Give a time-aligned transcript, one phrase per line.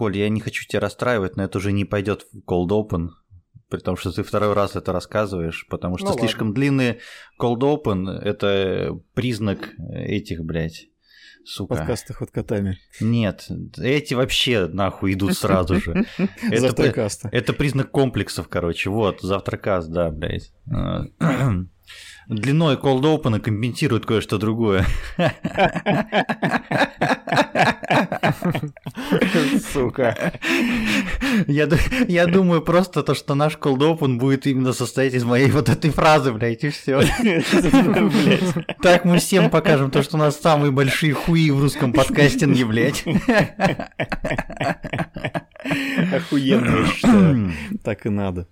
[0.00, 3.08] Коль, я не хочу тебя расстраивать, но это уже не пойдет в Cold Open,
[3.68, 6.54] при том, что ты второй раз это рассказываешь, потому что Ну слишком ладно.
[6.54, 6.98] длинный
[7.38, 10.86] Cold Open— это признак этих, блядь,
[11.44, 11.74] сука.
[11.74, 12.78] Подкастах от котами.
[13.02, 16.06] Нет, эти вообще нахуй идут сразу же.
[16.50, 17.28] Завтракаста.
[17.30, 18.88] это признак комплексов, короче.
[18.88, 20.50] Вот, завтракас, да, блядь.
[22.26, 24.86] Длиной cold open компенсирует кое-что другое.
[29.72, 30.32] Сука.
[31.46, 31.68] Я,
[32.08, 35.90] я думаю просто то, что наш cold open будет именно состоять из моей вот этой
[35.90, 37.02] фразы, блядь, и все.
[38.82, 43.04] Так мы всем покажем то, что у нас самые большие хуи в русском подкастинге, блядь.
[46.12, 47.52] Охуенно, считаю.
[47.84, 48.48] Так и надо.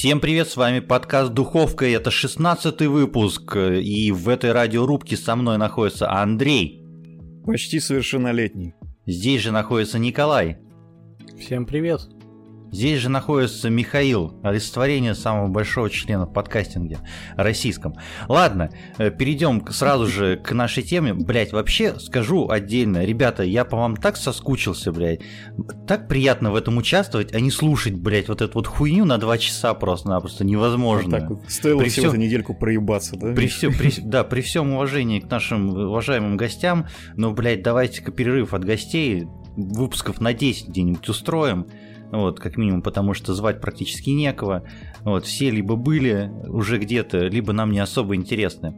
[0.00, 5.36] Всем привет, с вами подкаст Духовка, и это 16 выпуск, и в этой радиорубке со
[5.36, 6.82] мной находится Андрей,
[7.44, 8.72] Почти совершеннолетний.
[9.04, 10.56] здесь же находится Николай,
[11.38, 12.08] Всем привет.
[12.72, 16.98] Здесь же находится Михаил, олицетворение самого большого члена в подкастинге
[17.36, 17.94] российском.
[18.28, 21.14] Ладно, э, перейдем сразу же к нашей теме.
[21.14, 25.20] Блять, вообще скажу отдельно, ребята, я по вам так соскучился, блядь.
[25.86, 29.38] Так приятно в этом участвовать, а не слушать, блядь, вот эту вот хуйню на два
[29.38, 31.10] часа просто-напросто невозможно.
[31.10, 31.50] Вот так вот.
[31.50, 33.32] Стоило При всего всем- за недельку проебаться, да?
[33.32, 38.54] При всем, при, да, при всем уважении к нашим уважаемым гостям, но, блядь, давайте-ка перерыв
[38.54, 39.26] от гостей,
[39.56, 41.66] выпусков на 10 где-нибудь устроим,
[42.10, 44.64] вот, как минимум, потому что звать практически некого,
[45.02, 48.74] вот, все либо были уже где-то, либо нам не особо интересны.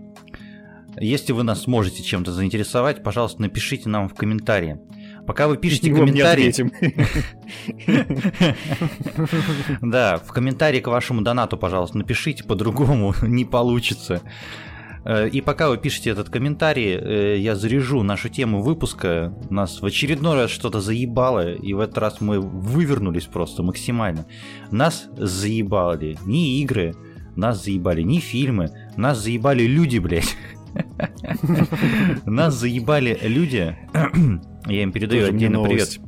[1.00, 4.78] Если вы нас можете чем-то заинтересовать, пожалуйста, напишите нам в комментарии.
[5.26, 6.52] Пока вы пишете не комментарии...
[9.80, 14.20] Да, в комментарии к вашему донату, пожалуйста, напишите, по-другому не получится.
[15.04, 19.34] Э, И пока вы пишете этот комментарий, э, я заряжу нашу тему выпуска.
[19.50, 24.26] Нас в очередной раз что-то заебало, и в этот раз мы вывернулись просто максимально.
[24.70, 26.94] Нас заебали не игры,
[27.36, 30.36] нас заебали не фильмы, нас заебали люди, блядь.
[32.24, 33.76] Нас заебали люди.
[34.66, 35.98] Я им передаю отдельно привет.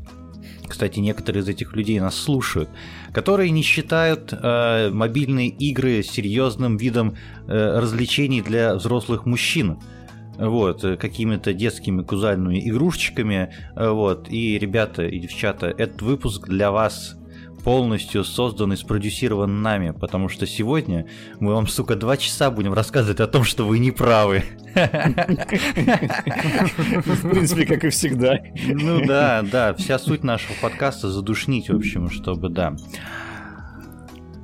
[0.74, 2.68] Кстати, некоторые из этих людей нас слушают,
[3.12, 7.14] которые не считают э, мобильные игры серьезным видом
[7.46, 9.78] э, развлечений для взрослых мужчин.
[10.36, 13.54] Вот, э, какими-то детскими кузальными игрушечками.
[13.76, 17.16] э, Вот, и ребята и девчата, этот выпуск для вас
[17.64, 21.08] полностью создан и спродюсирован нами, потому что сегодня
[21.40, 24.44] мы вам, сука, два часа будем рассказывать о том, что вы не правы.
[27.04, 28.36] В принципе, как и всегда.
[28.66, 32.76] Ну да, да, вся суть нашего подкаста задушнить, в общем, чтобы, да.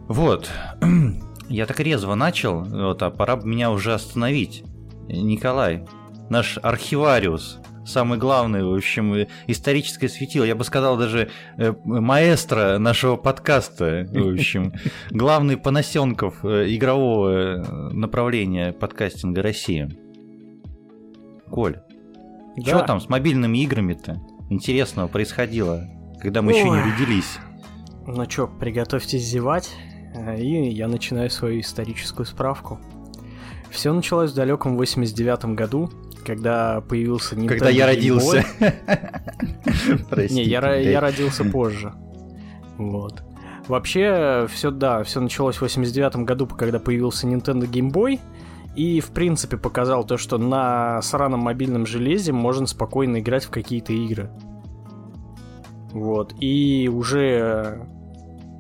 [0.08, 0.50] Вот,
[1.48, 4.64] я так резво начал, вот, а пора бы меня уже остановить.
[5.08, 5.84] Николай,
[6.30, 7.58] наш архивариус,
[7.90, 14.32] самый главный, в общем, историческое светило, я бы сказал даже э, маэстро нашего подкаста, в
[14.34, 14.72] общем,
[15.10, 17.62] главный поносенков э, игрового э,
[17.92, 19.88] направления подкастинга России.
[21.50, 21.78] Коль,
[22.62, 22.82] что Да.
[22.84, 25.86] там с мобильными играми-то интересного происходило,
[26.20, 26.82] когда мы еще не Ой.
[26.92, 27.38] родились?
[28.06, 29.70] Ну чё, приготовьтесь зевать,
[30.38, 32.78] и я начинаю свою историческую справку.
[33.70, 35.90] Все началось в далеком 89 году,
[36.20, 38.44] когда появился Nintendo Когда я родился.
[40.30, 41.92] Не, я родился позже.
[42.78, 43.22] Вот.
[43.68, 48.18] Вообще, все, да, все началось в 89 году, когда появился Nintendo Game Boy.
[48.74, 53.92] И, в принципе, показал то, что на сраном мобильном железе можно спокойно играть в какие-то
[53.92, 54.30] игры.
[55.92, 56.34] Вот.
[56.40, 57.86] И уже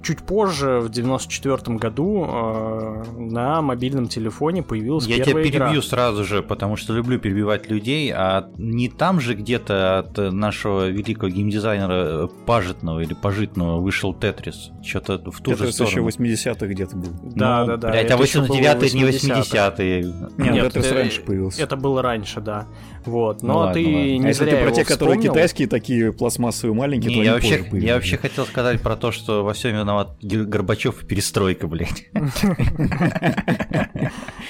[0.02, 5.82] чуть позже, в 94 году, э, на мобильном телефоне появилась Я тебя первая перебью игра.
[5.82, 11.28] сразу же, потому что люблю перебивать людей, а не там же где-то от нашего великого
[11.28, 14.70] геймдизайнера э, Пажитного или Пожитного вышел Тетрис.
[14.84, 16.08] Что-то в ту же Это еще сторону.
[16.08, 17.10] 80-х где-то был.
[17.34, 17.90] Да, Ну, да, да.
[17.90, 19.74] Блядь, это а ещё было 89-е не 80-х.
[19.78, 20.02] 80-е.
[20.38, 21.62] Нет, Нет, Тетрис раньше появился.
[21.62, 22.66] Это было раньше, да.
[23.04, 23.42] Вот.
[23.42, 23.96] Ну Но ладно, ты ладно.
[24.18, 25.32] не А если ты про его те, которые вспомнил.
[25.32, 29.10] китайские, такие пластмассовые маленькие, Не, то я они вообще, я вообще хотел сказать про то,
[29.10, 29.89] что во всем виноват
[30.22, 32.06] Гер- Горбачев и перестройка, блядь.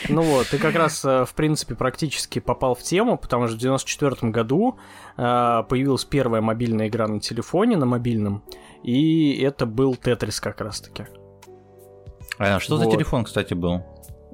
[0.08, 3.60] Ну вот, ты как раз, э, в принципе, практически попал в тему, потому что в
[3.60, 4.78] 94 году
[5.16, 8.42] э, появилась первая мобильная игра на телефоне, на мобильном,
[8.82, 11.06] и это был Тетрис как раз-таки.
[12.38, 13.82] А что за телефон, кстати, был?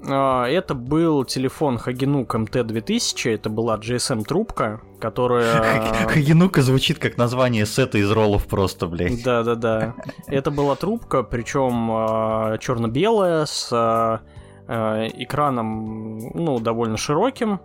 [0.05, 6.07] А, это был телефон Haginook MT2000, это была GSM-трубка, которая...
[6.07, 9.23] Haginook звучит как название сета из роллов просто, блядь.
[9.23, 9.95] Да-да-да.
[10.27, 14.21] Это была трубка, причем а, черно-белая, с а,
[14.69, 17.61] экраном, ну, довольно широким,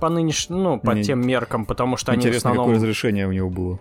[0.00, 0.48] по нынеш...
[0.48, 2.66] ну, по тем меркам, потому что они в Интересно, основном...
[2.66, 3.78] какое разрешение у него было.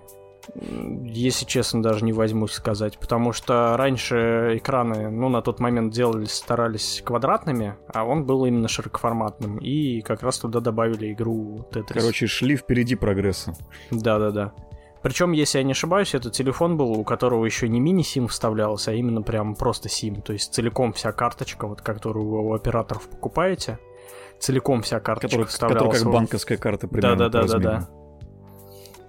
[0.56, 6.34] Если честно, даже не возьмусь сказать, потому что раньше экраны, ну, на тот момент делались,
[6.34, 11.94] старались квадратными, а он был именно широкоформатным, и как раз туда добавили игру Tetris.
[11.94, 13.54] Короче, шли впереди прогресса.
[13.92, 14.54] Да-да-да.
[15.02, 18.94] Причем, если я не ошибаюсь, этот телефон был, у которого еще не мини-сим вставлялся, а
[18.94, 20.22] именно прям просто сим.
[20.22, 23.80] То есть целиком вся карточка, вот которую вы у операторов покупаете,
[24.40, 25.98] целиком вся карточка Который, вставлялась.
[25.98, 27.90] который как банковская карта примерно Да-да-да-да-да.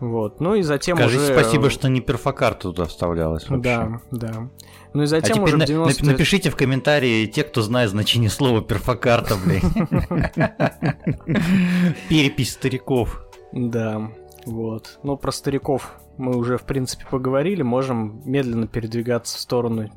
[0.03, 0.41] Вот.
[0.41, 1.33] Ну и затем Скажите уже...
[1.33, 3.63] спасибо, что не перфокарта туда вставлялась вообще.
[3.63, 4.51] Да, да.
[4.95, 7.63] Ну и А затем теперь уже на- в 90 нап- напишите в комментарии те, кто
[7.63, 9.63] знает значение слова перфокарта, блядь.
[12.09, 13.23] Перепись стариков.
[13.53, 14.11] Да,
[14.45, 14.99] вот.
[15.05, 17.63] Ну, про стариков мы уже, в принципе, поговорили.
[17.63, 19.89] Можем медленно передвигаться в сторону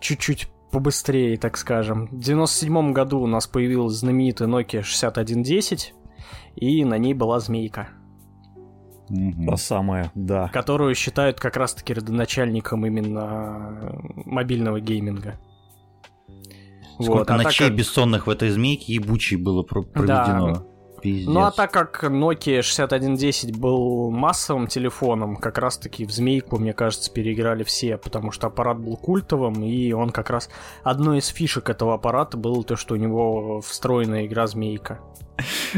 [0.00, 2.06] чуть-чуть побыстрее, так скажем.
[2.06, 5.92] В 97 году у нас появилась знаменитая Nokia 6110,
[6.56, 7.90] и на ней была змейка,
[9.08, 10.48] Та самая, да.
[10.48, 15.38] которую считают как раз-таки родоначальником именно мобильного гейминга.
[16.94, 20.66] Сколько Вот, а так ночей как- бессонных в этой змейке ебучей было про- проведено.
[21.02, 21.28] Пиздец.
[21.28, 26.72] Ну а так как Nokia 6110 был массовым телефоном, как раз таки в змейку, мне
[26.72, 30.48] кажется, переиграли все, потому что аппарат был культовым, и он как раз...
[30.84, 35.00] Одной из фишек этого аппарата было то, что у него встроенная игра змейка.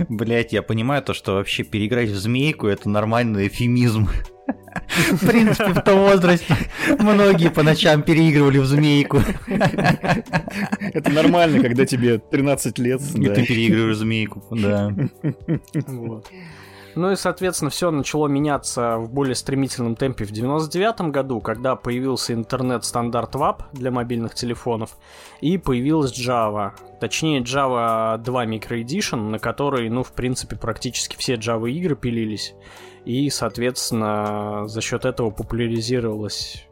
[0.08, 4.08] Блять, я понимаю то, что вообще переиграть в змейку это нормальный эфемизм.
[5.12, 6.56] В принципе, в том возрасте
[6.98, 9.20] многие по ночам переигрывали в змейку.
[10.80, 13.00] Это нормально, когда тебе 13 лет.
[13.14, 13.34] И да.
[13.34, 14.92] ты переигрываешь змейку, да.
[15.86, 16.26] Вот.
[16.96, 22.34] Ну и, соответственно, все начало меняться в более стремительном темпе в 99 году, когда появился
[22.34, 24.96] интернет-стандарт WAP для мобильных телефонов,
[25.40, 26.72] и появилась Java.
[27.00, 32.54] Точнее, Java 2 Micro Edition, на которой, ну, в принципе, практически все Java игры пилились.
[33.04, 36.66] И, соответственно, за счет этого популяризировалась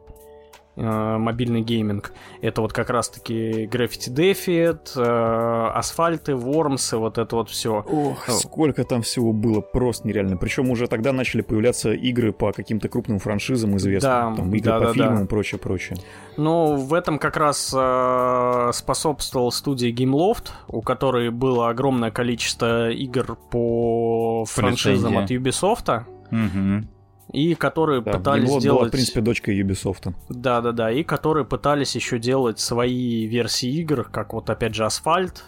[0.77, 2.13] э, мобильный гейминг.
[2.41, 7.85] Это вот как раз-таки Graffiti Defiant, э, Асфальты, Вормсы, вот это вот все.
[7.87, 10.39] Ох, сколько там всего было, просто нереально.
[10.39, 14.35] Причем уже тогда начали появляться игры по каким-то крупным франшизам известным.
[14.35, 15.25] Да, там игры да, по да, фильмам да.
[15.25, 15.99] и прочее, прочее.
[16.39, 23.37] Ну, в этом как раз э, способствовал студия Gameloft, у которой было огромное количество игр
[23.51, 25.31] по франшизам от.
[25.31, 26.89] Ubisoft, Мгм.
[27.33, 28.89] и которые Да, пытались была, сделать...
[28.89, 30.13] в принципе, дочка Ubisoft.
[30.29, 35.45] Да-да-да, и которые пытались еще делать свои версии игр, как вот опять же Асфальт,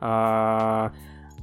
[0.00, 0.90] а,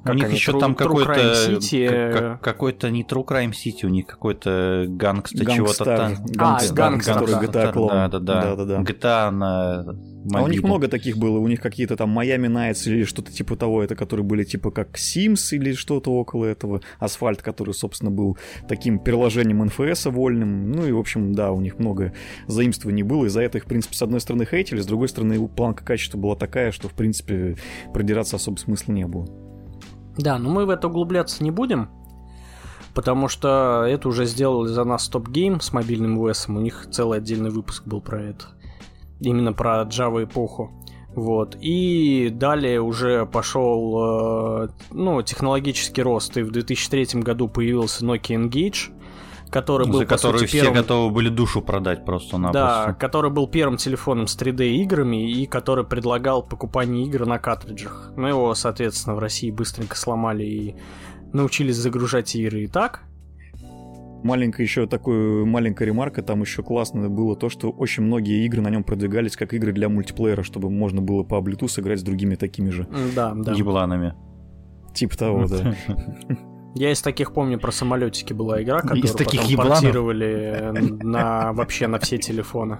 [0.07, 3.89] У них они, еще True- там какой-то как- как- какой-то не True Crime City, у
[3.89, 6.15] них какой-то gangsta чего-то там.
[6.25, 7.61] Gangstar, Gangstar, который да.
[7.63, 7.89] GTA клон.
[7.89, 8.41] Да, да, да.
[8.55, 8.81] Да-да-да.
[8.81, 9.85] GTA на
[10.33, 10.67] А у них мобиле.
[10.67, 14.25] много таких было, у них какие-то там Miami Nights или что-то типа того, это которые
[14.25, 18.37] были типа как Sims или что-то около этого, Асфальт, который, собственно, был
[18.67, 22.13] таким переложением НФС вольным, ну и, в общем, да, у них много
[22.47, 25.47] заимствований было, и за это их, в принципе, с одной стороны хейтили, с другой стороны
[25.47, 27.57] планка качества была такая, что, в принципе,
[27.93, 29.27] продираться особо смысла не было.
[30.17, 31.89] Да, но мы в это углубляться не будем,
[32.95, 37.19] потому что это уже сделали за нас Top Game с мобильным OS, у них целый
[37.19, 38.45] отдельный выпуск был про это.
[39.19, 40.71] Именно про Java эпоху.
[41.15, 41.57] Вот.
[41.61, 48.91] И далее уже пошел э, ну, технологический рост, и в 2003 году появился Nokia Engage,
[49.49, 50.75] который был, За по которую сути, все первым...
[50.81, 52.95] готовы были душу продать Да, просто-напросто.
[52.99, 58.11] который был первым телефоном с 3D играми и который предлагал покупание игр на картриджах.
[58.17, 60.75] Но его, соответственно, в России быстренько сломали и
[61.31, 63.03] научились загружать игры и так.
[64.25, 68.71] Маленькая еще такая маленькая ремарка, там еще классно было то, что очень многие игры на
[68.71, 72.71] нем продвигались как игры для мультиплеера, чтобы можно было по Bluetooth играть с другими такими
[72.71, 72.87] же.
[73.15, 73.53] Да, да.
[73.53, 74.15] Ебланами.
[74.95, 75.75] Типа того, да.
[76.73, 79.73] Я из таких помню про самолетики была игра, которую Из таких потом ебланов?
[79.75, 80.71] портировали
[81.03, 82.79] на вообще на все телефоны.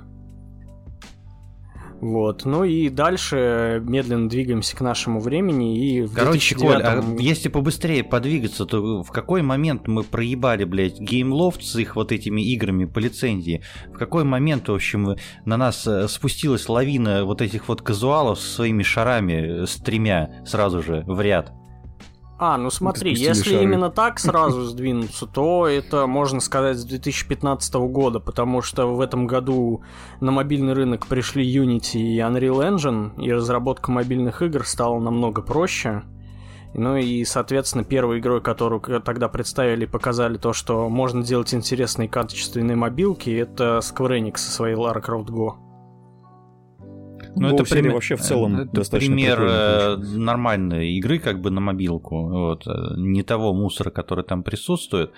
[2.02, 2.46] Вот.
[2.46, 7.50] Ну и дальше медленно двигаемся к нашему времени и в Короче, Коль, а 2009 если
[7.50, 12.86] побыстрее подвигаться, то в какой момент мы проебали, блядь, Геймлофт с их вот этими играми
[12.86, 13.62] по лицензии?
[13.88, 18.56] В какой момент, в общем, на нас э, спустилась лавина вот этих вот казуалов со
[18.56, 21.54] своими шарами, э, с тремя сразу же в ряд?
[22.38, 23.64] А, ну смотри, если шары.
[23.64, 29.26] именно так сразу сдвинуться, то это можно сказать с 2015 года, потому что в этом
[29.26, 29.84] году
[30.20, 36.04] на мобильный рынок пришли Unity и Unreal Engine, и разработка мобильных игр стала намного проще.
[36.74, 42.76] Ну и, соответственно, первой игрой, которую тогда представили, показали то, что можно делать интересные качественные
[42.76, 45.65] мобилки, это Square Enix со своей Lara Croft Go.
[47.36, 51.62] Ну, это пример, вообще в целом это достаточно пример э, нормальной игры как бы на
[51.62, 52.28] мобилку.
[52.28, 52.68] Вот.
[52.68, 55.12] Э, не того мусора, который там присутствует.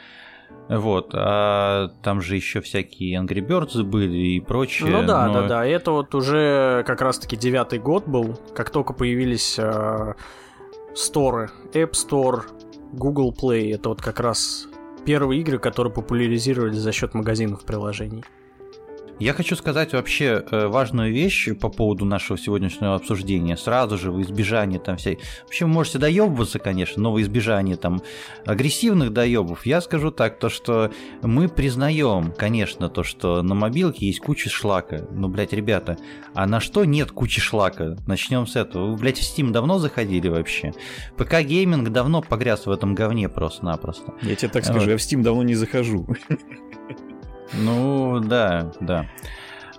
[0.70, 4.90] Вот, а там же еще всякие Angry Birds были и прочее.
[4.90, 5.34] Ну да, но...
[5.42, 5.66] да, да.
[5.66, 10.14] Это вот уже как раз-таки девятый год был, как только появились э,
[10.94, 12.42] сторы, App Store,
[12.92, 13.74] Google Play.
[13.74, 14.68] Это вот как раз
[15.06, 18.26] первые игры, которые популяризировались за счет магазинов приложений.
[19.20, 23.58] Я хочу сказать вообще э, важную вещь по поводу нашего сегодняшнего обсуждения.
[23.58, 25.18] Сразу же в избежание там всей...
[25.44, 28.04] Вообще вы можете доебываться, конечно, но в избежание там
[28.46, 30.92] агрессивных доебов я скажу так, то что
[31.24, 35.08] мы признаем, конечно, то, что на мобилке есть куча шлака.
[35.12, 35.98] Ну, блядь, ребята,
[36.36, 37.96] а на что нет кучи шлака?
[38.06, 38.92] Начнем с этого.
[38.92, 40.74] Вы, блядь, в Steam давно заходили вообще?
[41.18, 44.14] ПК-гейминг давно погряз в этом говне просто-напросто.
[44.22, 44.90] Я тебе так скажу, вот.
[44.90, 46.06] я в Steam давно не захожу.
[47.54, 49.08] Ну, да, да.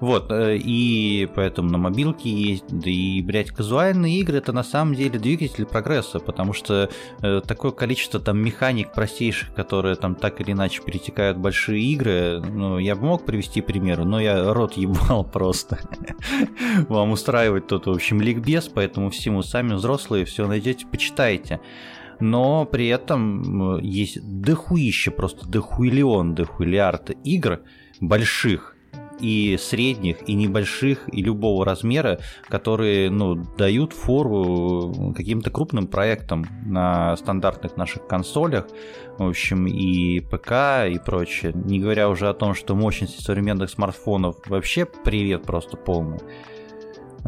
[0.01, 4.95] Вот, э, и поэтому на мобилке есть, да и, блядь, казуальные игры это на самом
[4.95, 6.89] деле двигатель прогресса, потому что
[7.21, 12.41] э, такое количество там механик простейших, которые там так или иначе перетекают в большие игры,
[12.41, 15.81] ну, я бы мог привести примеры, но я рот ебал просто.
[16.89, 21.61] Вам устраивать тот, в общем, ликбез, поэтому всему сами взрослые все найдете, почитайте
[22.21, 27.61] но при этом есть дохуище, просто дохуиллион, дохуиллиард игр
[28.01, 28.75] больших,
[29.21, 37.17] и средних, и небольших, и любого размера, которые ну, дают фору каким-то крупным проектам на
[37.17, 38.67] стандартных наших консолях,
[39.19, 41.53] в общем, и ПК, и прочее.
[41.55, 46.19] Не говоря уже о том, что мощности современных смартфонов вообще привет просто полный.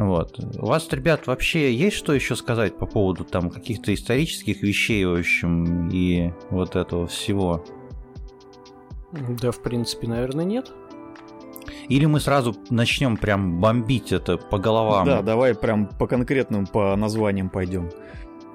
[0.01, 0.41] Вот.
[0.59, 5.19] У вас, ребят, вообще есть что еще сказать по поводу там каких-то исторических вещей, в
[5.19, 7.63] общем, и вот этого всего?
[9.13, 10.73] Да, в принципе, наверное, нет.
[11.89, 15.05] Или мы сразу начнем прям бомбить это по головам?
[15.05, 17.91] Да, давай прям по конкретным, по названиям пойдем.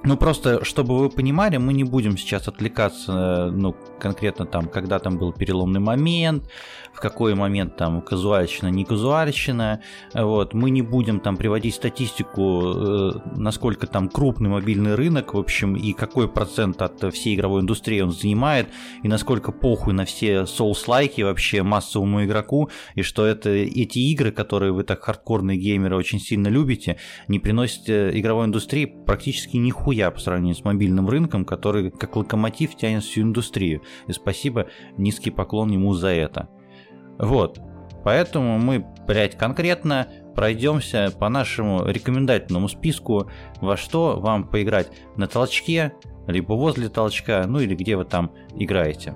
[0.04, 5.18] Ну, просто, чтобы вы понимали, мы не будем сейчас отвлекаться, ну, конкретно там, когда там
[5.18, 6.50] был переломный момент,
[6.96, 9.82] в какой момент там казуальщина, не казуальщина.
[10.14, 10.54] Вот.
[10.54, 15.92] Мы не будем там приводить статистику, э, насколько там крупный мобильный рынок, в общем, и
[15.92, 18.70] какой процент от всей игровой индустрии он занимает,
[19.04, 24.72] и насколько похуй на все souls-лайки вообще массовому игроку, и что это эти игры, которые
[24.72, 26.98] вы так хардкорные геймеры очень сильно любите,
[27.28, 32.75] не приносят э, игровой индустрии практически нихуя по сравнению с мобильным рынком, который как локомотив
[32.78, 33.82] тянет всю индустрию.
[34.08, 36.48] И спасибо, низкий поклон ему за это.
[37.17, 37.60] Вот.
[38.03, 43.29] Поэтому мы, блядь, конкретно пройдемся по нашему рекомендательному списку,
[43.62, 45.93] во что вам поиграть на толчке,
[46.27, 49.15] либо возле толчка, ну или где вы там играете.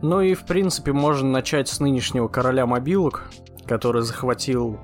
[0.00, 3.30] Ну и в принципе можно начать с нынешнего короля мобилок,
[3.66, 4.78] который захватил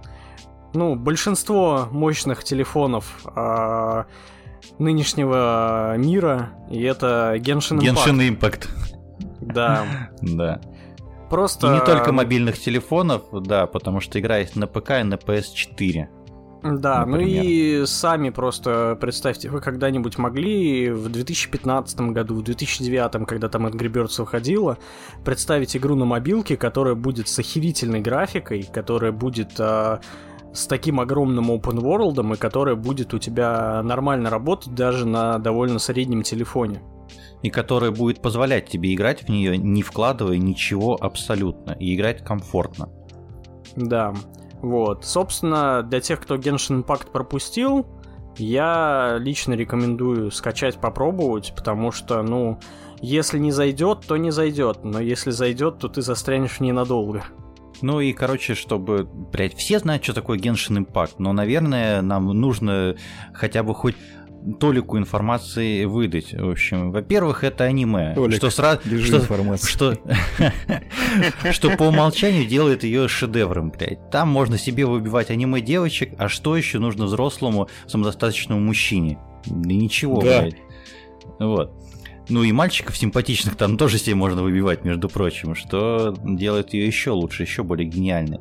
[0.75, 4.07] ну, большинство мощных телефонов а,
[4.79, 7.95] нынешнего мира, и это Genshin Impact.
[7.95, 8.69] Genshin Impact.
[9.41, 9.87] Да.
[10.21, 10.61] Да.
[11.35, 11.67] Просто...
[11.67, 16.07] И не только мобильных телефонов, да, потому что играет на ПК и на PS4.
[16.63, 17.07] Да, например.
[17.07, 23.67] ну и сами просто представьте, вы когда-нибудь могли в 2015 году, в 2009, когда там
[23.67, 24.79] Angry Birds выходила,
[25.25, 29.99] представить игру на мобилке, которая будет с охерительной графикой, которая будет а,
[30.53, 35.81] с таким огромным open world и которая будет у тебя нормально работать даже на довольно
[35.81, 36.81] среднем телефоне
[37.45, 42.89] и которая будет позволять тебе играть в нее, не вкладывая ничего абсолютно, и играть комфортно.
[43.77, 44.15] Да,
[44.63, 45.05] вот.
[45.05, 47.87] Собственно, для тех, кто Genshin Impact пропустил,
[48.39, 52.59] я лично рекомендую скачать, попробовать, потому что, ну,
[53.03, 57.25] если не зайдет, то не зайдет, но если зайдет, то ты застрянешь ненадолго.
[57.83, 62.97] Ну и, короче, чтобы, блядь, все знают, что такое Genshin Impact, но, наверное, нам нужно
[63.35, 63.97] хотя бы хоть
[64.61, 66.33] толику информации выдать.
[66.33, 68.15] В общем, во-первых, это аниме.
[68.15, 69.99] Толик, что сразу что, что,
[71.53, 74.11] что по умолчанию делает ее шедевром, блядь.
[74.11, 79.19] Там можно себе выбивать аниме девочек, а что еще нужно взрослому самодостаточному мужчине?
[79.47, 80.43] Да ничего, да.
[80.43, 80.57] блядь.
[81.39, 81.73] Вот.
[82.29, 87.11] Ну и мальчиков симпатичных там тоже себе можно выбивать, между прочим, что делает ее еще
[87.11, 88.41] лучше, еще более гениальной.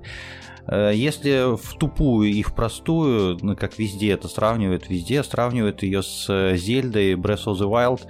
[0.68, 6.04] Э, если в тупую и в простую, ну, как везде это сравнивают, везде сравнивают ее
[6.04, 8.02] с Зельдой Breath of the Wild,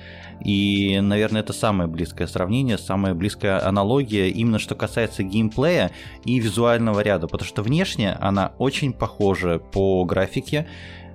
[0.43, 5.91] и, наверное, это самое близкое сравнение, самая близкая аналогия, именно что касается геймплея
[6.25, 10.67] и визуального ряда, потому что внешне она очень похожа по графике,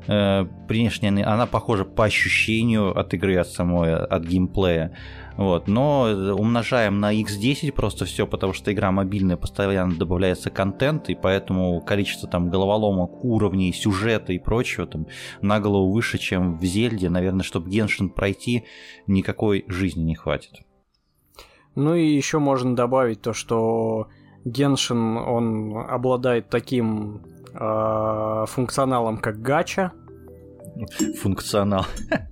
[0.07, 4.93] э, внешне она похожа по ощущению от игры, от самой, от геймплея.
[5.39, 11.15] Вот, но умножаем на x10 просто все, потому что игра мобильная, постоянно добавляется контент, и
[11.15, 15.07] поэтому количество там головоломок, уровней, сюжета и прочего там
[15.41, 17.09] на голову выше, чем в Зельде.
[17.09, 18.65] Наверное, чтобы Геншин пройти,
[19.07, 20.55] никакой жизни не хватит.
[21.77, 24.09] Ну и еще можно добавить то, что
[24.45, 27.23] Геншин, он обладает таким
[27.55, 29.93] э, функционалом, как гача,
[31.21, 31.87] Функционал.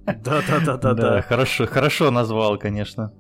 [0.06, 0.94] Да-да-да-да.
[0.94, 3.12] Да, хорошо, хорошо назвал, конечно.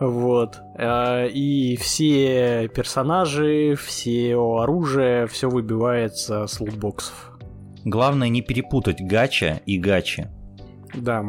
[0.00, 0.58] Вот.
[0.78, 7.38] А, и все персонажи, все оружие, все выбивается с лутбоксов.
[7.84, 10.28] Главное не перепутать гача и гачи.
[10.94, 11.24] Да.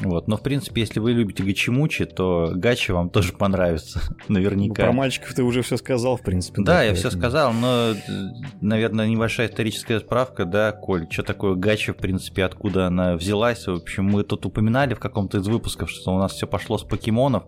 [0.00, 0.28] Вот.
[0.28, 4.82] Но, в принципе, если вы любите гачимучи, то гачи вам тоже понравится, наверняка.
[4.82, 6.62] Ну, про мальчиков ты уже все сказал, в принципе.
[6.62, 7.94] Да, да я все сказал, но,
[8.60, 13.66] наверное, небольшая историческая справка, да, Коль, что такое гача, в принципе, откуда она взялась.
[13.66, 16.82] В общем, мы тут упоминали в каком-то из выпусков, что у нас все пошло с
[16.82, 17.44] покемонов,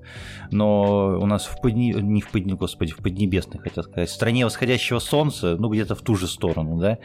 [0.51, 1.93] но у нас в подни...
[1.93, 2.55] не в подни...
[2.55, 6.79] господи, в Поднебесной, хотел сказать, в стране восходящего солнца, ну, где-то в ту же сторону,
[6.79, 6.99] да,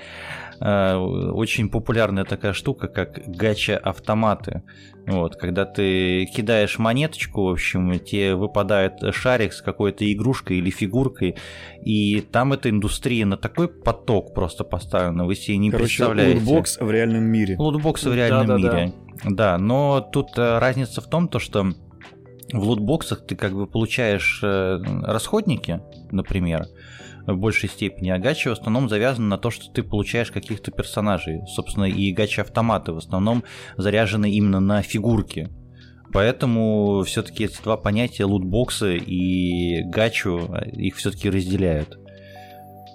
[0.59, 4.63] очень популярная такая штука, как гача-автоматы.
[5.05, 11.35] Вот, когда ты кидаешь монеточку, в общем, тебе выпадает шарик с какой-то игрушкой или фигуркой,
[11.83, 16.39] и там эта индустрия на такой поток просто поставлена, вы себе не Короче, представляете.
[16.39, 17.55] лутбокс в реальном мире.
[17.57, 18.93] Лутбокс в реальном да, мире.
[19.23, 19.35] Да, да.
[19.35, 21.73] да, но тут э, разница в том, то, что
[22.53, 25.81] в лутбоксах ты как бы получаешь э, расходники,
[26.11, 26.67] например,
[27.25, 31.41] в большей степени, а гачи в основном завязаны на то, что ты получаешь каких-то персонажей.
[31.47, 33.43] Собственно, и гачи-автоматы в основном
[33.77, 35.49] заряжены именно на фигурки.
[36.11, 41.97] Поэтому все-таки эти два понятия, лутбоксы и гачу, их все-таки разделяют.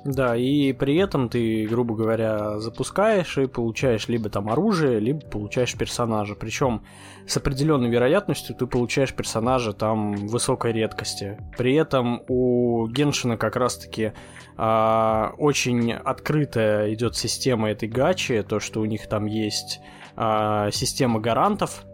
[0.05, 5.77] Да, и при этом ты, грубо говоря, запускаешь и получаешь либо там оружие, либо получаешь
[5.77, 6.35] персонажа.
[6.35, 6.83] Причем
[7.27, 11.39] с определенной вероятностью ты получаешь персонажа там высокой редкости.
[11.57, 14.13] При этом у Геншина как раз-таки
[14.57, 19.81] а, очень открытая идет система этой гачи, то, что у них там есть
[20.17, 21.85] а, система гарантов,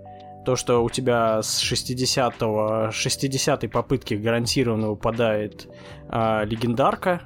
[0.44, 5.68] то, что у тебя с 60 60 попытки гарантированно выпадает
[6.08, 7.22] а, легендарка,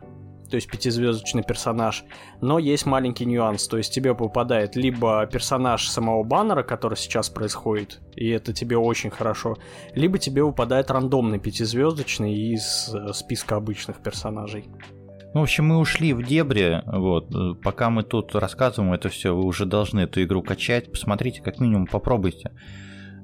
[0.48, 2.04] то есть пятизвездочный персонаж,
[2.40, 8.00] но есть маленький нюанс, то есть тебе попадает либо персонаж самого баннера, который сейчас происходит,
[8.16, 9.56] и это тебе очень хорошо,
[9.94, 14.66] либо тебе выпадает рандомный пятизвездочный из э, списка обычных персонажей.
[15.34, 19.44] Ну, в общем, мы ушли в дебри, вот, пока мы тут рассказываем это все, вы
[19.44, 22.50] уже должны эту игру качать, посмотрите, как минимум попробуйте.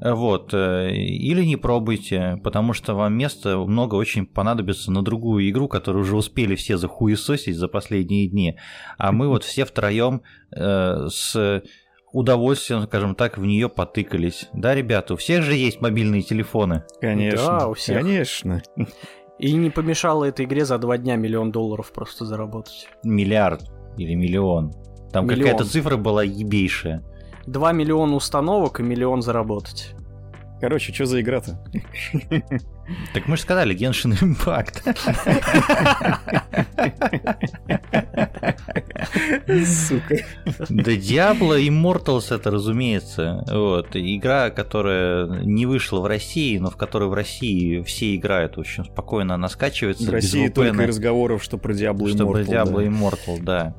[0.04, 0.52] Вот.
[0.52, 6.02] Э, или не пробуйте, потому что вам место много очень понадобится на другую игру, которую
[6.02, 8.58] уже успели все захуесосить за последние дни.
[8.98, 10.22] А мы вот все втроем
[10.54, 11.62] э, с
[12.12, 14.48] удовольствием, скажем так, в нее потыкались.
[14.52, 16.84] Да, ребята, у всех же есть мобильные телефоны.
[17.00, 17.58] Конечно.
[17.58, 18.02] Да, у всех.
[18.02, 18.62] Конечно.
[19.38, 22.88] И не помешало этой игре за два дня миллион долларов просто заработать.
[23.02, 24.72] Миллиард или миллион.
[25.12, 27.02] Там какая-то цифра была ебейшая.
[27.46, 29.94] 2 миллиона установок и миллион заработать.
[30.60, 31.62] Короче, что за игра-то?
[33.12, 34.82] Так мы же сказали, Genshin Impact.
[39.64, 40.16] Сука.
[40.68, 43.44] Да Diablo Immortals это, разумеется.
[43.50, 43.88] Вот.
[43.94, 48.56] Игра, которая не вышла в России, но в которой в России все играют.
[48.56, 50.04] Общем, спокойно она скачивается.
[50.04, 52.14] В России только разговоров, что про Diablo Immortal.
[52.14, 53.74] Что про Diablo Immortal, да.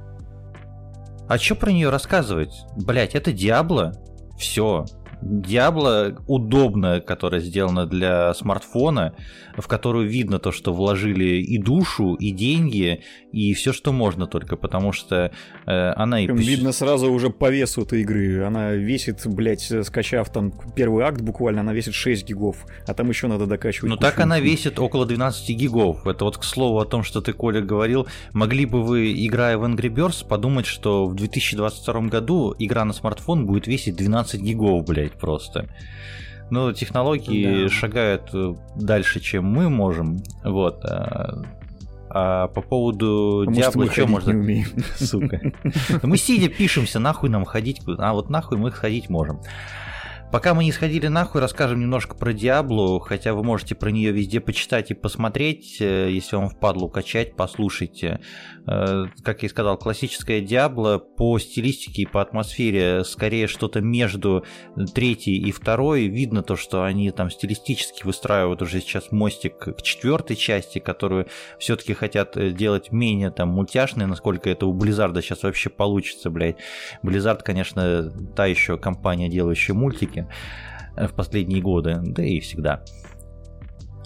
[1.28, 2.66] А что про нее рассказывать?
[2.76, 3.94] Блять, это Диабло.
[4.38, 4.86] Все.
[5.22, 9.16] Диабло удобная, которая сделана для смартфона,
[9.58, 13.02] в которую видно то, что вложили и душу, и деньги,
[13.32, 15.32] и все, что можно только, потому что
[15.66, 16.28] э, она и...
[16.28, 18.44] Видно сразу уже по весу этой игры.
[18.44, 23.28] Она весит, блядь, скачав там первый акт буквально, она весит 6 гигов, а там еще
[23.28, 23.90] надо докачивать.
[23.90, 26.06] Ну так она весит около 12 гигов.
[26.08, 28.08] Это вот к слову о том, что ты, Коля, говорил.
[28.34, 33.46] Могли бы вы, играя в Angry Birds, подумать, что в 2022 году игра на смартфон
[33.46, 35.68] будет весить 12 гигов, блядь, просто.
[36.52, 37.70] Ну, технологии да.
[37.70, 40.22] шагают э, дальше, чем мы можем.
[40.44, 40.86] Вот.
[40.86, 41.42] А,
[42.10, 44.32] а по поводу Диабло, что можно...
[44.32, 44.68] Не умеем.
[44.96, 45.42] Сука.
[46.04, 47.82] Мы сидя пишемся, нахуй нам ходить.
[47.98, 49.42] А вот нахуй мы ходить можем.
[50.36, 54.42] Пока мы не сходили нахуй, расскажем немножко про Диаблу, хотя вы можете про нее везде
[54.42, 58.20] почитать и посмотреть, э, если вам впадлу качать, послушайте.
[58.68, 64.44] Э, как я и сказал, классическая Диабло по стилистике и по атмосфере скорее что-то между
[64.94, 66.08] третьей и второй.
[66.08, 71.28] Видно то, что они там стилистически выстраивают уже сейчас мостик к четвертой части, которую
[71.60, 76.58] все-таки хотят э, делать менее там мультяшной, насколько это у Близзарда сейчас вообще получится, блядь.
[77.04, 80.25] Blizzard, конечно, та еще компания, делающая мультики
[80.96, 82.84] э, в последние годы, да и всегда.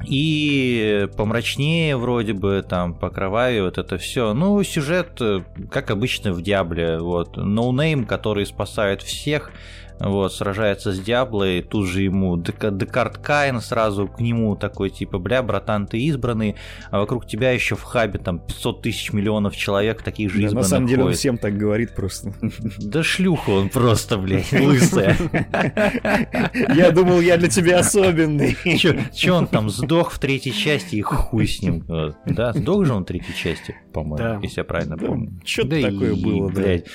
[0.05, 4.34] И помрачнее вроде бы, там, покровавее вот это все.
[4.34, 7.36] Ну, сюжет, э, как обычно в Диабле, вот.
[7.36, 9.51] Ноунейм, который спасает всех,
[9.99, 15.43] вот, сражается с Диаблой, тут же ему Декард Каин сразу к нему такой, типа, бля,
[15.43, 16.55] братан, ты избранный,
[16.89, 20.63] а вокруг тебя еще в хабе там 500 тысяч миллионов человек таких же да, избранных
[20.63, 22.33] На самом деле он всем так говорит просто.
[22.79, 25.17] Да шлюха он просто, блядь, лысая.
[26.75, 28.57] Я думал, я для тебя особенный.
[29.13, 31.83] Че он там сдох в третьей части и хуй с ним.
[32.25, 35.39] Да, сдох же он в третьей части, по-моему, если я правильно помню.
[35.43, 36.85] Что-то такое было, блядь.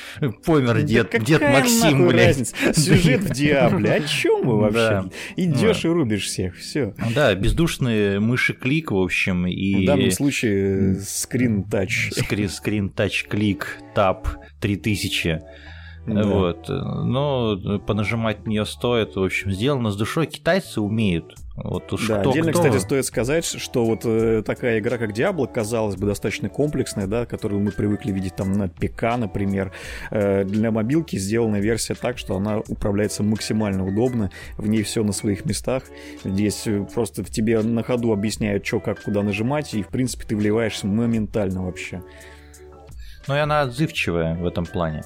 [0.44, 2.52] Помер дед, дед Максим, блядь
[2.96, 3.92] сюжет в Диабле.
[3.92, 5.10] О чем вы вообще?
[5.36, 6.94] Идешь и рубишь всех, все.
[7.14, 9.82] Да, бездушные мыши клик, в общем, и...
[9.82, 12.10] В данном случае скрин тач.
[12.12, 14.28] Скрин тач клик, тап
[14.60, 15.40] 3000.
[16.06, 16.22] Да.
[16.22, 16.68] Вот.
[16.68, 19.16] Но понажимать нее стоит.
[19.16, 20.26] В общем, сделано с душой.
[20.26, 21.34] Китайцы умеют.
[21.56, 22.62] Вот уж да, кто, отдельно, кто...
[22.62, 27.26] кстати, стоит сказать, что вот э, такая игра, как Diablo, казалось бы, достаточно комплексная, да,
[27.26, 29.72] которую мы привыкли видеть там на ПК, например.
[30.10, 35.12] Э, для мобилки сделана версия так, что она управляется максимально удобно, в ней все на
[35.12, 35.84] своих местах.
[36.24, 40.24] Здесь э, просто в тебе на ходу объясняют, что, как, куда нажимать, и, в принципе,
[40.26, 42.02] ты вливаешься моментально вообще.
[43.28, 45.04] Ну и она отзывчивая в этом плане.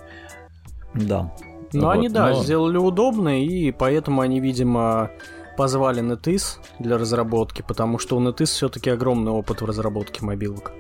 [0.95, 1.31] Да.
[1.75, 2.43] Ну, вот, они, да, но...
[2.43, 5.11] сделали удобно, и поэтому они, видимо,
[5.59, 10.71] позвали NetEase для разработки, потому что у NetEase все-таки огромный опыт в разработке мобилок.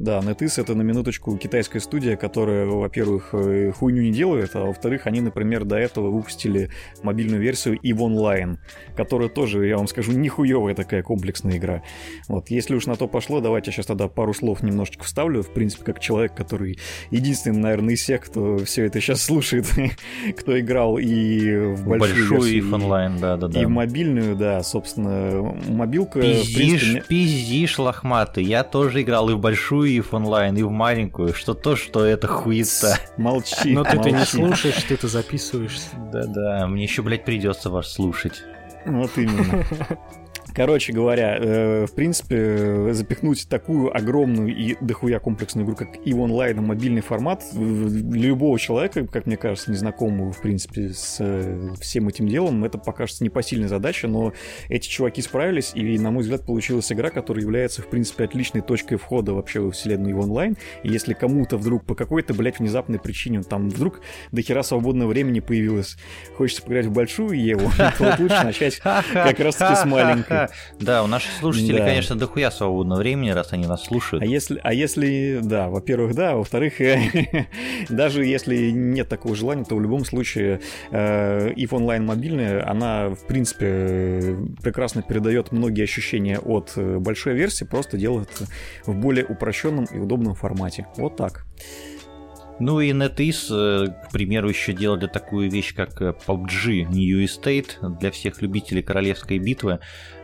[0.00, 5.06] Да, NetEase это на минуточку китайская студия, которая, во-первых, э, хуйню не делает, а во-вторых,
[5.06, 6.70] они, например, до этого выпустили
[7.02, 8.56] мобильную версию EVE Online,
[8.96, 11.82] которая тоже, я вам скажу, нихуевая такая комплексная игра.
[12.28, 15.52] Вот, если уж на то пошло, давайте я сейчас тогда пару слов немножечко вставлю, в
[15.52, 16.78] принципе, как человек, который
[17.10, 19.66] единственный, наверное, из всех, кто все это сейчас слушает,
[20.38, 23.60] кто играл и в большую, большую EVE Online, да-да-да.
[23.60, 26.22] И в мобильную, да, собственно, мобилка...
[26.22, 31.34] Пиздишь, пиздишь, лохматый, я тоже играл и в большую, и в онлайн, и в маленькую,
[31.34, 32.96] что то, что это хуета.
[33.16, 33.72] Молчи.
[33.72, 35.88] Но ты-то не слушаешь, ты-то записываешься.
[36.12, 38.42] Да-да, мне еще, блядь, придется вас слушать.
[38.86, 39.64] Вот именно.
[40.54, 46.54] Короче говоря, э, в принципе, запихнуть такую огромную и дохуя комплексную игру, как EVE Online
[46.54, 52.08] на мобильный формат, для любого человека, как мне кажется, незнакомого, в принципе, с э, всем
[52.08, 54.32] этим делом, это покажется непосильной задачей, но
[54.68, 58.96] эти чуваки справились, и, на мой взгляд, получилась игра, которая является, в принципе, отличной точкой
[58.96, 63.42] входа вообще во вселенную EVE Online, и если кому-то вдруг по какой-то, блядь, внезапной причине,
[63.42, 64.00] там вдруг
[64.32, 65.96] до хера свободного времени появилось,
[66.36, 68.78] хочется поиграть в большую Еву, то лучше начать
[69.12, 70.39] как раз-таки с маленькой.
[70.78, 71.86] Да, у наших слушателей, да.
[71.86, 74.22] конечно, дохуя свободного времени, раз они нас слушают.
[74.22, 76.74] А если, а если, да, во-первых, да, во-вторых,
[77.88, 83.26] даже если нет такого желания, то в любом случае э, if онлайн мобильная, она, в
[83.26, 88.30] принципе, прекрасно передает многие ощущения от э, большой версии, просто делает
[88.86, 90.86] в более упрощенном и удобном формате.
[90.96, 91.46] Вот так.
[92.60, 98.10] Ну и NetEase, э, к примеру, еще делали такую вещь, как PUBG New Estate для
[98.10, 99.80] всех любителей королевской битвы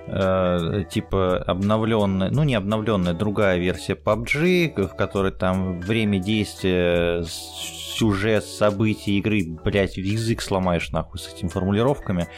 [0.06, 8.44] э, типа обновленная, ну не обновленная, другая версия PUBG, в которой там время действия, сюжет,
[8.44, 12.28] события игры, блять, язык сломаешь нахуй с этими формулировками.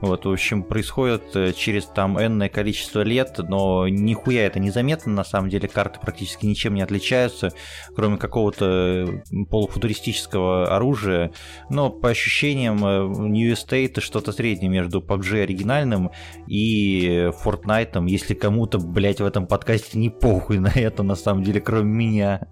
[0.00, 5.24] Вот, в общем, происходит э, через там энное количество лет, но нихуя это незаметно, на
[5.24, 7.52] самом деле карты практически ничем не отличаются,
[7.94, 11.32] кроме какого-то полуфутуристического оружия,
[11.68, 16.10] но по ощущениям э, New Estate что-то среднее между PUBG оригинальным
[16.46, 21.60] и Fortnite, если кому-то, блять, в этом подкасте не похуй на это, на самом деле,
[21.60, 22.48] кроме меня.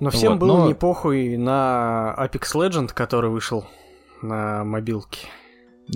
[0.00, 0.66] Но всем вот, было но...
[0.66, 3.64] не похуй на Apex Legend, который вышел
[4.24, 5.28] на мобилке.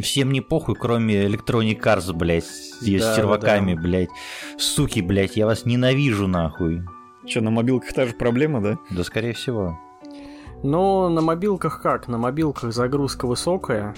[0.01, 3.81] Всем не похуй, кроме Electronic Arts, блядь, с да, серваками, да.
[3.81, 4.11] блядь.
[4.59, 6.83] Суки, блядь, я вас ненавижу, нахуй.
[7.27, 8.79] Че, на мобилках та же проблема, да?
[8.91, 9.79] Да, скорее всего.
[10.63, 12.09] Ну, на мобилках как?
[12.09, 13.95] На мобилках загрузка высокая.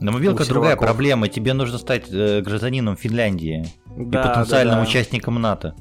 [0.00, 1.28] На мобилках другая проблема.
[1.28, 4.88] Тебе нужно стать э, гражданином Финляндии да, и потенциальным да, да.
[4.88, 5.74] участником НАТО.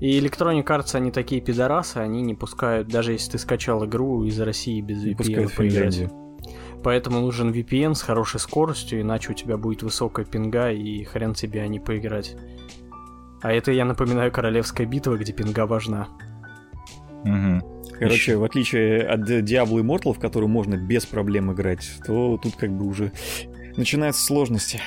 [0.00, 4.38] И Electronic Arts, они такие пидорасы, они не пускают, даже если ты скачал игру из
[4.40, 6.10] России без VPN, поиграть.
[6.82, 11.62] Поэтому нужен VPN с хорошей скоростью, иначе у тебя будет высокая пинга и хрен тебе,
[11.62, 12.36] а не поиграть.
[13.42, 16.08] А это, я напоминаю, королевская битва, где пинга важна.
[17.24, 17.92] Угу.
[17.98, 18.36] Короче, Еще.
[18.36, 22.86] в отличие от Diablo Immortal, в которую можно без проблем играть, то тут как бы
[22.86, 23.12] уже
[23.76, 24.80] начинаются сложности.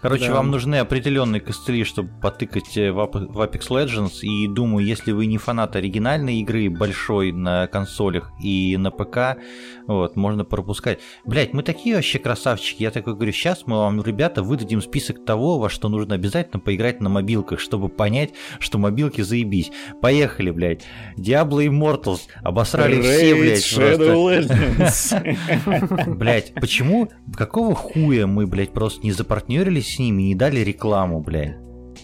[0.00, 0.34] Короче, да.
[0.34, 4.20] вам нужны определенные костыли, чтобы потыкать э, в Apex Legends.
[4.22, 9.40] И думаю, если вы не фанат оригинальной игры большой на консолях и на ПК,
[9.86, 11.00] вот, можно пропускать.
[11.24, 12.82] Блять, мы такие вообще красавчики.
[12.82, 17.00] Я такой говорю, сейчас мы вам, ребята, выдадим список того, во что нужно обязательно поиграть
[17.00, 19.72] на мобилках, чтобы понять, что мобилки заебись.
[20.00, 20.82] Поехали, блядь.
[21.16, 22.20] Diablo Immortals.
[22.42, 23.98] Обосрали Raid все, блядь.
[23.98, 26.14] Shadow Legends.
[26.18, 27.08] Блять, почему?
[27.34, 31.56] Какого хуя мы, блядь, просто не запартнерились с ними, не дали рекламу, блядь?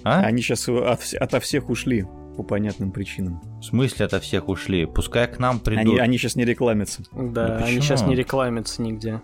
[0.03, 0.21] А?
[0.21, 3.41] Они сейчас от, ото всех ушли по понятным причинам.
[3.61, 4.87] В смысле ото всех ушли?
[4.87, 5.85] Пускай к нам придут.
[5.85, 7.03] Они, они сейчас не рекламятся.
[7.13, 9.21] Да, ну, они сейчас не рекламятся нигде.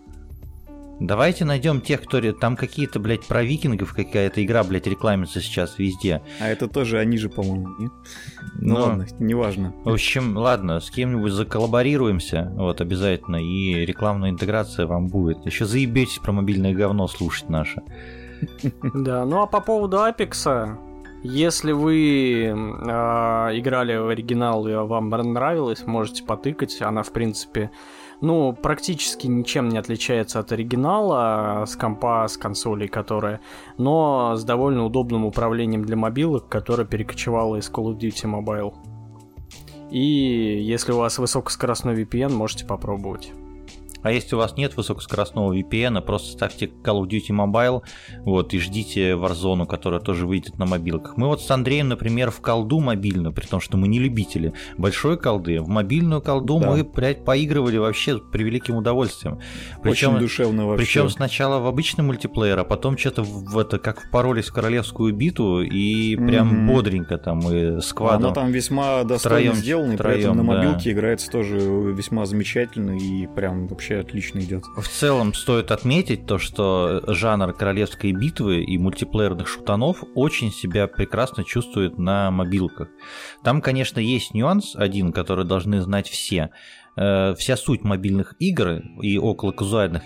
[1.00, 2.20] Давайте найдем тех, кто...
[2.32, 6.20] Там какие-то, блядь, про викингов какая-то игра, блядь, рекламится сейчас везде.
[6.40, 7.86] А это тоже они же, по-моему, не?
[8.58, 8.80] Ну Но...
[8.80, 9.74] ладно, неважно.
[9.82, 15.46] В общем, ладно, с кем-нибудь заколлаборируемся, вот, обязательно, и рекламная интеграция вам будет.
[15.46, 17.82] Еще заебетесь про мобильное говно слушать наше.
[18.94, 20.78] Да, ну а по поводу Апекса,
[21.22, 26.80] если вы э, играли в оригинал и вам нравилось, можете потыкать.
[26.80, 27.70] Она, в принципе,
[28.20, 33.40] ну, практически ничем не отличается от оригинала с компа, с консолей, которая,
[33.78, 38.74] но с довольно удобным управлением для мобилок, которое перекочевало из Call of Duty Mobile.
[39.90, 43.32] И если у вас высокоскоростной VPN, можете попробовать.
[44.02, 47.82] А если у вас нет высокоскоростного VPN, просто ставьте Call of Duty Mobile
[48.24, 51.16] вот, и ждите Warzone, которая тоже выйдет на мобилках.
[51.16, 55.18] Мы вот с Андреем, например, в колду мобильную, при том, что мы не любители большой
[55.18, 56.70] колды, в мобильную колду да.
[56.70, 59.40] мы, блядь, поигрывали вообще с превеликим удовольствием.
[59.82, 60.84] Причем, Очень душевно вообще.
[60.84, 65.62] Причем сначала в обычный мультиплеер, а потом что-то в это, как впоролись в королевскую биту,
[65.62, 66.72] и прям mm-hmm.
[66.72, 68.26] бодренько там и сквадом.
[68.26, 70.92] Она там весьма достойно сделана, и поэтому на мобилке да.
[70.92, 74.64] играется тоже весьма замечательно и прям вообще вообще отлично идет.
[74.76, 81.44] В целом стоит отметить то, что жанр королевской битвы и мультиплеерных шутанов очень себя прекрасно
[81.44, 82.88] чувствует на мобилках.
[83.42, 86.50] Там, конечно, есть нюанс один, который должны знать все.
[86.96, 89.52] Э, вся суть мобильных игр и около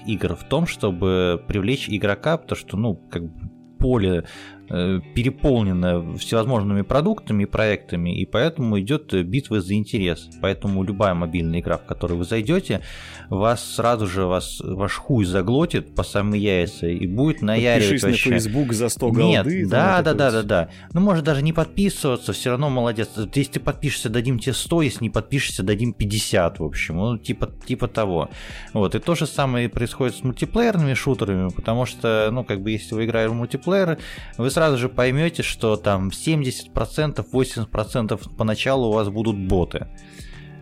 [0.07, 6.83] игр в том, чтобы привлечь игрока, потому что, ну, как бы поле Э, переполнена всевозможными
[6.83, 10.31] продуктами и проектами, и поэтому идет битва за интерес.
[10.41, 12.81] Поэтому любая мобильная игра, в которую вы зайдете,
[13.29, 18.31] вас сразу же вас, ваш хуй заглотит по самые яйца и будет наяривать вообще.
[18.31, 19.23] на Facebook за 100 голды.
[19.23, 20.69] Нет, да, да, да, да, да.
[20.93, 23.11] Ну, может даже не подписываться, все равно молодец.
[23.35, 26.97] Если ты подпишешься, дадим тебе 100, если не подпишешься, дадим 50, в общем.
[26.97, 28.31] Ну, типа, типа того.
[28.73, 32.95] Вот, и то же самое происходит с мультиплеерными шутерами, потому что, ну, как бы, если
[32.95, 33.99] вы играете в мультиплеер,
[34.39, 39.89] вы сразу же поймете, что там 70%, 80% поначалу у вас будут боты.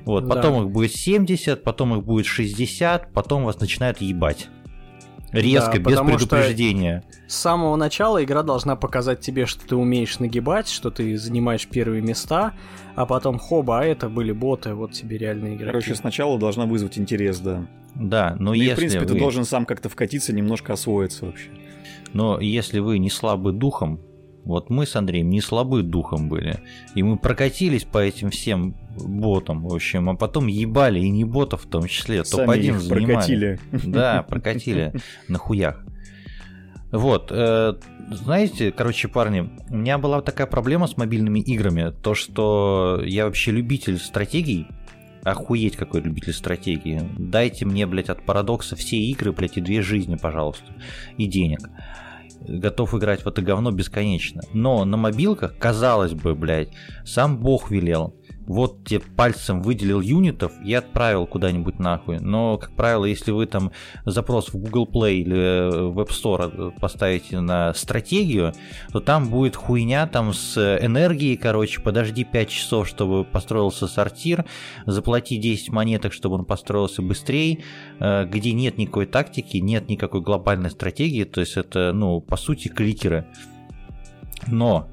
[0.05, 0.35] Вот, да.
[0.35, 4.49] потом их будет 70, потом их будет 60, потом вас начинают ебать.
[5.31, 7.05] Резко, да, без предупреждения.
[7.27, 12.03] с самого начала игра должна показать тебе, что ты умеешь нагибать, что ты занимаешь первые
[12.03, 12.53] места,
[12.97, 15.71] а потом хоба, а это были боты, вот тебе реальные игроки.
[15.71, 17.67] Короче, сначала должна вызвать интерес, да.
[17.95, 19.07] Да, но ну если и, в принципе, вы...
[19.07, 21.49] ты должен сам как-то вкатиться, немножко освоиться вообще.
[22.13, 24.01] Но если вы не слабы духом,
[24.45, 26.61] вот мы с Андреем не слабы духом были,
[26.95, 31.65] и мы прокатились по этим всем ботам, в общем, а потом ебали и не ботов
[31.65, 33.07] в том числе, топ-1 занимали.
[33.07, 33.61] прокатили.
[33.85, 34.93] Да, прокатили
[35.29, 35.85] на хуях.
[36.91, 37.75] Вот, э,
[38.11, 43.51] знаете, короче, парни, у меня была такая проблема с мобильными играми, то, что я вообще
[43.51, 44.67] любитель стратегий,
[45.23, 47.03] охуеть какой любитель стратегии.
[47.19, 50.67] Дайте мне, блядь, от парадокса все игры, блядь, и две жизни, пожалуйста,
[51.17, 51.69] и денег
[52.49, 54.43] готов играть в это говно бесконечно.
[54.53, 56.73] Но на мобилках, казалось бы, блядь,
[57.05, 58.15] сам бог велел
[58.47, 62.19] вот тебе пальцем выделил юнитов и отправил куда-нибудь нахуй.
[62.19, 63.73] Но, как правило, если вы там
[64.05, 68.53] запрос в Google Play или в App Store поставите на стратегию,
[68.93, 74.45] то там будет хуйня там с энергией, короче, подожди 5 часов, чтобы построился сортир,
[74.87, 77.63] заплати 10 монеток, чтобы он построился быстрее,
[78.01, 82.69] э, где нет никакой тактики, нет никакой глобальной стратегии, то есть это, ну, по сути,
[82.69, 83.27] кликеры.
[84.49, 84.89] Но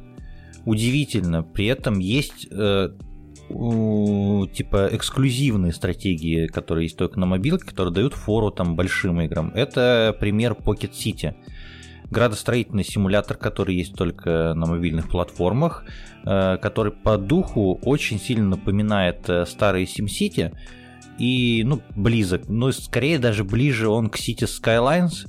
[0.65, 2.89] удивительно, при этом есть э,
[3.49, 9.51] типа эксклюзивные стратегии, которые есть только на мобилке, которые дают фору там большим играм.
[9.55, 11.35] Это пример Pocket City.
[12.11, 15.85] Градостроительный симулятор, который есть только на мобильных платформах,
[16.25, 20.55] э, который по духу очень сильно напоминает э, старые SimCity,
[21.19, 22.47] и, ну, близок.
[22.47, 25.27] Ну, скорее даже ближе он к City Skylines.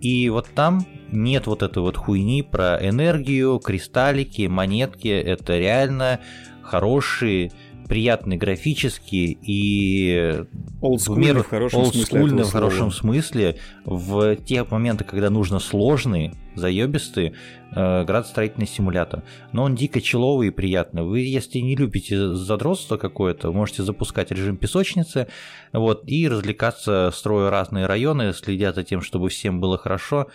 [0.00, 5.08] И вот там нет вот этой вот хуйни про энергию, кристаллики, монетки.
[5.08, 6.20] Это реально
[6.62, 7.52] хорошие
[7.92, 10.44] приятный графически и
[10.80, 12.44] в, в хорошем смысле.
[12.44, 13.58] в хорошем смысле.
[13.84, 17.34] В те моменты, когда нужно сложный, заебистый,
[17.74, 19.24] э, градостроительный симулятор.
[19.52, 21.02] Но он дико человый и приятный.
[21.02, 25.28] Вы, если не любите задротство какое-то, можете запускать режим песочницы
[25.74, 30.28] вот, и развлекаться, строя разные районы, следя за тем, чтобы всем было хорошо.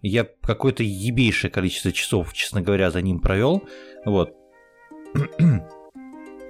[0.00, 3.62] Я какое-то ебейшее количество часов, честно говоря, за ним провел.
[4.04, 4.34] Вот.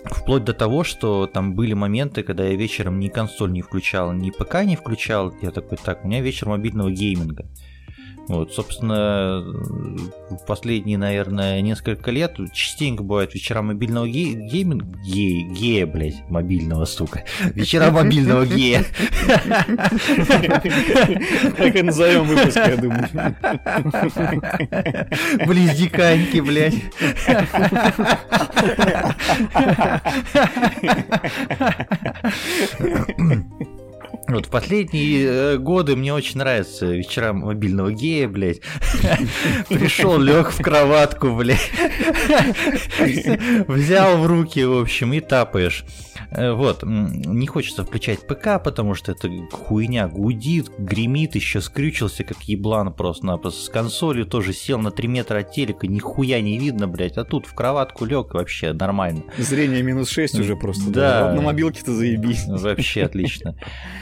[0.04, 4.30] Вплоть до того, что там были моменты, когда я вечером ни консоль не включал, ни
[4.30, 5.34] ПК не включал.
[5.40, 7.46] Я такой, так, у меня вечер мобильного гейминга.
[8.26, 9.42] Вот, собственно,
[10.30, 16.86] в последние, наверное, несколько лет частенько бывают вечера мобильного ге- гейминга, гея, гея, блядь, мобильного,
[16.86, 18.82] сука, вечера мобильного гея.
[21.56, 23.08] Так и назовем выпуск, я думаю.
[25.46, 26.74] Близдиканьки, блядь.
[34.28, 38.60] Вот в последние э, годы мне очень нравится вечера мобильного гея, блядь.
[39.68, 41.70] Пришел, лег в кроватку, блядь.
[43.68, 45.84] Взял в руки, в общем, и тапаешь.
[46.30, 52.42] Э, вот, не хочется включать ПК, потому что это хуйня гудит, гремит, еще скрючился, как
[52.42, 53.62] еблан просто-напросто.
[53.62, 57.46] С консолью тоже сел на 3 метра от телека, нихуя не видно, блядь, а тут
[57.46, 59.22] в кроватку лег, вообще нормально.
[59.38, 60.90] Зрение минус 6 уже просто.
[60.90, 61.32] Да.
[61.34, 62.46] На мобилке-то заебись.
[62.46, 63.56] Вообще отлично.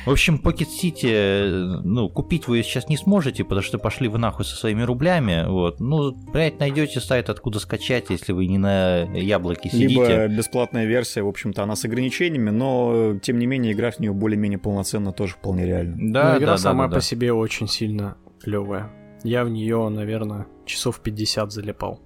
[0.07, 4.19] В общем, Pocket City, э, ну, купить вы сейчас не сможете, потому что пошли вы
[4.19, 5.81] нахуй со своими рублями, вот.
[5.81, 9.89] Ну, блядь, найдете сайт, откуда скачать, если вы не на яблоке сидите.
[9.89, 13.99] Либо бесплатная версия, в общем-то, она с ограничениями ограничениями, но тем не менее игра в
[13.99, 16.13] нее более-менее полноценно тоже вполне реально.
[16.13, 18.91] Да, но игра да, сама да, да, по себе очень сильно клевая.
[19.25, 22.01] Я в нее, наверное, часов 50 залипал.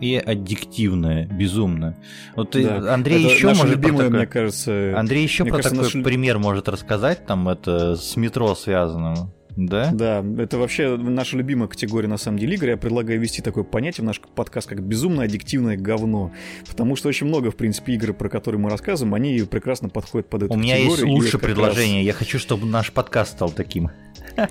[0.00, 1.96] И аддиктивная, безумно.
[2.34, 2.92] Вот да.
[2.92, 4.98] Андрей это еще может любимое, про такой, мне кажется.
[4.98, 6.04] Андрей еще про кажется, такой наш...
[6.04, 9.32] пример может рассказать, там это с метро связанным.
[9.56, 9.90] Да?
[9.92, 12.70] Да, это вообще наша любимая категория, на самом деле, игры.
[12.70, 16.32] Я предлагаю ввести такое понятие в наш подкаст, как безумно аддиктивное говно.
[16.68, 20.44] Потому что очень много, в принципе, игр, про которые мы рассказываем, они прекрасно подходят под
[20.44, 21.98] эту У меня есть лучшее предложение.
[21.98, 22.06] Раз...
[22.06, 23.90] Я хочу, чтобы наш подкаст стал таким.
[24.36, 24.48] А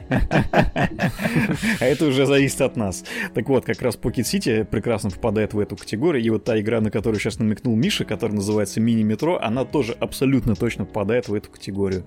[1.79, 3.03] это уже зависит от нас.
[3.33, 6.23] Так вот, как раз Pocket City прекрасно попадает в эту категорию.
[6.23, 10.55] И вот та игра, на которую сейчас намекнул Миша, которая называется Мини-метро, она тоже абсолютно
[10.55, 12.05] точно попадает в эту категорию.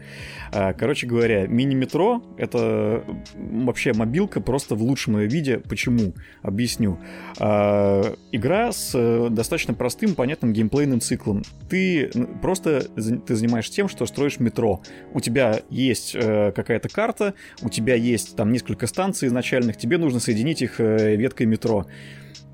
[0.53, 5.59] А, короче говоря, Мини-метро— это вообще мобилка просто в лучшем ее виде.
[5.59, 6.15] Почему?
[6.43, 6.99] Объясню.
[7.39, 11.43] А, игра с э, достаточно простым, понятным геймплейным циклом.
[11.69, 12.11] Ты
[12.43, 12.87] просто
[13.27, 14.83] ты занимаешься тем, что строишь метро.
[15.13, 20.21] У тебя есть э, какая-то карта, у тебя есть там несколько станций изначальных, тебе нужно
[20.21, 21.87] соединить их э, веткой метро.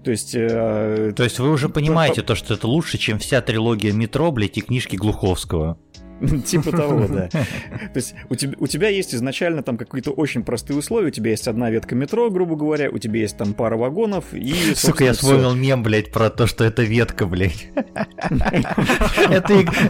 [0.05, 0.35] То есть...
[0.35, 4.57] Э, то есть вы уже понимаете то, что это лучше, чем вся трилогия метро, блядь,
[4.57, 5.79] и книжки Глуховского.
[6.45, 7.29] Типа того, да.
[7.29, 11.31] То есть у тебя, у тебя есть изначально там какие-то очень простые условия, у тебя
[11.31, 14.75] есть одна ветка метро, грубо говоря, у тебя есть там пара вагонов и...
[14.75, 17.69] Сука, я вспомнил мем, блядь, про то, что это ветка, блядь.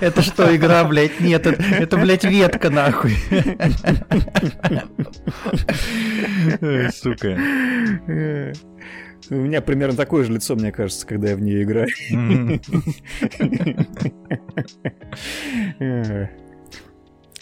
[0.01, 1.21] Это, что, игра, блядь?
[1.21, 3.17] Нет, это, это, блядь, ветка, нахуй.
[6.93, 7.37] Сука.
[9.29, 11.89] У меня примерно такое же лицо, мне кажется, когда я в нее играю.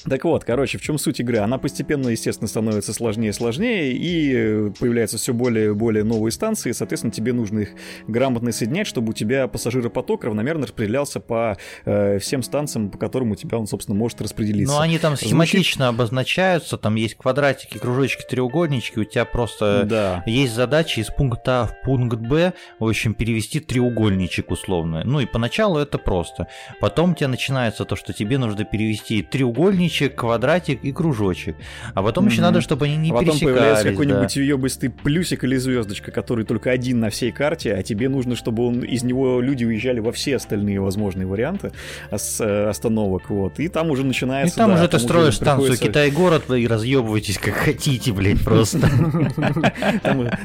[0.08, 1.38] Так вот, короче, в чем суть игры?
[1.38, 6.70] Она постепенно, естественно, становится сложнее и сложнее, и появляются все более и более новые станции,
[6.70, 7.70] и, соответственно, тебе нужно их
[8.06, 13.36] грамотно соединять, чтобы у тебя пассажиропоток равномерно распределялся по э, всем станциям, по которым у
[13.36, 14.74] тебя он, собственно, может распределиться.
[14.74, 16.00] Ну, они там схематично Звучит...
[16.00, 20.22] обозначаются, там есть квадратики, кружочки, треугольнички, у тебя просто да.
[20.26, 25.02] есть задача из пункта А в пункт Б, в общем, перевести треугольничек условно.
[25.04, 26.48] Ну и поначалу это просто.
[26.80, 31.56] Потом у тебя начинается то, что тебе нужно перевести треугольничек треугольничек, квадратик и кружочек.
[31.94, 32.30] А потом mm-hmm.
[32.30, 33.54] еще надо, чтобы они не а потом пересекались.
[33.54, 34.40] появляется какой-нибудь да.
[34.40, 38.80] ёбыстый плюсик или звездочка, который только один на всей карте, а тебе нужно, чтобы он
[38.80, 41.72] из него люди уезжали во все остальные возможные варианты
[42.10, 43.30] с э, остановок.
[43.30, 43.58] Вот.
[43.58, 44.54] И там уже начинается.
[44.54, 45.86] И там да, уже ты строишь станцию приходится...
[45.88, 48.78] Китай-город и разъебываетесь как хотите, блядь, просто.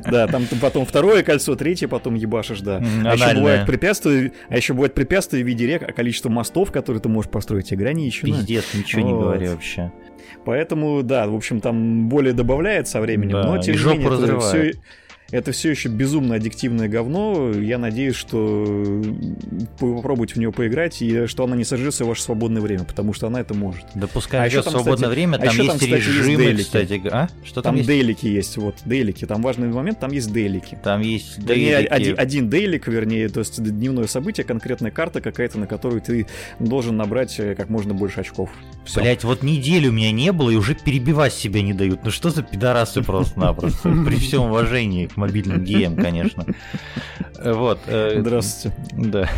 [0.10, 2.84] Да, там потом второе кольцо, третье потом ебашишь, да.
[3.04, 7.02] А еще бывает препятствия, а еще бывает препятствия в виде рек, а количество мостов, которые
[7.02, 8.28] ты можешь построить, ограничено.
[8.28, 9.92] Пиздец, ничего не говори говоря, вообще.
[10.46, 14.74] Поэтому, да, в общем, там более добавляет со временем, да, но тем не менее, все,
[15.34, 17.50] Это все еще безумно аддиктивное говно.
[17.54, 18.38] Я надеюсь, что
[19.80, 23.14] вы попробуете в нее поиграть, и что она не сожжется в ваше свободное время, потому
[23.14, 23.84] что она это может.
[23.96, 27.02] Да пускай а в свободное кстати, время, там а есть там, кстати, режимы, есть кстати.
[27.12, 27.30] А?
[27.44, 27.88] Что там, там есть?
[27.88, 29.26] дейлики есть, вот, дейлики.
[29.26, 30.78] Там важный момент, там есть дейлики.
[30.84, 31.88] Там есть дейлики.
[31.88, 36.28] Один, один дейлик, вернее, то есть дневное событие, конкретная карта какая-то, на которую ты
[36.60, 38.52] должен набрать э, как можно больше очков.
[38.86, 39.02] Все.
[39.02, 42.02] Блять, вот неделю у меня не было, и уже перебивать себя не дают.
[42.04, 43.90] Ну что за пидорасы просто-напросто.
[44.06, 46.46] При всем уважении к мобильным геям, конечно.
[47.44, 47.80] Вот.
[47.88, 48.78] Э, Здравствуйте.
[48.94, 49.30] Да.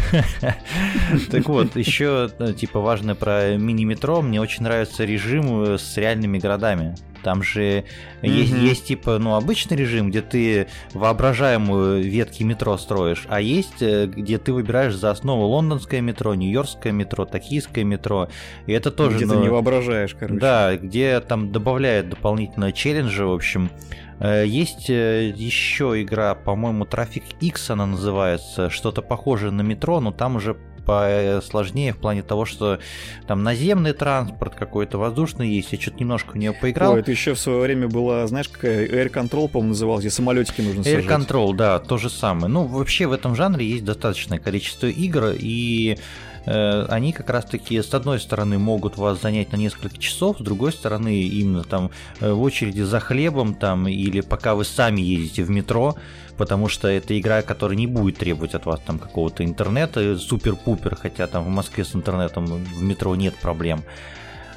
[1.32, 4.22] Так вот, еще, э, типа, важное про мини-метро.
[4.22, 6.96] Мне очень нравится режим с реальными городами.
[7.26, 7.84] Там же
[8.22, 8.30] mm-hmm.
[8.30, 14.06] есть, есть типа, ну, обычный режим, где ты воображаемую ветки метро строишь, а есть, э,
[14.06, 18.30] где ты выбираешь за основу лондонское метро, нью-йоркское метро, токийское метро.
[18.68, 19.18] И это тоже...
[19.18, 20.40] Где ну, ты не воображаешь, короче.
[20.40, 23.72] Да, где там добавляет дополнительно челленджи, в общем.
[23.90, 30.12] Э, есть э, еще игра, по-моему, Traffic X она называется, что-то похожее на метро, но
[30.12, 30.56] там уже
[30.86, 32.80] посложнее в плане того, что
[33.28, 35.74] там наземный транспорт какой-то, воздушный есть.
[35.74, 36.94] Я что-то немножко в нее поиграл.
[36.94, 40.62] Ой, это еще в свое время была, знаешь, какая Air Control, по-моему, называлась, где самолетики
[40.62, 41.06] нужно сажать.
[41.06, 42.48] Air Control, да, то же самое.
[42.48, 46.00] Ну, вообще в этом жанре есть достаточное количество игр, и э,
[46.46, 51.24] они как раз-таки с одной стороны могут вас занять на несколько часов, с другой стороны
[51.24, 51.90] именно там
[52.20, 55.96] э, в очереди за хлебом там или пока вы сами едете в метро,
[56.38, 61.28] потому что это игра, которая не будет требовать от вас там какого-то интернета супер-пупер, хотя
[61.28, 63.84] там в Москве с интернетом в метро нет проблем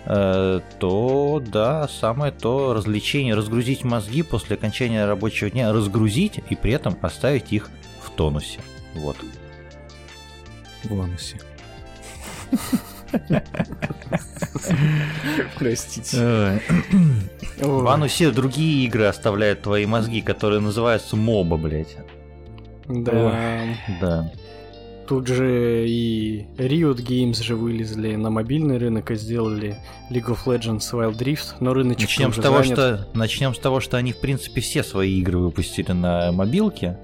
[0.05, 6.73] э, то да, самое то развлечение, разгрузить мозги после окончания рабочего дня, разгрузить и при
[6.73, 7.71] этом оставить их
[8.03, 8.61] в тонусе.
[8.95, 9.17] Вот.
[10.85, 11.39] В анусе.
[15.59, 16.61] Простите.
[17.61, 21.97] В анусе другие игры оставляют твои мозги, которые называются моба, блядь.
[22.87, 23.65] Да.
[24.01, 24.31] Да.
[25.09, 29.79] Тут же и Riot Games же вылезли на мобильный рынок и сделали
[30.11, 32.79] League of Legends Wild Rift, но рыночек начнем с того, занят.
[32.79, 36.99] что Начнем с того, что они, в принципе, все свои игры выпустили на мобилке.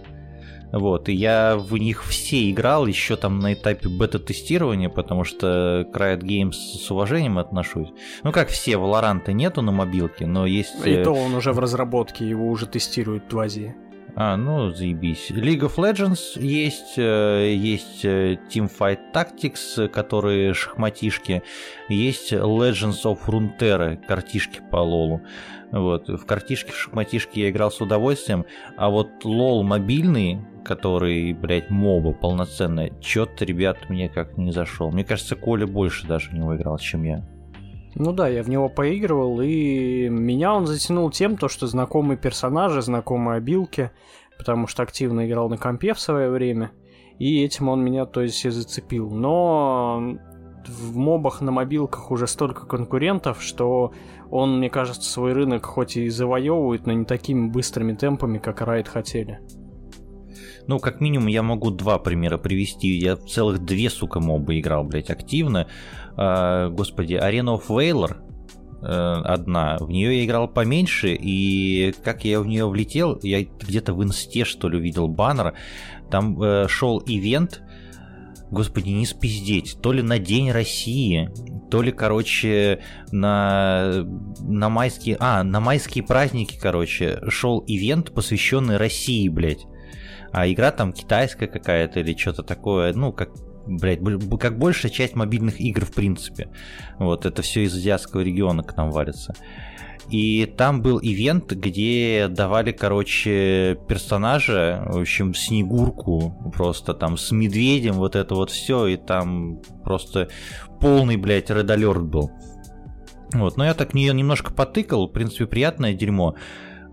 [0.74, 5.96] Вот, и я в них все играл еще там на этапе бета-тестирования, потому что к
[5.96, 7.90] Riot Games с уважением отношусь.
[8.24, 10.84] Ну, как все, Valorant нету на мобилке, но есть...
[10.84, 13.76] И э, то он уже в разработке, его уже тестируют в Азии.
[14.16, 15.30] А, ну, заебись.
[15.30, 21.44] League of Legends есть, э, есть э, Teamfight Tactics, которые шахматишки,
[21.88, 25.20] есть Legends of Runeterra, картишки по лолу.
[25.70, 26.08] Вот.
[26.08, 28.44] В картишки, в шахматишки я играл с удовольствием,
[28.76, 34.90] а вот лол мобильный, который, блядь, моба полноценная, чё-то, ребят, мне как не зашел.
[34.90, 37.24] Мне кажется, Коля больше даже в него играл, чем я.
[37.94, 42.82] Ну да, я в него поигрывал, и меня он затянул тем, то, что знакомые персонажи,
[42.82, 43.92] знакомые обилки,
[44.36, 46.72] потому что активно играл на компе в свое время,
[47.18, 49.10] и этим он меня, то есть, и зацепил.
[49.10, 50.16] Но
[50.66, 53.92] в мобах на мобилках уже столько конкурентов, что
[54.30, 58.88] он, мне кажется, свой рынок хоть и завоевывает, но не такими быстрыми темпами, как Райт
[58.88, 59.40] хотели.
[60.66, 62.88] Ну, как минимум, я могу два примера привести.
[62.88, 65.66] Я целых две, сука, мобы играл, блядь, активно.
[66.16, 68.16] А, господи, Arena of Valor
[68.82, 69.76] э, одна.
[69.78, 74.44] В нее я играл поменьше, и как я в нее влетел, я где-то в инсте,
[74.44, 75.54] что ли, увидел баннер.
[76.10, 77.62] Там э, шел ивент,
[78.50, 81.30] господи, не спиздеть, то ли на День России,
[81.70, 82.80] то ли, короче,
[83.12, 84.06] на,
[84.40, 89.66] на майские, а, на майские праздники, короче, шел ивент, посвященный России, блядь
[90.34, 93.30] а игра там китайская какая-то или что-то такое, ну, как
[93.66, 94.00] блядь,
[94.40, 96.50] как большая часть мобильных игр в принципе.
[96.98, 99.34] Вот, это все из азиатского региона к нам валится.
[100.10, 107.94] И там был ивент, где давали, короче, персонажа, в общем, Снегурку, просто там с медведем,
[107.94, 110.28] вот это вот все, и там просто
[110.80, 112.32] полный, блядь, Alert был.
[113.32, 116.34] Вот, но я так нее немножко потыкал, в принципе, приятное дерьмо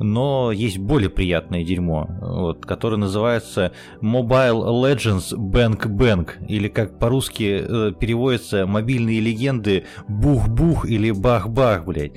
[0.01, 3.71] но есть более приятное дерьмо, вот, которое называется
[4.01, 12.13] Mobile Legends Bank Bank, или как по-русски э, переводится «Мобильные легенды Бух-Бух» или «Бах-Бах», блядь.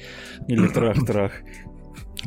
[0.49, 1.32] Или «Трах-Трах».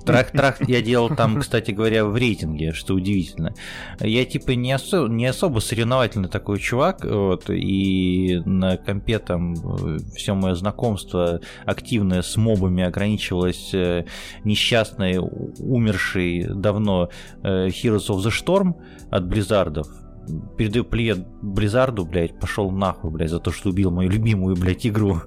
[0.05, 3.53] Трах-трах я делал там, кстати говоря, в рейтинге, что удивительно.
[3.99, 9.97] Я типа не, осо- не особо соревновательный такой чувак, вот, и на компе там э,
[10.15, 14.05] все мое знакомство активное с мобами ограничивалось э,
[14.43, 17.09] несчастной, умершей давно
[17.43, 18.75] э, Heroes of the Storm
[19.09, 19.87] от Blizzard ов.
[20.57, 24.85] Передаю привет Blizzard у, блядь, пошел нахуй, блядь, за то, что убил мою любимую, блядь,
[24.85, 25.21] игру.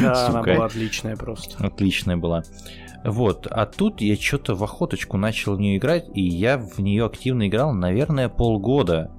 [0.00, 1.56] Да, она была отличная просто.
[1.64, 2.44] Отличная была.
[3.04, 7.06] Вот, а тут я что-то в охоточку начал в нее играть, и я в нее
[7.06, 9.10] активно играл, наверное, полгода.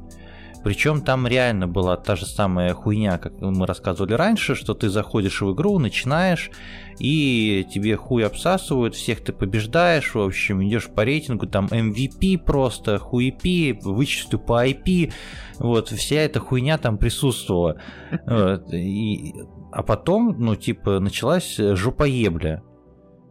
[0.63, 5.41] Причем там реально была та же самая хуйня, как мы рассказывали раньше, что ты заходишь
[5.41, 6.51] в игру, начинаешь,
[6.99, 12.99] и тебе хуй обсасывают, всех ты побеждаешь, в общем, идешь по рейтингу, там MVP просто,
[12.99, 15.11] хуепи, вычислю по IP,
[15.57, 17.82] вот, вся эта хуйня там присутствовала.
[18.27, 19.34] Вот, и,
[19.71, 22.61] а потом, ну, типа, началась жопоебля.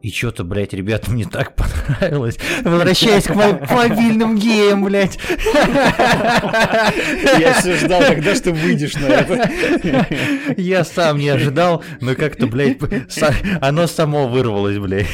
[0.02, 2.38] И что-то, блядь, ребята, мне так понравилось.
[2.64, 5.18] Возвращаясь к мобильным геям, блядь.
[7.38, 9.50] Я все ждал, когда ты выйдешь на это.
[10.56, 12.78] Я сам не ожидал, но как-то, блядь,
[13.60, 15.06] оно само вырвалось, блядь.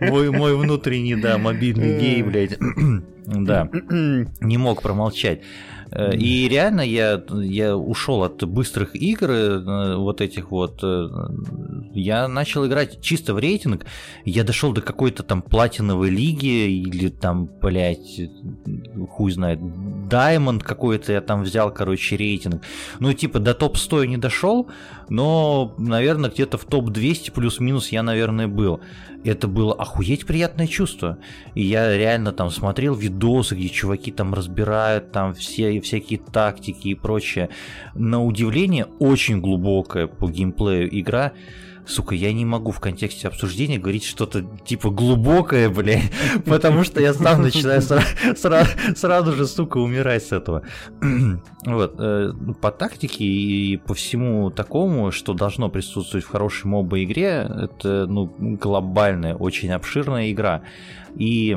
[0.00, 2.58] Мой, мой внутренний, да, мобильный гей, блядь.
[3.28, 3.68] Да,
[4.40, 5.42] не мог промолчать.
[5.90, 10.80] Э, и реально я, я ушел от быстрых игр, э, вот этих вот.
[10.82, 11.08] Э,
[11.94, 13.86] я начал играть чисто в рейтинг.
[14.24, 18.20] Я дошел до какой-то там платиновой лиги или там, блядь,
[19.10, 19.58] хуй знает,
[20.08, 22.62] Даймонд какой-то я там взял, короче, рейтинг.
[23.00, 24.68] Ну, типа, до топ-100 я не дошел,
[25.08, 28.80] но, наверное, где-то в топ-200 плюс-минус я, наверное, был.
[29.24, 31.18] Это было охуеть приятное чувство.
[31.54, 36.94] И я реально там смотрел видосы, где чуваки там разбирают там все всякие тактики и
[36.94, 37.48] прочее.
[37.94, 41.32] На удивление, очень глубокая по геймплею игра
[41.88, 46.10] сука, я не могу в контексте обсуждения говорить что-то типа глубокое, блядь,
[46.44, 50.62] потому что я сам начинаю сразу же, сука, умирать с этого.
[51.64, 52.32] Вот, э,
[52.62, 58.32] по тактике и по всему такому, что должно присутствовать в хорошей моба игре, это, ну,
[58.38, 60.62] глобальная, очень обширная игра.
[61.16, 61.56] И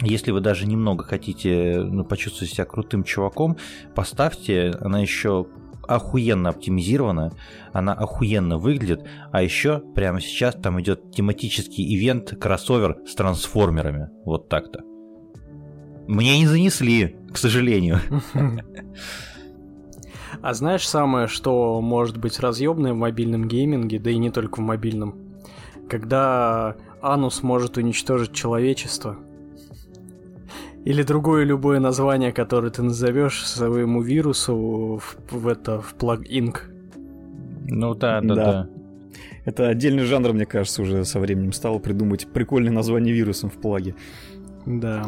[0.00, 3.56] если вы даже немного хотите ну, почувствовать себя крутым чуваком,
[3.94, 5.46] поставьте, она еще
[5.84, 7.32] охуенно оптимизирована,
[7.72, 14.10] она охуенно выглядит, а еще прямо сейчас там идет тематический ивент кроссовер с трансформерами.
[14.24, 14.80] Вот так-то.
[16.06, 18.00] Мне не занесли, к сожалению.
[20.42, 24.62] А знаешь самое, что может быть разъемное в мобильном гейминге, да и не только в
[24.62, 25.32] мобильном?
[25.88, 29.16] Когда Анус может уничтожить человечество–
[30.84, 36.70] или другое любое название, которое ты назовешь своему вирусу в, в это в плагинг.
[37.66, 38.68] Ну да, да, да, да.
[39.46, 43.94] Это отдельный жанр, мне кажется, уже со временем стало придумать прикольное название вирусом в плаге.
[44.66, 45.06] Да.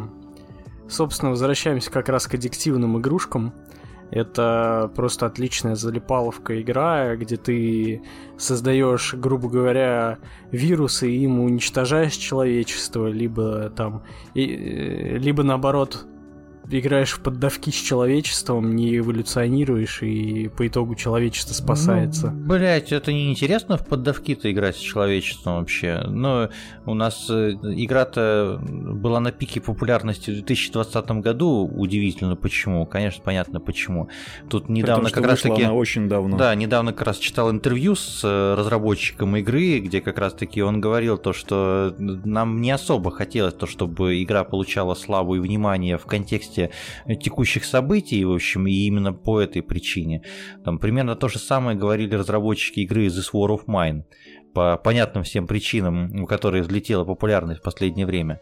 [0.88, 3.52] Собственно, возвращаемся как раз к аддиктивным игрушкам.
[4.10, 8.02] Это просто отличная залипаловка игра, где ты
[8.38, 10.18] создаешь, грубо говоря,
[10.52, 14.04] вирусы и им уничтожаешь человечество, либо там,
[14.34, 16.06] и, э, либо наоборот
[16.70, 22.30] играешь в поддавки с человечеством, не эволюционируешь, и по итогу человечество спасается.
[22.30, 26.02] Ну, блять, это не интересно в поддавки-то играть с человечеством вообще.
[26.08, 26.50] Но
[26.84, 31.66] у нас э, игра-то была на пике популярности в 2020 году.
[31.66, 32.86] Удивительно почему.
[32.86, 34.08] Конечно, понятно почему.
[34.48, 35.66] Тут недавно том, как раз таки...
[35.66, 36.36] Очень давно.
[36.36, 40.80] Да, недавно как раз читал интервью с э, разработчиком игры, где как раз таки он
[40.80, 46.06] говорил то, что нам не особо хотелось то, чтобы игра получала славу и внимание в
[46.06, 46.70] контексте контексте
[47.20, 50.22] текущих событий, в общем, и именно по этой причине.
[50.64, 54.04] Там примерно то же самое говорили разработчики игры This War of Mine,
[54.54, 58.40] по понятным всем причинам, у которой взлетела популярность в последнее время.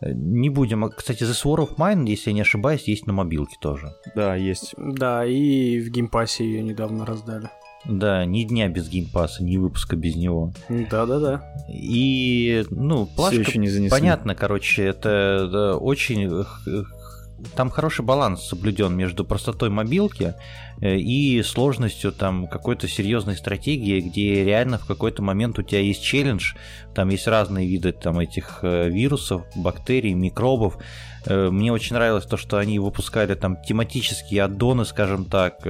[0.00, 0.90] Не будем.
[0.90, 3.94] Кстати, The War of Mine, если я не ошибаюсь, есть на мобилке тоже.
[4.14, 4.74] Да, есть.
[4.76, 7.48] Да, и в Game Pass е ее недавно раздали.
[7.86, 10.52] Да, ни дня без Game Pass а, ни выпуска без него.
[10.68, 11.42] Да-да-да.
[11.68, 13.90] И, ну, плашка, еще не занесли.
[13.90, 16.46] понятно, короче, это, это очень
[17.54, 20.34] там хороший баланс соблюден между простотой мобилки
[20.80, 26.02] э, и сложностью там какой-то серьезной стратегии, где реально в какой-то момент у тебя есть
[26.02, 26.54] челлендж,
[26.94, 30.78] там есть разные виды там этих э, вирусов, бактерий, микробов.
[31.26, 35.66] Э, мне очень нравилось то, что они выпускали там тематические аддоны, скажем так,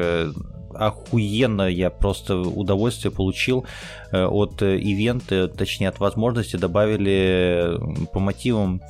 [0.74, 3.64] охуенно я просто удовольствие получил
[4.10, 7.78] от ивента, точнее от возможности добавили
[8.12, 8.80] по мотивам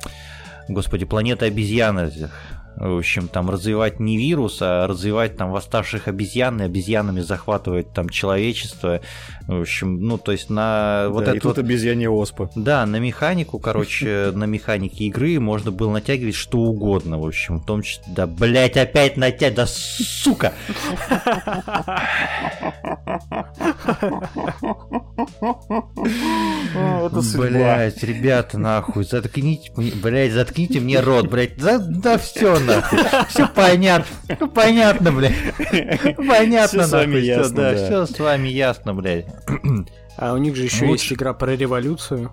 [0.67, 2.11] Господи, планета обезьяны
[2.77, 8.09] в общем, там развивать не вирус, а развивать там восставших обезьян, и обезьянами захватывать там
[8.09, 9.01] человечество.
[9.47, 11.37] В общем, ну, то есть на вот да, это.
[11.37, 11.59] И тут вот...
[11.59, 12.49] обезьяне оспа.
[12.55, 17.65] Да, на механику, короче, на механике игры можно было натягивать что угодно, в общем, в
[17.65, 18.03] том числе.
[18.07, 20.53] Да, блять, опять натягивать, да сука!
[26.75, 27.21] Это.
[27.37, 32.99] Блять, ребята, нахуй, заткните, блять, заткните мне рот, блять, да, да все нахуй,
[33.29, 35.33] все понятно, ну, понятно, блять,
[36.17, 37.85] понятно, с вами нахуй, ясно, да, да.
[37.85, 39.25] все с вами ясно, блять.
[40.17, 41.03] А у них же еще Лучше.
[41.03, 42.31] есть игра про революцию.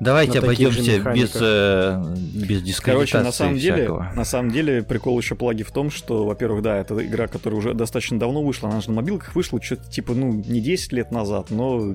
[0.00, 2.02] Давайте обойдемся без, э,
[2.34, 4.12] без дискредитации Короче, на самом деле, всякого.
[4.14, 7.74] на самом деле прикол еще плаги в том, что, во-первых, да, это игра, которая уже
[7.74, 11.50] достаточно давно вышла, она же на мобилках вышла что-то типа, ну, не 10 лет назад,
[11.50, 11.94] но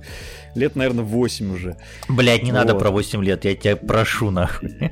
[0.53, 1.78] лет, наверное, 8 уже.
[2.08, 2.80] Блять, не надо Вот.
[2.80, 4.76] про 8 лет, я тебя прошу, нахуй.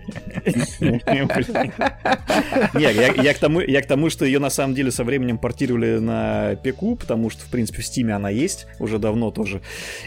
[2.73, 5.99] Не, я, к тому, я к тому, что ее на самом деле со временем портировали
[5.99, 9.61] на ПК, потому что, в принципе, в Стиме она есть уже давно тоже.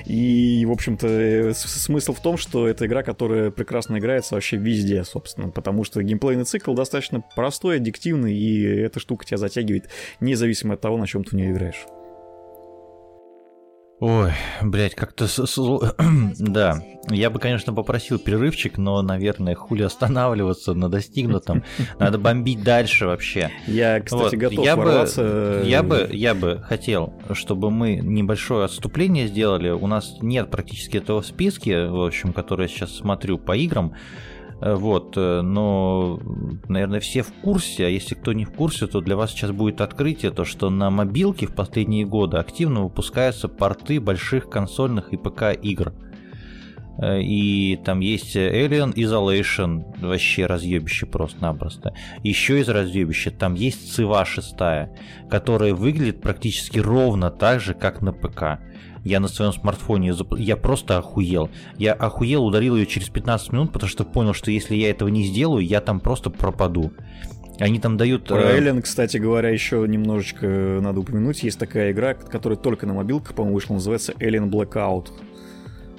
[0.05, 5.05] И, в общем-то, э, смысл в том, что это игра, которая прекрасно играется вообще везде,
[5.05, 9.91] собственно, потому что геймплейный цикл достаточно простой, аддиктивный, и эта штука тебя затягивает,
[10.21, 11.87] независимо от того, на чем ты в нее играешь.
[13.99, 14.33] Ой,
[14.63, 15.27] блядь, как-то...
[16.39, 16.79] Да,
[17.09, 21.65] я бы, конечно, попросил перерывчик, но, наверное, хули останавливаться на достигнутом.
[21.99, 23.51] Надо бомбить дальше вообще.
[23.67, 25.23] Я, кстати, Вот, готов я бы- ворваться.
[25.25, 29.71] э, Я бы, я бы хотел, чтобы мы небольшое отступление сделали.
[29.71, 33.95] У нас нет практически этого в списке, в общем, который я сейчас смотрю по играм.
[34.61, 36.19] Э, Вот, э, но,
[36.69, 39.81] наверное, все в курсе, а если кто не в курсе, то для вас сейчас будет
[39.81, 45.53] открытие, то что на мобилке в последние годы активно выпускаются порты больших консольных и ПК
[45.61, 45.93] игр.
[46.99, 51.93] Э, И там есть Alien Isolation, вообще разъебище просто-напросто.
[52.23, 54.55] Еще из разъебища там есть Цива 6,
[55.29, 58.61] которая выглядит практически ровно так же, как на ПК.
[59.07, 61.49] Я на своем смартфоне, я просто охуел.
[61.79, 65.23] Я охуел, ударил ее через 15 минут, потому что понял, что если я этого не
[65.23, 66.91] сделаю, я там просто пропаду.
[67.61, 68.27] Они там дают...
[68.27, 71.45] Про э, Alien, кстати говоря, еще немножечко надо упомянуть.
[71.45, 75.11] Есть такая игра, которая только на мобилках, по-моему, вышла, называется Alien Blackout.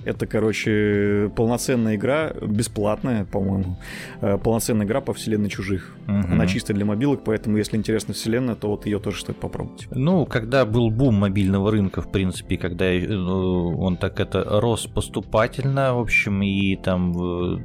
[0.08, 3.78] Это, короче, полноценная игра, бесплатная, по-моему.
[4.22, 5.96] э, Полноценная игра по вселенной чужих.
[6.08, 6.32] мгм.
[6.32, 9.88] Она чисто для мобилок, поэтому, если интересна вселенная, то вот ее тоже стоит попробовать.
[9.92, 15.94] Ну, когда был бум мобильного рынка, в принципе, когда э, он так это рос поступательно,
[15.94, 17.60] в общем, и там э,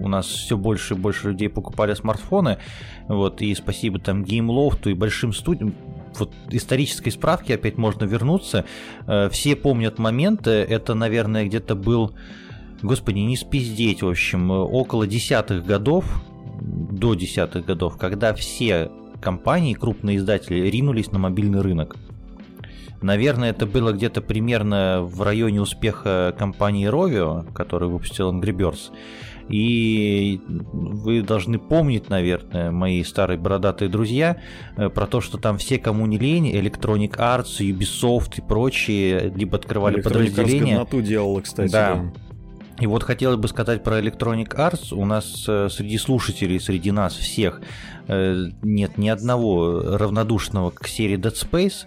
[0.00, 2.56] у нас все больше и больше людей покупали смартфоны,
[3.08, 5.74] вот, и спасибо там GameLoft и большим студиям,
[6.20, 8.64] вот исторической справки опять можно вернуться,
[9.06, 12.14] Э, все помнят моменты, это, наверное, где-то был,
[12.82, 16.04] господи, не спиздеть, в общем, э, около десятых годов,
[16.60, 18.90] до десятых годов, когда все
[19.20, 21.96] компании, крупные издатели ринулись на мобильный рынок.
[23.02, 28.90] Наверное, это было где-то примерно в районе успеха компании Rovio, которая выпустила Angry Birds.
[29.50, 34.40] И вы должны помнить, наверное, мои старые бородатые друзья,
[34.76, 39.58] э, про то, что там все, кому не лень, Electronic Arts, Ubisoft и прочие, либо
[39.58, 40.76] открывали Electronic подразделения.
[40.76, 41.72] годноту делала, кстати.
[41.72, 41.94] Да.
[41.96, 42.12] да.
[42.80, 44.94] И вот хотелось бы сказать про Electronic Arts.
[44.94, 47.60] У нас э, среди слушателей, среди нас всех
[48.08, 51.86] э, нет ни одного равнодушного к серии Dead Space.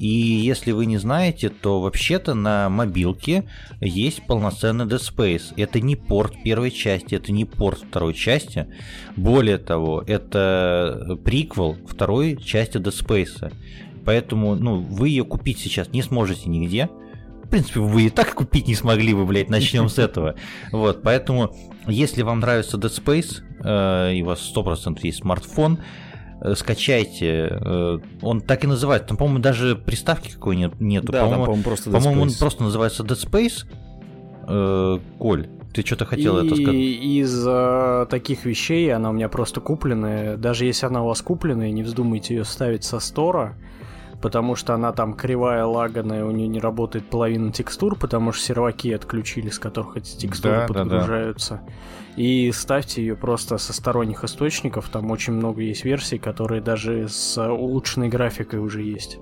[0.00, 3.44] И если вы не знаете, то вообще-то на мобилке
[3.82, 5.52] есть полноценный Dead Space.
[5.58, 8.66] Это не порт первой части, это не порт второй части.
[9.14, 13.52] Более того, это приквел второй части Dead Space.
[14.06, 16.88] Поэтому ну, вы ее купить сейчас не сможете нигде.
[17.44, 20.34] В принципе, вы и так купить не смогли бы, блядь, начнем с этого.
[20.72, 21.54] Вот, поэтому,
[21.86, 25.78] если вам нравится Dead Space, э, и у вас 100% есть смартфон,
[26.54, 27.48] скачайте.
[27.50, 29.08] э, он так и называется.
[29.08, 31.12] Там, по-моему, даже приставки какой нет, нету.
[31.12, 33.66] Да, там, по-моему, по-моему, просто по-моему, он просто называется Dead Space.
[34.48, 36.74] Э, Коль, ты что-то хотел и это сказать?
[36.74, 40.36] из э, таких вещей она у меня просто купленная.
[40.36, 43.54] Даже если она у вас купленная, не вздумайте ее ставить со стора,
[44.20, 48.92] потому что она там кривая, лаганая, у нее не работает половина текстур, потому что серваки
[48.92, 50.74] отключили, с которых эти текстуры Да, да, да.
[50.74, 51.60] подгружаются.
[52.16, 57.38] И ставьте ее просто со сторонних источников, там очень много есть версий, которые даже с
[57.38, 59.18] улучшенной графикой уже есть.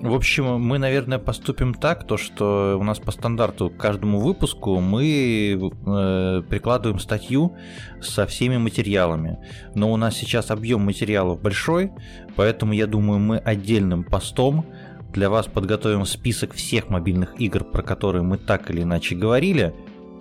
[0.00, 4.78] В общем, мы, наверное, поступим так, то что у нас по стандарту к каждому выпуску
[4.78, 7.56] мы э, прикладываем статью
[8.00, 9.38] со всеми материалами.
[9.74, 11.90] Но у нас сейчас объем материалов большой,
[12.36, 14.66] поэтому я думаю, мы отдельным постом
[15.12, 19.74] для вас подготовим список всех мобильных игр, про которые мы так или иначе говорили.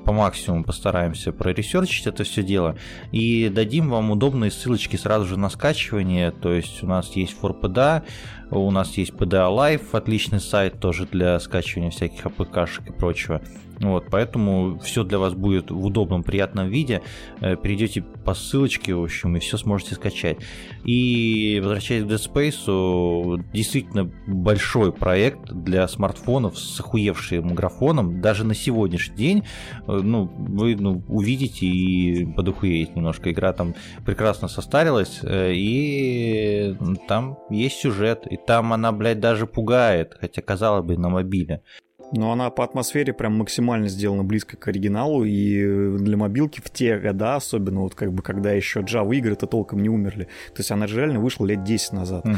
[0.05, 2.77] По максимуму постараемся проресерчить это все дело
[3.11, 6.31] и дадим вам удобные ссылочки сразу же на скачивание.
[6.31, 8.03] То есть у нас есть ForPDA,
[8.49, 13.41] У нас есть PDA Live, отличный сайт тоже для скачивания всяких АПКшек и прочего.
[13.79, 17.01] Вот, поэтому все для вас будет в удобном, приятном виде.
[17.41, 20.37] Э, перейдете по ссылочке, в общем, и все сможете скачать.
[20.83, 28.21] И возвращаясь к Dead Space, действительно большой проект для смартфонов с охуевшим графоном.
[28.21, 29.43] Даже на сегодняшний день,
[29.87, 33.31] э, ну, вы ну, увидите и подохуеете немножко.
[33.31, 33.75] Игра там
[34.05, 36.75] прекрасно состарилась, э, и
[37.07, 41.61] там есть сюжет, и там она, блядь, даже пугает, хотя, казалось бы, на мобиле.
[42.11, 46.97] Но она по атмосфере прям максимально сделана близко к оригиналу, и для мобилки в те
[46.97, 50.25] года, особенно вот как бы когда еще Java игры-то толком не умерли.
[50.53, 52.25] То есть она же реально вышла лет 10 назад.
[52.25, 52.35] Угу.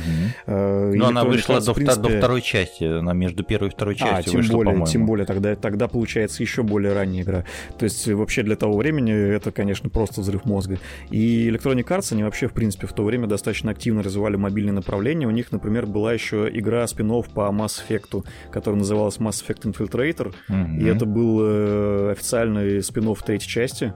[0.47, 2.01] Э, Но она вышла до, принципе...
[2.01, 5.05] до второй части, она между первой и второй а, частью а, тем вышла, более, тем
[5.05, 7.45] более, тогда, тогда получается еще более ранняя игра.
[7.78, 10.80] То есть вообще для того времени это, конечно, просто взрыв мозга.
[11.11, 15.28] И Electronic Arts, они вообще, в принципе, в то время достаточно активно развивали мобильные направления.
[15.28, 19.66] У них, например, была еще игра спин по Mass Effect, которая называлась Mass Effect Effect
[19.66, 20.80] Infiltrator, mm-hmm.
[20.80, 23.93] и это был э, официальный спин третьей части.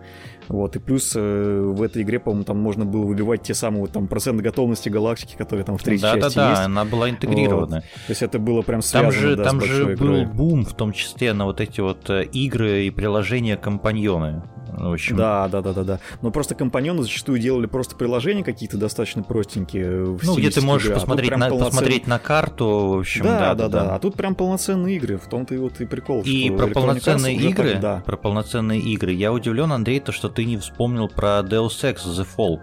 [0.47, 4.07] Вот, и плюс э, в этой игре, по-моему, там можно было выбивать те самые там
[4.07, 6.61] проценты готовности галактики, которые там в третьей да, части да, да, есть.
[6.61, 7.75] Да, она была интегрирована.
[7.75, 7.83] Вот.
[7.83, 10.25] То есть это было прям связано, Там же, да, там же был игрой.
[10.25, 14.43] бум, в том числе на вот эти вот э, игры и приложения компаньоны.
[14.77, 15.15] В общем.
[15.17, 15.99] Да, да, да, да, да.
[16.21, 20.03] Но просто компаньоны зачастую делали просто приложения какие-то достаточно простенькие.
[20.03, 20.97] В ну, где ты можешь игры.
[20.97, 21.71] А посмотреть, а на, полноцен...
[21.71, 23.25] посмотреть на карту, в общем.
[23.25, 25.17] Да, да, да, да, А тут прям полноценные игры.
[25.17, 26.21] В том-то и вот и прикол.
[26.23, 28.03] И про полноценные игры, так, да.
[28.05, 29.11] про полноценные игры.
[29.11, 32.59] Я удивлен, Андрей, то, что ты не вспомнил про Deus Ex The Fall.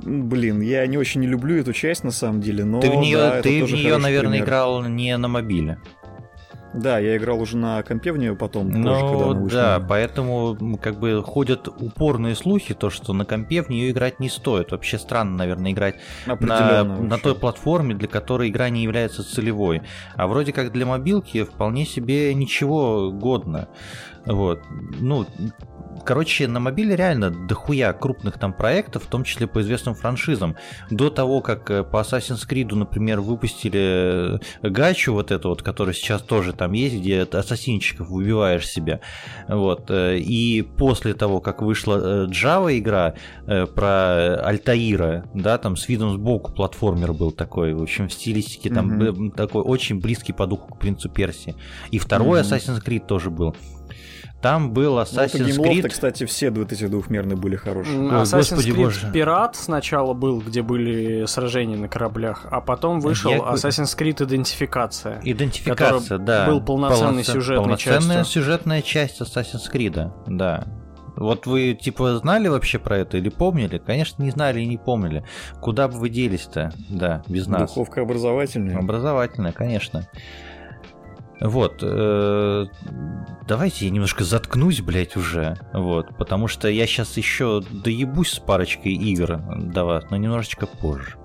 [0.00, 3.42] Блин, я не очень люблю эту часть на самом деле, но ты в нее, да,
[3.42, 4.46] ты в нее, наверное, пример.
[4.46, 5.78] играл не на мобиле.
[6.74, 9.60] Да, я играл уже на компе в нее потом, ну, позже, когда она вышла.
[9.60, 14.28] Да, поэтому как бы ходят упорные слухи, то, что на компе в нее играть не
[14.28, 14.70] стоит.
[14.70, 15.96] Вообще странно, наверное, играть
[16.26, 19.82] на, на той платформе, для которой игра не является целевой.
[20.14, 23.68] А вроде как для мобилки вполне себе ничего годно.
[24.28, 24.60] Вот.
[25.00, 25.26] Ну,
[26.04, 30.56] короче, на мобиле реально дохуя крупных там проектов, в том числе по известным франшизам.
[30.90, 35.94] До того, как э, по Assassin's Creed, например, выпустили э, гачу вот эту вот, которая
[35.94, 39.00] сейчас тоже там есть, где ассасинчиков выбиваешь себя.
[39.48, 39.90] Вот.
[39.90, 43.14] Э, и после того, как вышла Java игра
[43.46, 49.00] про Альтаира, да, там с видом сбоку платформер был такой, в общем, в стилистике там
[49.00, 49.36] mm-hmm.
[49.36, 51.54] такой очень близкий по духу к Принцу Персии.
[51.90, 52.44] И второй mm-hmm.
[52.44, 53.54] Assassin's Creed тоже был.
[54.40, 55.88] Там был ну, Assassin's ну, Creed.
[55.88, 57.98] кстати, все вот эти двухмерные были хорошие.
[57.98, 59.10] Ой, Assassin's Господи Creed Боже.
[59.12, 63.38] Пират сначала был, где были сражения на кораблях, а потом вышел Я...
[63.38, 65.20] Assassin's Creed Идентификация.
[65.24, 66.46] Идентификация, да.
[66.46, 67.34] Был полноценный Полноцен...
[67.34, 68.42] сюжетный Полноценная частью.
[68.42, 70.66] сюжетная часть Assassin's Creed, да.
[71.16, 73.78] Вот вы, типа, знали вообще про это или помнили?
[73.78, 75.24] Конечно, не знали и не помнили.
[75.60, 76.72] Куда бы вы делись-то?
[76.88, 77.70] Да, без нас.
[77.70, 78.78] Духовка образовательная.
[78.78, 80.06] Образовательная, конечно.
[81.40, 82.66] Вот, э,
[83.46, 88.92] давайте я немножко заткнусь, блядь, уже, вот, потому что я сейчас еще доебусь с парочкой
[88.92, 91.17] игр до вас, но немножечко позже.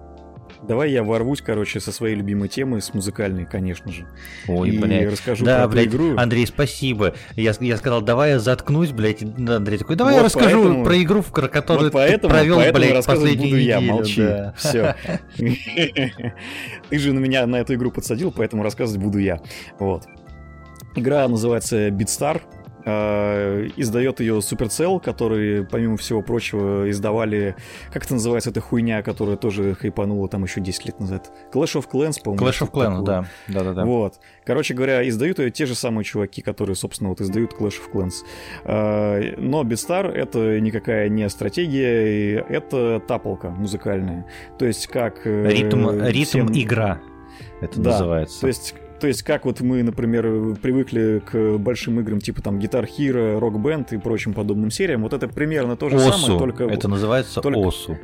[0.68, 4.08] Давай я ворвусь, короче, со своей любимой темы, с музыкальной, конечно же.
[4.48, 5.12] Ой, и блядь.
[5.12, 6.16] расскажу да, про блядь, игру.
[6.18, 7.16] Андрей, спасибо.
[7.36, 9.24] Я, я сказал, давай я заткнусь, блядь.
[9.24, 12.56] Андрей такой, давай вот я расскажу поэтому, про игру, в которую вот поэтому, ты провел,
[12.58, 13.66] поэтому блядь, последнюю буду неделю.
[13.66, 14.22] я, молчи.
[14.22, 14.54] Да.
[14.58, 14.96] Все.
[16.90, 19.42] Ты же на меня на эту игру подсадил, поэтому рассказывать буду я.
[19.80, 20.06] Вот.
[20.96, 22.42] Игра называется BeatStar.
[22.86, 27.56] Э, издает ее Supercell, которые, помимо всего прочего, издавали...
[27.92, 31.32] Как это называется, эта хуйня, которая тоже хайпанула там еще 10 лет назад?
[31.54, 32.46] Clash of Clans, по-моему.
[32.46, 33.26] Clash of Clans, да.
[33.48, 33.64] да.
[33.64, 34.20] Да, да, Вот.
[34.46, 38.14] Короче говоря, издают ее те же самые чуваки, которые, собственно, вот издают Clash of Clans.
[38.66, 44.26] Э, но BeatStar— это никакая не стратегия, это тапалка музыкальная.
[44.60, 45.26] То есть как...
[45.26, 46.48] Э, ритм, ритм всем...
[46.54, 47.00] игра
[47.62, 48.42] это да, называется.
[48.42, 52.88] То есть то есть, как вот мы, например, привыкли к большим играм типа там Guitar
[52.88, 56.12] Hero, Rock Band и прочим подобным сериям, вот это примерно то же Осу.
[56.14, 56.64] самое, только...
[56.64, 57.68] Это называется только...
[57.68, 57.98] Осу.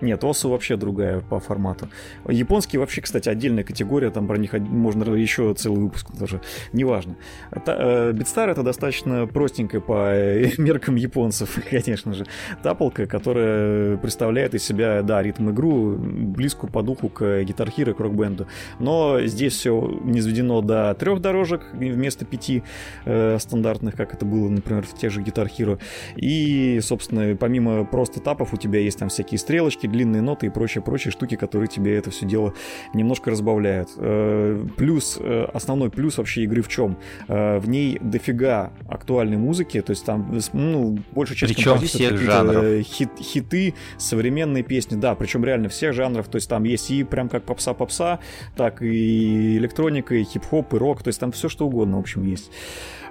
[0.00, 1.88] Нет, ОСУ вообще другая по формату.
[2.28, 6.40] Японские вообще, кстати, отдельная категория, там про них можно еще целый выпуск даже,
[6.72, 7.16] неважно.
[7.52, 10.12] Битстар э, это достаточно простенькая по
[10.58, 12.26] меркам японцев, конечно же,
[12.62, 18.46] тапалка, которая представляет из себя, да, ритм-игру, близкую по духу к Hero, к рок-бенду.
[18.78, 22.62] Но здесь все не сведено до трех дорожек вместо пяти
[23.04, 25.78] э, стандартных, как это было, например, в тех же Hero.
[26.16, 31.12] И, собственно, помимо просто тапов у тебя есть там всякие стрелочки, длинные ноты и прочие-прочие
[31.12, 32.54] штуки, которые тебе это все дело
[32.94, 33.90] немножко разбавляют.
[33.96, 36.96] Э, плюс, э, основной плюс вообще игры в чем?
[37.28, 42.82] В ней дофига актуальной музыки, то есть там, ну, большая часть Причем всех жанров.
[42.82, 47.28] Хит, хиты, современные песни, да, причем реально всех жанров, то есть там есть и прям
[47.28, 48.20] как попса-попса,
[48.56, 52.24] так и электроника, и хип-хоп, и рок, то есть там все что угодно, в общем,
[52.24, 52.50] есть.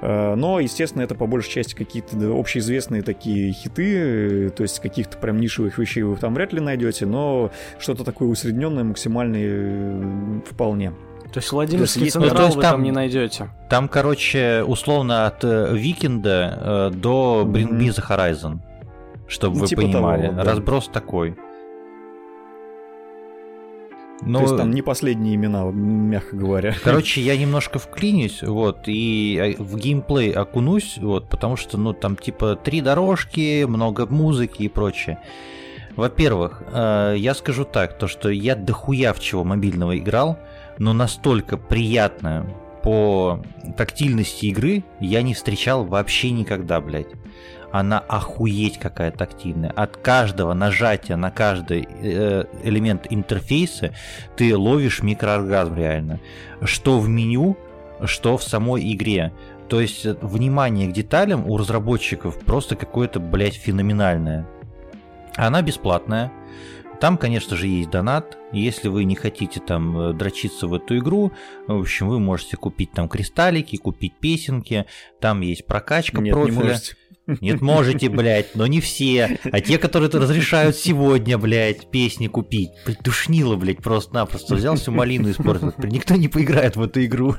[0.02, 5.40] Э, но, естественно, это по большей части какие-то общеизвестные такие хиты, то есть каких-то прям
[5.40, 10.94] нишевых вещей вы там вряд ли найдете, но что-то такое усредненное, максимальное э, вполне.
[11.32, 13.50] То есть Владимирский есть, Централ ну, вы там, там не найдете?
[13.70, 18.60] Там, короче, условно от э, Викинда э, до Bring Me the Horizon,
[19.28, 20.28] чтобы ну, вы типа понимали.
[20.28, 20.44] Того, да.
[20.44, 21.38] Разброс такой.
[24.22, 24.40] Но...
[24.40, 26.76] То есть там не последние имена, мягко говоря.
[26.84, 32.56] Короче, я немножко вклинюсь, вот, и в геймплей окунусь, вот, потому что, ну, там типа
[32.56, 35.20] три дорожки, много музыки и прочее.
[35.96, 40.38] Во-первых, э, я скажу так, то что я дохуя в чего мобильного играл,
[40.78, 42.46] но настолько приятно
[42.84, 43.44] по
[43.76, 47.10] тактильности игры я не встречал вообще никогда, блядь
[47.72, 49.72] она охуеть какая тактильная.
[49.72, 53.94] От каждого нажатия на каждый э, элемент интерфейса
[54.36, 56.20] ты ловишь микрооргазм реально.
[56.64, 57.58] Что в меню,
[58.06, 59.34] что в самой игре.
[59.68, 64.48] То есть э, внимание к деталям у разработчиков просто какое-то, блядь, феноменальное.
[65.36, 66.32] Она бесплатная.
[67.00, 68.38] Там, конечно же, есть донат.
[68.52, 71.32] Если вы не хотите там э, дрочиться в эту игру,
[71.68, 74.86] в общем, вы можете купить там кристаллики, купить песенки.
[75.22, 76.56] Там есть прокачка Нет, профиля.
[76.56, 76.96] Не можете.
[77.42, 79.38] Нет, можете, блядь, но не все.
[79.44, 82.72] А те, которые разрешают сегодня, блядь, песни купить.
[83.04, 84.56] Душнило, блядь, просто-напросто.
[84.56, 85.74] Взял всю малину и испортил.
[85.78, 87.36] Никто не поиграет в эту игру.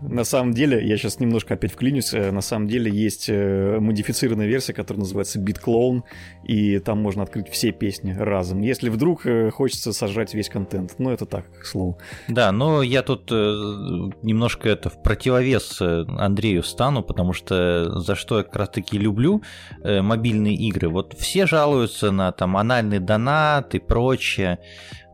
[0.00, 4.46] На самом деле, я сейчас немножко опять вклинюсь, э, на самом деле есть э, модифицированная
[4.46, 6.02] версия, которая называется BitClone,
[6.44, 10.94] и там можно открыть все песни разом, если вдруг э, хочется сожрать весь контент.
[10.98, 11.98] Ну, это так, к слову.
[12.28, 18.42] Да, но я тут немножко это в противовес Андрею стану, потому что за что я
[18.42, 19.42] как раз таки люблю
[19.84, 20.88] э, мобильные игры.
[20.88, 24.58] Вот все жалуются на там анальный донат и прочее.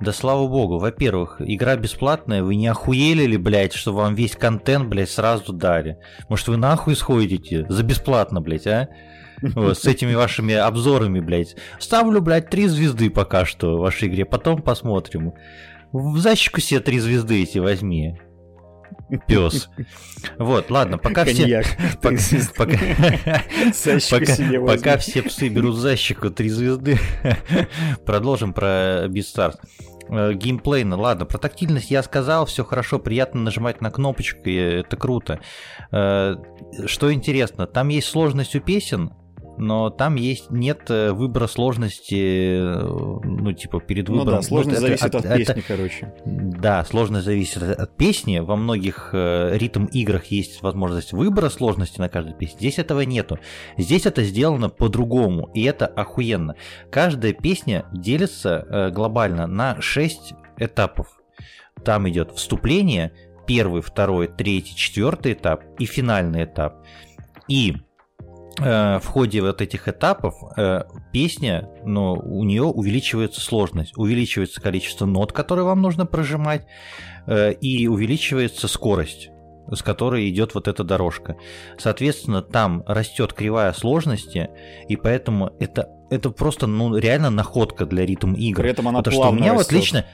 [0.00, 4.88] Да слава богу, во-первых, игра бесплатная, вы не охуели ли, блядь, что вам весь контент,
[4.88, 5.98] блядь, сразу дали?
[6.28, 8.88] Может, вы нахуй сходите за бесплатно, блядь, а?
[9.42, 11.56] Вот, с этими вашими обзорами, блядь.
[11.80, 15.32] Ставлю, блядь, три звезды пока что в вашей игре, потом посмотрим.
[15.90, 18.20] В защику себе три звезды эти возьми
[19.26, 19.70] пес.
[20.38, 21.62] Вот, ладно, пока все...
[22.00, 22.76] Пока,
[24.66, 26.98] пока все псы берут защику три звезды,
[28.06, 29.56] продолжим про Beastars.
[30.10, 34.96] Э, геймплей, ну ладно, про тактильность я сказал, все хорошо, приятно нажимать на кнопочку, это
[34.96, 35.40] круто.
[35.92, 36.36] Э,
[36.86, 39.12] что интересно, там есть сложность у песен,
[39.58, 44.26] но там есть нет э, выбора сложности, э, ну, типа, перед выбором.
[44.26, 46.14] Ну да, сложность ну, зависит от, от, от песни, это, короче.
[46.24, 48.38] Да, сложность зависит от песни.
[48.38, 52.58] Во многих э, ритм-играх есть возможность выбора сложности на каждой песне.
[52.58, 53.38] Здесь этого нету.
[53.76, 56.54] Здесь это сделано по-другому, и это охуенно.
[56.90, 61.08] Каждая песня делится глобально на 6 этапов.
[61.84, 63.12] Там идет вступление,
[63.46, 66.84] первый, второй, третий, четвертый этап и финальный этап.
[67.48, 67.76] И
[68.58, 70.82] в ходе вот этих этапов э,
[71.12, 76.66] песня, но у нее увеличивается сложность, увеличивается количество нот, которые вам нужно прожимать,
[77.26, 79.30] э, и увеличивается скорость
[79.70, 81.36] с которой идет вот эта дорожка.
[81.76, 84.48] Соответственно, там растет кривая сложности,
[84.88, 88.62] и поэтому это это просто, ну, реально находка для ритм игр.
[88.62, 89.72] При этом она Потому плавно что у меня растет.
[89.72, 90.06] вот лично,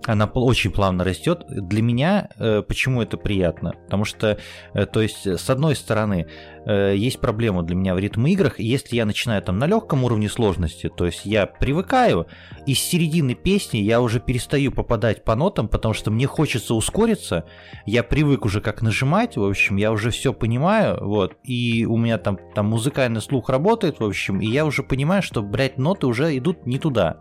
[0.06, 1.44] она очень плавно растет.
[1.48, 3.72] Для меня э, почему это приятно?
[3.84, 4.38] Потому что,
[4.74, 6.26] э, то есть, с одной стороны,
[6.66, 8.58] э, есть проблема для меня в ритм играх.
[8.58, 12.26] Если я начинаю там на легком уровне сложности, то есть я привыкаю,
[12.66, 17.44] и с середины песни я уже перестаю попадать по нотам, потому что мне хочется ускориться.
[17.86, 22.18] Я привык уже как нажимать, в общем, я уже все понимаю, вот, и у меня
[22.18, 26.36] там, там музыкальный слух работает, в общем, и я уже понимаю, что, блядь, ноты уже
[26.36, 27.18] идут не туда.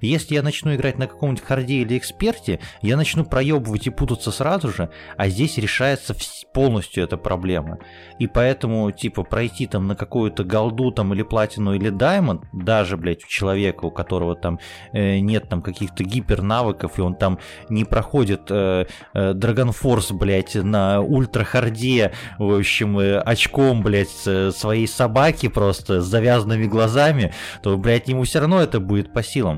[0.00, 4.70] Если я начну играть на каком-нибудь харде или эксперте, я начну проебывать и путаться сразу
[4.70, 6.14] же, а здесь решается
[6.52, 7.78] полностью эта проблема.
[8.18, 13.24] И поэтому, типа, пройти там на какую-то голду там или платину или даймонд, даже, блядь,
[13.24, 14.58] у человека, у которого там
[14.92, 17.38] э, нет там каких-то гипер навыков, и он там
[17.68, 24.08] не проходит э, э, Dragon Force, блядь, на ультра харде, в общем, э, очком, блядь,
[24.08, 27.32] своей собаки просто с завязанными глазами,
[27.62, 29.51] то, блядь, ему все равно это будет по силам.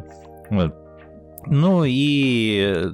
[0.50, 0.74] Вот.
[1.46, 2.90] Ну и э,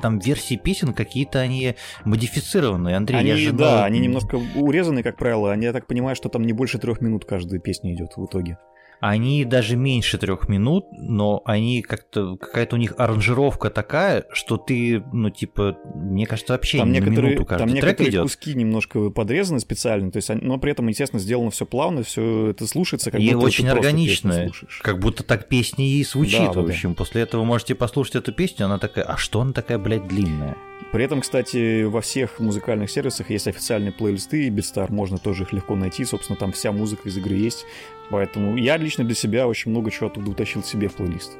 [0.00, 1.74] там версии песен какие-то они
[2.04, 2.96] модифицированные.
[2.96, 3.52] Андрей, они, я же...
[3.52, 3.82] Да, ну...
[3.84, 5.52] они немножко урезаны, как правило.
[5.52, 8.58] Они, я так понимаю, что там не больше трех минут каждая песня идет в итоге.
[9.00, 15.02] Они даже меньше трех минут, но они как-то какая-то у них аранжировка такая, что ты,
[15.12, 18.22] ну типа, мне кажется, вообще там не некоторые, минуту каждый там трек некоторые идет.
[18.22, 22.48] куски немножко подрезаны специально, то есть, они- но при этом, естественно, сделано все плавно, все
[22.48, 24.50] это слушается, как и будто очень органично,
[24.82, 26.94] как будто так песня и звучит, Да, да, в общем.
[26.94, 30.56] После этого можете послушать эту песню, она такая, а что она такая, блядь, длинная?
[30.92, 35.52] При этом, кстати, во всех музыкальных сервисах есть официальные плейлисты, и Beatstar, можно тоже их
[35.52, 37.64] легко найти, собственно, там вся музыка из игры есть,
[38.10, 41.36] поэтому я лично для себя очень много чего оттуда утащил себе в плейлист.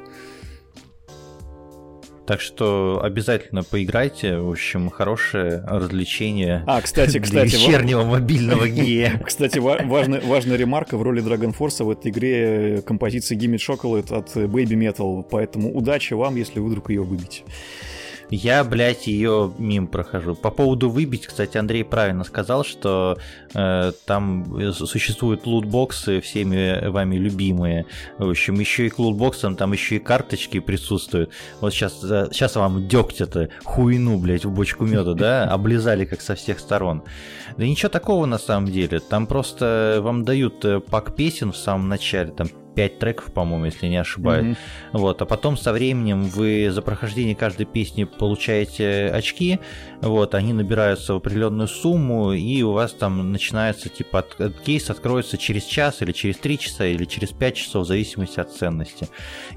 [2.25, 8.69] Так что обязательно поиграйте, в общем, хорошее развлечение А, кстати, для кстати, ва- вечернего мобильного
[8.69, 9.19] гея.
[9.25, 14.15] Кстати, ва- важная, важная ремарка в роли Dragon Force в этой игре композиция Gimme Chocolate
[14.15, 17.41] от Baby Metal, поэтому удачи вам, если вы вдруг ее выбьете.
[18.31, 20.35] Я, блядь, ее мимо прохожу.
[20.35, 23.17] По поводу выбить, кстати, Андрей правильно сказал, что
[23.53, 27.87] э, там э, существуют лутбоксы, всеми вами любимые.
[28.17, 31.31] В общем, еще и к лутбоксам там еще и карточки присутствуют.
[31.59, 36.59] Вот сейчас, сейчас вам дегтя-то хуйну, блядь, в бочку меда, да, облизали как со всех
[36.59, 37.03] сторон.
[37.57, 39.01] Да ничего такого на самом деле.
[39.01, 43.87] Там просто вам дают э, пак песен в самом начале, там 5 треков, по-моему, если
[43.87, 44.45] не ошибаюсь.
[44.45, 44.57] Мгм.
[44.93, 49.59] Вот, а потом со временем вы за прохождение каждой песни получаете очки,
[50.01, 54.89] вот, они набираются в определенную сумму, и у вас там начинается, типа, от- от- кейс
[54.89, 59.07] откроется через час, или через 3 часа, или через 5 часов, в зависимости от ценности.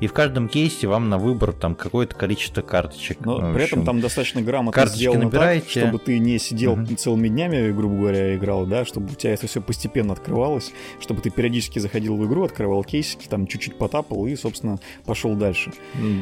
[0.01, 3.21] И в каждом кейсе вам на выбор там какое-то количество карточек.
[3.25, 5.67] Но В при этом там достаточно грамотно карточки сделано набираете.
[5.81, 6.97] так, чтобы ты не сидел Мгм.
[6.97, 11.31] целыми днями, грубо говоря, играл, да, чтобы у тебя это все постепенно открывалось, чтобы ты
[11.31, 15.72] периодически заходил в игру, открывал кейсики, там чуть-чуть потапал и, собственно, пошел дальше.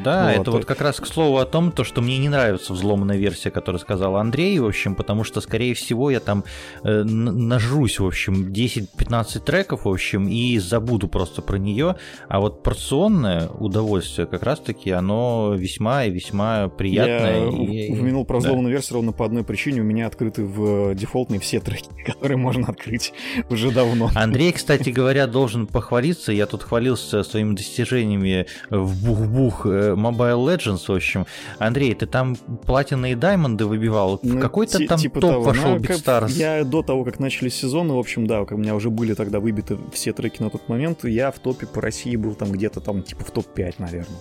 [0.05, 0.55] Да, Вот, это э.
[0.55, 3.81] вот как раз к слову о том, то, что мне не нравится взломанная версия, которую
[3.81, 6.45] сказал Андрей, в общем, потому что, скорее всего, я там
[6.85, 11.97] э, нажрусь, в общем, 10-15 треков, в общем, и забуду просто про нее,
[12.29, 17.51] а вот порционное удовольствие как раз-таки, оно весьма и весьма приятное.
[17.51, 18.47] Я и- упомянул про да.
[18.49, 19.81] взломанную версию ровно по одной причине.
[19.81, 23.13] У меня открыты в дефолтной все треки, которые можно открыть
[23.51, 24.11] уже давно.
[24.15, 26.33] Андрей, кстати говоря, должен похвалиться.
[26.33, 31.27] Я тут хвалился своими достижениями в бух-бух э, Mobile Legends, в общем.
[31.59, 34.17] Андрей, ты там платины и даймонды выбивал?
[34.17, 35.43] В Ну, какой-то ти- там типа топ того.
[35.45, 36.31] вошел Ну, как- BitStars.
[36.31, 39.77] Я до того, как начались сезоны, в общем, да, у меня уже были тогда выбиты
[39.93, 43.23] все треки на тот момент, я в топе по России был там где-то там типа
[43.25, 44.19] в топ-5, наверное,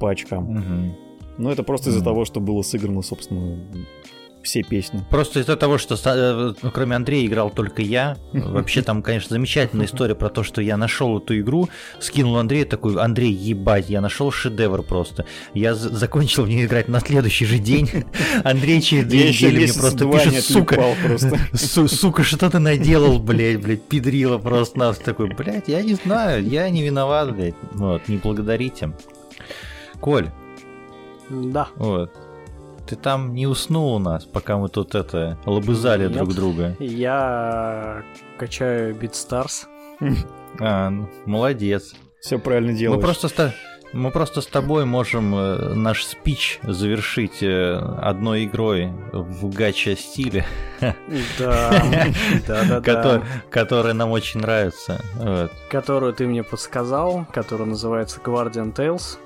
[0.00, 0.44] по очкам.
[0.44, 0.94] Мгм.
[1.36, 3.58] Но это просто из-за того, что было сыграно, собственно,
[4.42, 5.02] все песни.
[5.10, 8.16] Просто из-за того, что э, ну, кроме Андрея играл только я.
[8.32, 11.68] Вообще там, конечно, замечательная история про то, что я нашел эту игру,
[11.98, 15.26] скинул Андрею такой, Андрей, ебать, я нашел шедевр просто.
[15.54, 17.88] Я закончил в нее играть на следующий же день.
[18.44, 20.82] Андрей через две недели мне просто пишет, сука,
[21.54, 26.68] сука, что ты наделал, блядь, блядь, педрила просто нас такой, блядь, я не знаю, я
[26.70, 28.92] не виноват, блядь, вот, не благодарите.
[30.00, 30.30] Коль,
[31.28, 31.68] Да.
[31.76, 32.10] вот,
[32.90, 36.12] ты там не уснул у нас, пока мы тут это, лобызали Нет.
[36.12, 36.76] друг друга.
[36.80, 38.02] Я
[38.38, 39.66] качаю BeatStars.
[40.58, 41.94] А, ну, молодец.
[42.20, 43.00] Все правильно Мы делаешь.
[43.00, 43.54] просто, ста-
[43.92, 50.44] мы просто с тобой можем э, наш спич завершить э, одной игрой в гача стиле,
[51.38, 51.70] Да,
[52.48, 53.22] да, да, кото- да.
[53.48, 55.00] которая нам очень нравится.
[55.70, 59.18] Которую ты мне подсказал, которая называется Guardian Tales.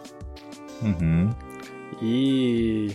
[2.02, 2.92] И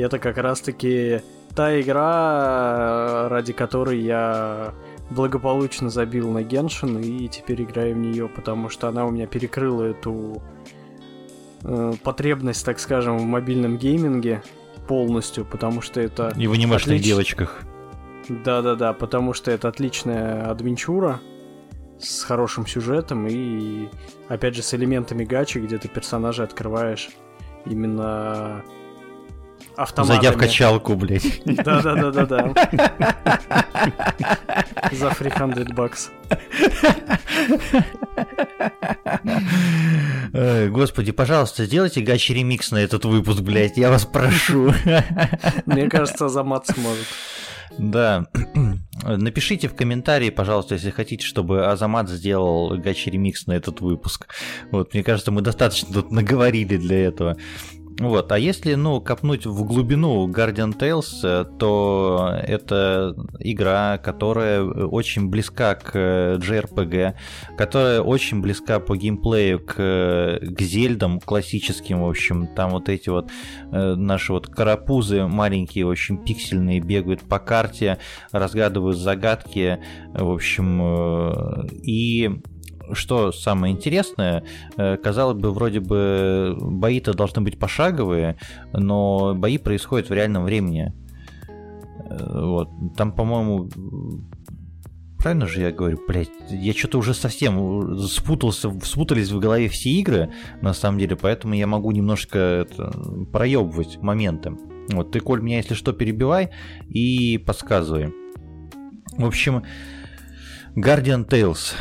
[0.00, 1.22] это как раз-таки
[1.54, 4.74] та игра, ради которой я
[5.10, 9.84] благополучно забил на Геншин и теперь играю в нее, потому что она у меня перекрыла
[9.84, 10.42] эту
[11.62, 14.42] э, потребность, так скажем, в мобильном гейминге
[14.88, 16.32] полностью, потому что это...
[16.36, 17.06] И в анимешных Отлично.
[17.06, 17.62] девочках.
[18.28, 21.20] Да-да-да, потому что это отличная адвенчура
[22.00, 23.88] с хорошим сюжетом и,
[24.28, 27.10] опять же, с элементами гачи, где ты персонажей открываешь
[27.66, 28.64] именно
[29.76, 30.16] автоматами.
[30.16, 31.42] Зайдя в качалку, блядь.
[31.44, 32.54] Да-да-да-да-да.
[34.92, 36.10] За 300 бакс.
[40.32, 44.72] Ой, Господи, пожалуйста, сделайте гачи ремикс на этот выпуск, блядь, я вас прошу.
[45.66, 47.06] Мне кажется, Замат сможет.
[47.78, 48.26] Да.
[49.02, 54.28] Напишите в комментарии, пожалуйста, если хотите, чтобы Азамат сделал гачи ремикс на этот выпуск.
[54.70, 57.36] Вот, мне кажется, мы достаточно тут наговорили для этого.
[58.00, 65.28] Вот, а если, ну, копнуть в глубину Guardian Tales, э, то это игра, которая очень
[65.28, 67.14] близка к э, JRPG,
[67.56, 73.10] которая очень близка по геймплею к, э, к зельдам классическим, в общем, там вот эти
[73.10, 73.30] вот
[73.70, 77.98] наши вот карапузы маленькие, очень пиксельные, бегают по карте,
[78.32, 79.78] разгадывают загадки,
[80.12, 82.42] в общем, и
[82.92, 84.44] что самое интересное,
[84.76, 88.36] э, казалось бы, вроде бы бои-то должны быть пошаговые,
[88.72, 90.92] но бои происходят в реальном времени.
[92.10, 92.68] Э, вот.
[92.96, 93.70] Там, по-моему,
[95.18, 100.30] правильно же я говорю, блядь, я что-то уже совсем спутался, спутались в голове все игры,
[100.60, 102.92] на самом деле, поэтому я могу немножко это,
[103.32, 104.52] проебывать моменты.
[104.92, 106.50] Вот, ты, Коль, меня, если что, перебивай
[106.88, 108.12] и подсказывай.
[109.16, 109.62] В общем,
[110.76, 111.72] Guardian Tales.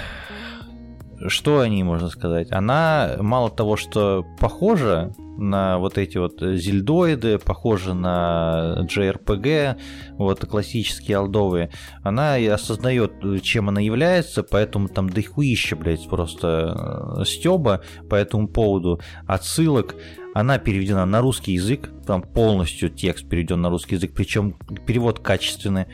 [1.28, 2.52] Что о ней можно сказать?
[2.52, 9.78] Она мало того, что похожа на вот эти вот зельдоиды, похожа на JRPG,
[10.18, 11.72] вот классические алдовые,
[12.04, 18.48] она и осознает, чем она является, поэтому там дохуища, блядь, просто э, стеба по этому
[18.48, 19.96] поводу, отсылок.
[20.36, 24.54] Она переведена на русский язык, там полностью текст переведен на русский язык, причем
[24.88, 25.86] перевод качественный,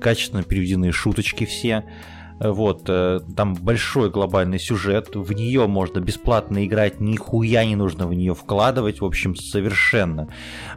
[0.00, 1.84] качественно переведены шуточки все.
[2.40, 8.14] Вот, э, там большой глобальный сюжет, в нее можно бесплатно играть, нихуя не нужно в
[8.14, 10.28] нее вкладывать, в общем, совершенно.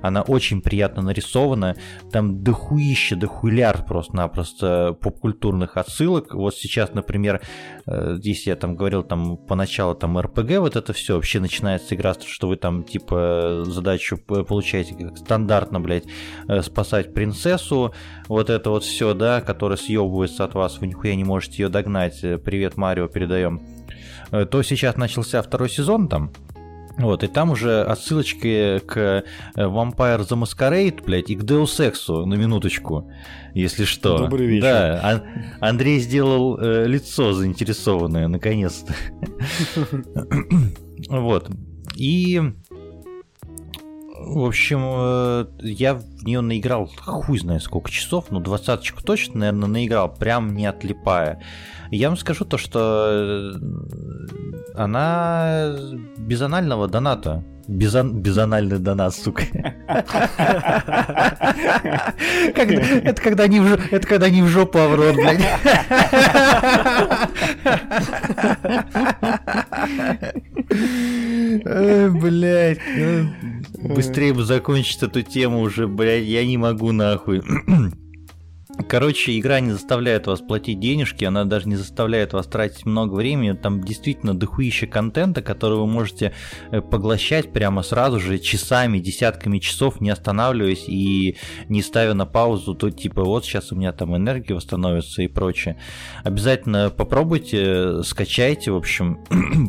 [0.02, 1.76] Она очень приятно нарисована,
[2.12, 6.34] там дохуище, дохуляр просто-напросто попкультурных отсылок.
[6.34, 7.42] Вот сейчас, например,
[7.92, 12.14] э, здесь я там говорил, там поначалу там РПГ, вот это все, вообще начинается игра,
[12.14, 16.06] что вы там типа задачу получаете как стандартно, блядь,
[16.48, 17.94] э, спасать принцессу,
[18.28, 22.24] вот это вот все, да, которое съебывается от вас, вы нихуя не можете ее догнать,
[22.24, 23.62] э, привет Марио передаем,
[24.30, 26.32] то сейчас начался второй сезон там,
[27.02, 29.24] вот, и там уже отсылочки к э,
[29.56, 33.12] Vampire the Masquerade, блядь, и к Deus Ex, на минуточку,
[33.54, 34.18] если что.
[34.18, 34.64] Добрый вечер.
[34.64, 35.24] Да, а-
[35.68, 38.94] Андрей сделал э, лицо заинтересованное, наконец-то.
[41.10, 41.50] Вот.
[41.96, 42.40] И
[44.26, 49.68] в общем, э, я в нее наиграл хуй знает сколько часов, ну двадцаточку точно, наверное,
[49.68, 51.42] наиграл, прям не отлипая.
[51.90, 53.54] Я вам скажу то, что э,
[54.76, 55.76] она
[56.18, 57.44] без анального доната.
[57.68, 58.22] Безан...
[58.22, 59.44] Безанальный донат, сука.
[62.56, 65.42] Это когда в это когда не в жопу, а в рот, блядь.
[72.22, 73.30] Блять, ну,
[73.82, 77.42] быстрее бы закончить эту тему уже, блядь, я не могу нахуй.
[78.88, 83.54] Короче, игра не заставляет вас платить денежки, она даже не заставляет вас тратить много времени.
[83.54, 86.34] Там действительно дохуище контента, который вы можете
[86.72, 91.38] э, поглощать прямо сразу же, часами, десятками часов, не останавливаясь и
[91.70, 95.78] не ставя на паузу, то типа вот сейчас у меня там энергия восстановится и прочее.
[96.24, 99.20] Обязательно попробуйте, скачайте, в общем,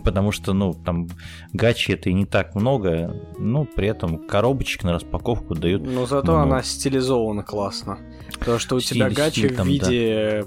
[0.04, 1.08] потому что, ну, там
[1.52, 5.82] гачи это и не так много, ну, при этом коробочек на распаковку дают.
[5.84, 6.42] Но зато много.
[6.42, 7.98] она стилизована классно.
[8.44, 10.44] То, что у тебя гачи в виде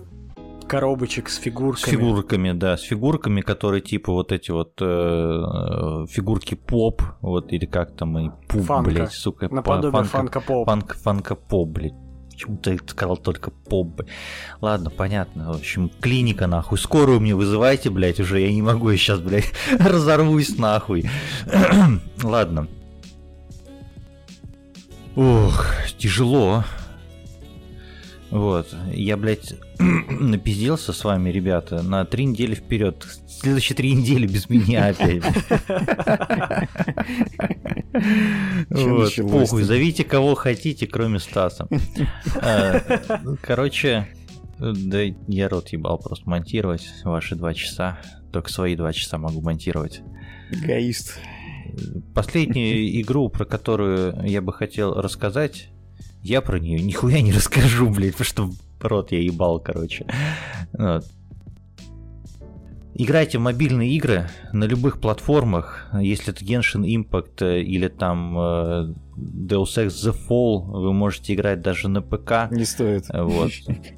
[0.67, 1.85] коробочек с фигурками.
[1.85, 7.65] С фигурками, да, с фигурками, которые типа вот эти вот э, фигурки поп, вот или
[7.65, 8.89] как там и пуп, фанка.
[8.89, 9.47] блядь, сука.
[9.53, 10.65] Наподобие фанка-поп.
[10.67, 11.93] Фанк, фанка-поп, блядь.
[12.31, 14.01] Почему-то я сказал только поп.
[14.59, 15.53] Ладно, понятно.
[15.53, 16.77] В общем, клиника нахуй.
[16.77, 18.41] Скорую мне вызывайте, блядь, уже.
[18.41, 21.09] Я не могу, я сейчас, блядь, разорвусь нахуй.
[22.23, 22.67] Ладно.
[25.15, 25.65] Ох,
[25.97, 26.65] тяжело.
[28.31, 33.05] Вот, я, блядь, напиздился с вами, ребята, на три недели вперед.
[33.27, 35.23] Следующие три недели без меня опять.
[38.69, 41.65] Вот, похуй, зовите кого хотите, кроме Стаса.
[42.41, 42.81] А,
[43.41, 44.07] Короче,
[44.59, 47.99] да я рот ебал просто монтировать ваши два часа.
[48.33, 50.01] Только свои два часа могу монтировать.
[50.51, 51.17] Эгоист.
[52.13, 55.69] Последнюю игру, про которую я бы хотел рассказать,
[56.25, 58.49] я про нее нихуя не расскажу, блядь, потому что
[58.81, 60.05] рот я ебал, короче.
[60.73, 61.05] Вот.
[62.97, 68.93] Играйте в мобильные игры на любых платформах, если это Genshin Impact э, или там э,
[69.17, 72.49] Deus Ex The Fall, вы можете играть даже на ПК.
[72.51, 73.05] Не стоит.
[73.09, 73.51] Вот.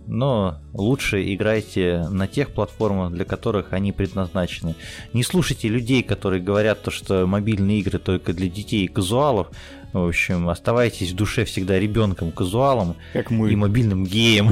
[0.08, 4.74] Но лучше играйте на тех платформах, для которых они предназначены.
[5.14, 9.50] Не слушайте людей, которые говорят то, что мобильные игры только для детей и казуалов.
[9.98, 13.52] В общем, оставайтесь в душе всегда ребенком, казуалом Как мы.
[13.52, 14.52] и мобильным геем.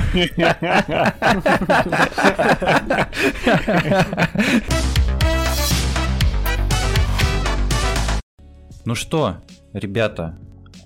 [8.85, 9.37] Ну что,
[9.73, 10.37] ребята,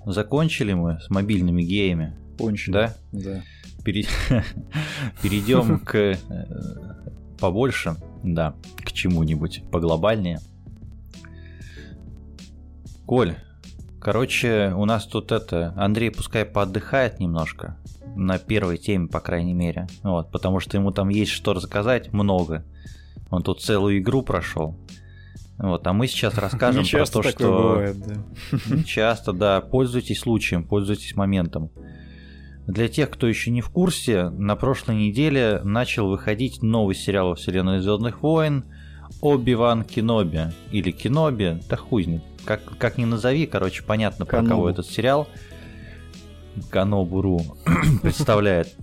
[0.06, 2.72] закончили мы с мобильными геями, Кончили.
[2.72, 2.96] да?
[3.12, 3.42] Да.
[3.84, 4.06] Пере-
[5.22, 6.16] Перейдем к э,
[7.38, 8.54] побольше, да,
[8.84, 10.40] к чему-нибудь поглобальнее.
[13.06, 13.34] Коль,
[14.00, 17.76] короче, у нас тут это, Андрей пускай поотдыхает немножко,
[18.16, 22.64] на первой теме, по крайней мере, вот, потому что ему там есть что рассказать много,
[23.30, 24.76] Он тут целую игру прошел.
[25.58, 27.48] Вот, а мы сейчас расскажем про то, что...
[27.48, 28.14] Бывает, да.
[28.74, 29.60] Не часто, да.
[29.60, 31.70] Пользуйтесь случаем, пользуйтесь моментом.
[32.66, 37.34] Для тех, кто еще не в курсе, на прошлой неделе начал выходить новый сериал во
[37.34, 38.64] вселенной Звездных войн
[39.20, 40.52] Оби-Ван Кеноби.
[40.70, 42.22] Или Кеноби, да хуй знает.
[42.44, 45.28] Как, как ни назови, короче, понятно, про кого этот сериал.
[46.70, 47.42] Канобуру
[48.02, 48.74] представляет.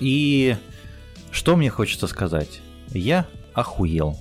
[0.00, 0.56] И
[1.30, 2.60] что мне хочется сказать?
[2.88, 4.18] Я охуел.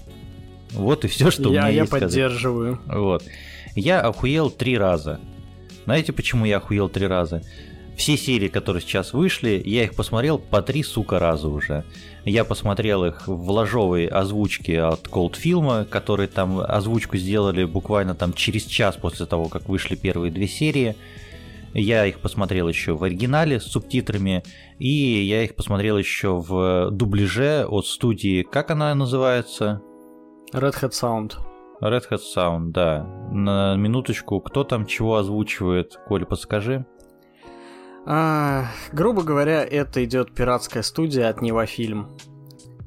[0.72, 2.09] Вот и все, что у я, меня я есть сказать.
[2.09, 2.80] поддерживаю.
[2.85, 3.23] Вот.
[3.76, 5.19] Я охуел три раза.
[5.85, 7.41] Знаете, почему я охуел три раза?
[8.02, 11.86] Все серии, которые сейчас вышли, я их посмотрел по три, сука, раза уже.
[12.26, 18.34] Я посмотрел их в ложовой озвучке от Cold фильма, которые там озвучку сделали буквально там
[18.34, 20.95] через час после того, как вышли первые две серии.
[21.76, 24.44] Я их посмотрел еще в оригинале с субтитрами,
[24.80, 29.80] и я их посмотрел еще в дубляже от студии, как она называется?
[30.56, 31.34] Red Hat Sound.
[31.84, 33.03] Red Hat Sound, да.
[33.32, 35.99] На минуточку, кто там чего озвучивает?
[36.07, 36.88] Коля, подскажи.
[38.06, 42.07] А, грубо говоря, это идет пиратская студия от Невофильм,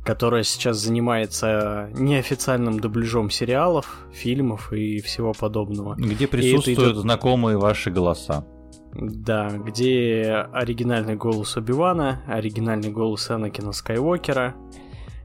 [0.05, 5.95] которая сейчас занимается неофициальным дубляжом сериалов, фильмов и всего подобного.
[5.95, 8.45] Где присутствуют идет- знакомые ваши голоса.
[8.93, 14.55] Да, где оригинальный голос Оби-Вана, оригинальный голос Энакина Скайуокера,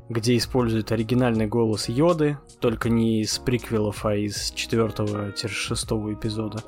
[0.10, 6.64] где используют оригинальный голос Йоды, только не из приквелов, а из 4-6 эпизода.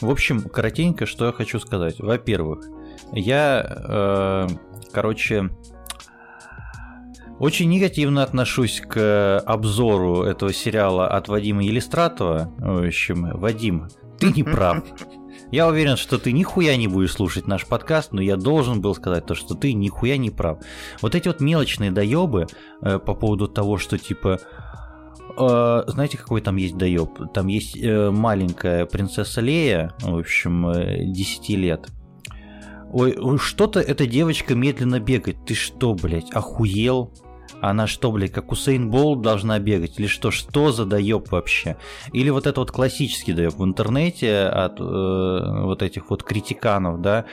[0.00, 1.98] В общем, коротенько, что я хочу сказать.
[1.98, 2.66] Во-первых,
[3.12, 4.48] я, э,
[4.92, 5.50] короче,
[7.38, 12.52] очень негативно отношусь к обзору этого сериала от Вадима Елистратова.
[12.58, 14.84] В общем, Вадим, ты не прав.
[15.50, 19.26] Я уверен, что ты нихуя не будешь слушать наш подкаст, но я должен был сказать
[19.26, 20.58] то, что ты нихуя не прав.
[21.02, 22.46] Вот эти вот мелочные доебы
[22.82, 24.40] э, по поводу того, что типа
[25.36, 27.32] знаете, какой там есть доеб?
[27.32, 31.88] Там есть э, маленькая принцесса Лея, в общем, э, 10 лет.
[32.92, 35.44] Ой, ой, что-то эта девочка медленно бегает.
[35.46, 37.12] Ты что, блядь, охуел?
[37.60, 39.98] Она что, блядь, как Усейн Болт должна бегать?
[39.98, 40.30] Или что?
[40.30, 41.76] Что за доеб вообще?
[42.12, 47.26] Или вот это вот классический доеб в интернете от э, вот этих вот критиканов, да?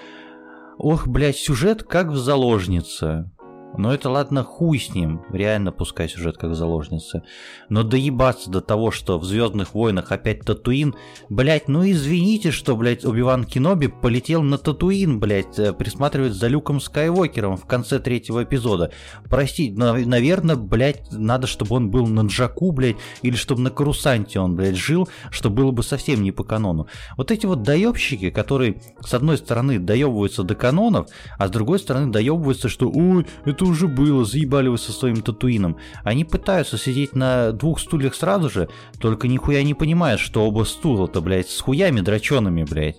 [0.78, 3.32] Ох, блядь, сюжет как в заложнице.
[3.76, 5.22] Но это ладно, хуй с ним.
[5.32, 7.24] Реально пускай сюжет как в заложнице.
[7.70, 10.96] Но доебаться до того, что в Звездных войнах опять Татуин,
[11.30, 16.80] блять, ну извините, что, блять, Убиван Киноби полетел на Татуин, блять, э, присматривает за Люком
[16.80, 18.92] Скайуокером в конце третьего эпизода.
[19.30, 24.56] Прости, наверное, блять, надо, чтобы он был на Джаку, блять, или чтобы на Карусанте он,
[24.56, 26.88] блять, жил, что было бы совсем не по канону.
[27.16, 32.12] Вот эти вот доебщики, которые, с одной стороны, доебываются до канонов, а с другой стороны,
[32.12, 33.26] доебываются, что, ой,
[33.66, 35.78] уже было, заебали вы со своим татуином.
[36.04, 38.70] Они пытаются сидеть на двух стульях сразу же,
[39.00, 42.98] только нихуя не понимают, что оба стула-то, блядь, с хуями драчеными, блядь.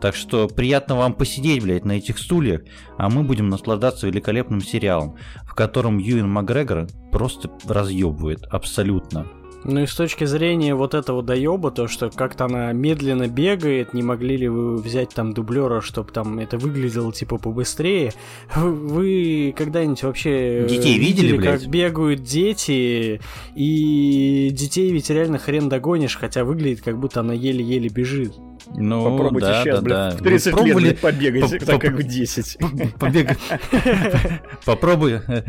[0.00, 2.62] Так что приятно вам посидеть, блядь, на этих стульях,
[2.98, 9.26] а мы будем наслаждаться великолепным сериалом, в котором Юэн Макгрегор просто разъебывает, абсолютно.
[9.64, 14.02] Ну и с точки зрения вот этого доеба, то, что как-то она медленно бегает, не
[14.02, 18.12] могли ли вы взять там дублера, чтобы там это выглядело типа побыстрее?
[18.54, 21.62] Вы, вы когда-нибудь вообще Детей видели, блядь?
[21.62, 23.20] как бегают дети?
[23.54, 28.32] И детей ведь реально хрен догонишь, хотя выглядит как будто она еле-еле бежит.
[28.74, 30.10] Ну, Попробуйте да, сейчас, да, блин, да.
[30.10, 32.58] в Вы 30 лет, пробовали блядь, побегать, по- так по- как в 10.
[32.98, 33.38] побегать.
[34.64, 35.14] Попробуй.
[35.26, 35.42] э,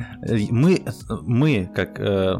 [0.49, 0.81] Мы,
[1.22, 2.35] мы как э,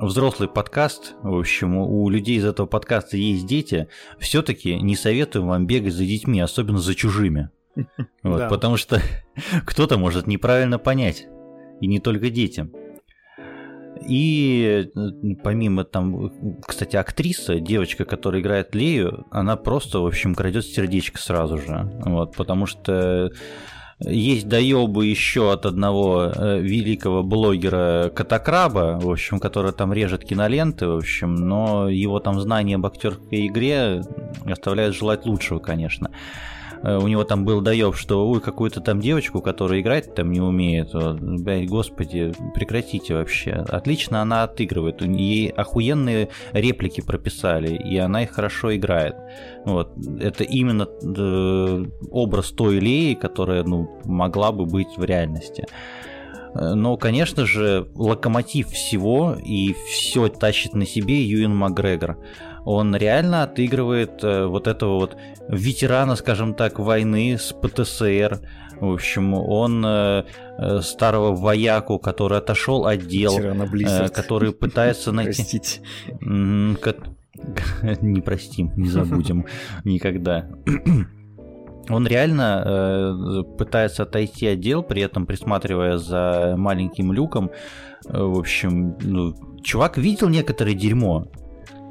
[0.00, 5.66] взрослый подкаст, в общем, у людей из этого подкаста есть дети, все-таки не советуем вам
[5.66, 7.50] бегать за детьми, особенно за чужими.
[8.22, 8.48] Вот, Да.
[8.48, 9.00] Потому что
[9.64, 11.26] кто-то может неправильно понять.
[11.80, 12.68] И не только дети.
[14.06, 20.64] И э, помимо там, кстати, актриса, девочка, которая играет Лею, она просто, в общем, крадет
[20.64, 21.90] сердечко сразу же.
[22.04, 23.30] Вот, потому что
[24.00, 30.86] есть доебы еще от одного э, великого блогера Катакраба, в общем, который там режет киноленты,
[30.86, 34.02] в общем, но его там знания об актерской игре
[34.46, 36.10] оставляют желать лучшего, конечно.
[36.82, 40.40] Э, У него там был доеб, что ой, какую-то там девочку, которая играть там не
[40.40, 40.90] умеет.
[40.92, 43.52] Блядь, господи, прекратите вообще.
[43.52, 45.02] Отлично она отыгрывает.
[45.02, 49.16] Ей охуенные реплики прописали, и она их хорошо играет.
[49.64, 49.92] Вот.
[50.20, 55.66] Это именно э, образ той Леи, которая ну, могла бы быть в реальности.
[56.54, 62.18] Э, Но, конечно же, локомотив всего и все тащит на себе Юэн Макгрегор.
[62.64, 65.16] Он реально отыгрывает э, вот этого вот
[65.48, 68.40] ветерана, скажем так, войны с ПТСР.
[68.80, 70.24] В общем, он э,
[70.58, 75.60] э, старого вояку, который отошел от дел, э, который пытается найти...
[78.02, 79.46] Не простим, не забудем
[79.84, 80.46] никогда.
[81.88, 87.50] Он реально э, пытается отойти от дел, при этом присматривая за маленьким люком.
[88.04, 91.26] В общем, ну, чувак видел некоторое дерьмо.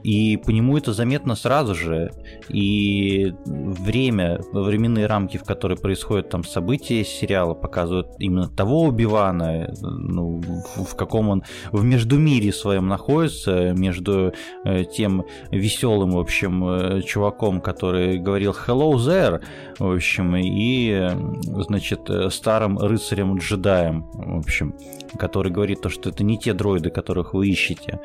[0.03, 2.11] И по нему это заметно сразу же.
[2.49, 10.41] И время, временные рамки, в которые происходят там события сериала, показывают именно того Убивана, ну,
[10.76, 14.34] в, в каком он в междумире своем находится, между
[14.65, 19.41] э, тем веселым, в общем, э, чуваком, который говорил Hello there,
[19.77, 21.09] в общем, и,
[21.63, 24.76] значит, старым рыцарем-джедаем, в общем,
[25.17, 27.99] который говорит то, что это не те дроиды, которых вы ищете.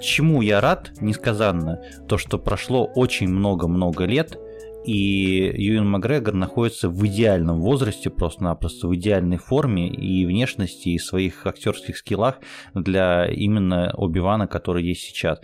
[0.00, 4.38] Чему я рад несказанно, то что прошло очень много-много лет,
[4.84, 11.46] и Юэн Макгрегор находится в идеальном возрасте, просто-напросто в идеальной форме и внешности, и своих
[11.46, 12.40] актерских скиллах
[12.74, 15.40] для именно Оби-Вана, который есть сейчас.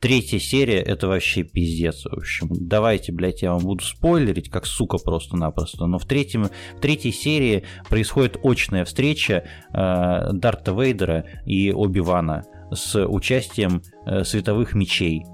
[0.00, 2.04] Третья серия это вообще пиздец.
[2.04, 5.86] В общем, давайте, блядь, я вам буду спойлерить, как сука просто-напросто.
[5.86, 13.06] Но в, третьем, в третьей серии происходит очная встреча э, Дарта Вейдера и Оби-Вана с
[13.06, 15.24] участием э, световых мечей.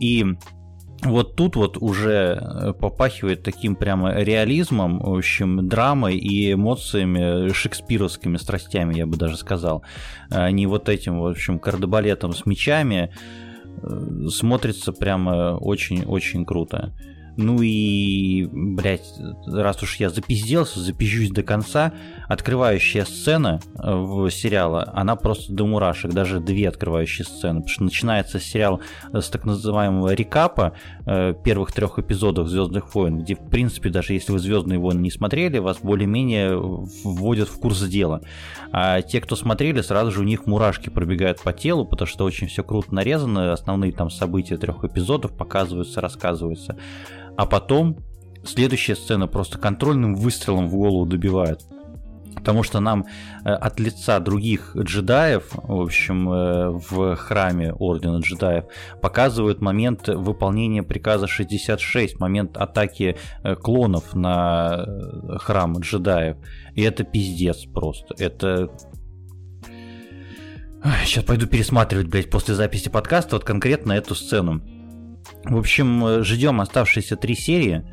[0.00, 0.24] И
[1.04, 8.36] вот тут вот уже э, попахивает таким прямо реализмом, в общем, драмой и эмоциями, шекспировскими
[8.36, 9.82] страстями, я бы даже сказал.
[10.30, 13.12] А не вот этим, в общем, кардебалетом с мечами.
[13.82, 16.92] Э, смотрится прямо очень-очень круто.
[17.36, 19.14] Ну и, блядь,
[19.46, 21.92] раз уж я запизделся, запизжусь до конца,
[22.28, 27.84] открывающая сцена э, в сериала, она просто до мурашек, даже две открывающие сцены, потому что
[27.84, 28.80] начинается сериал
[29.12, 30.74] с так называемого рекапа
[31.06, 35.10] э, первых трех эпизодов Звездных войн, где, в принципе, даже если вы Звездные войны не
[35.10, 38.20] смотрели, вас более-менее вводят в курс дела.
[38.72, 42.48] А те, кто смотрели, сразу же у них мурашки пробегают по телу, потому что очень
[42.48, 46.76] все круто нарезано, основные там события трех эпизодов показываются, рассказываются
[47.36, 47.98] а потом
[48.44, 51.60] следующая сцена просто контрольным выстрелом в голову добивает.
[52.34, 53.04] Потому что нам
[53.44, 58.64] э, от лица других джедаев, в общем, э, в храме Ордена джедаев,
[59.00, 64.86] показывают момент выполнения приказа 66, момент атаки э, клонов на
[65.38, 66.36] храм джедаев.
[66.74, 68.14] И это пиздец просто.
[68.18, 68.70] Это
[71.04, 74.62] Сейчас пойду пересматривать, блядь, после записи подкаста вот конкретно эту сцену.
[75.44, 77.84] В общем, ждем оставшиеся три серии.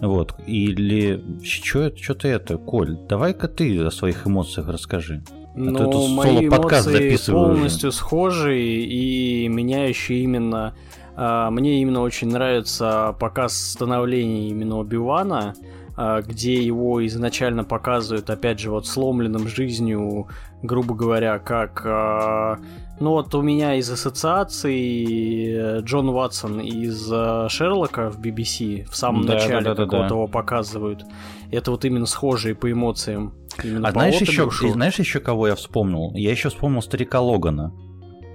[0.00, 5.22] Вот, или что ты это, Коль, давай-ка ты о своих эмоциях расскажи.
[5.54, 7.96] Ну, а мои эмоции полностью уже.
[7.96, 10.74] схожи, и меня еще именно...
[11.18, 15.54] А, мне именно очень нравится показ становления именно Оби-Вана,
[15.96, 20.28] а, где его изначально показывают, опять же, вот сломленным жизнью,
[20.62, 22.58] грубо говоря, как а,
[22.98, 28.96] ну вот у меня из ассоциации э, Джон Ватсон из э, Шерлока в BBC в
[28.96, 30.14] самом да, начале да, да, какого-то да.
[30.14, 31.04] его показывают.
[31.50, 33.34] Это вот именно схожие по эмоциям.
[33.62, 36.12] Именно а по знаешь еще, знаешь еще кого я вспомнил?
[36.14, 37.72] Я еще вспомнил старика Логана.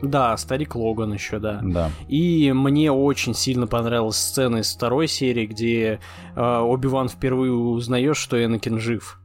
[0.01, 1.59] Да, старик Логан еще, да.
[1.63, 1.91] Да.
[2.07, 5.99] И мне очень сильно понравилась сцена из второй серии, где
[6.35, 9.20] э, Оби-Ван впервые узнаешь, что Энакин жив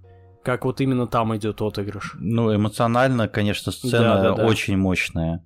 [0.47, 2.15] как вот именно там идет отыгрыш.
[2.21, 4.47] Ну, эмоционально, конечно, сцена да, да, да.
[4.47, 5.45] очень мощная.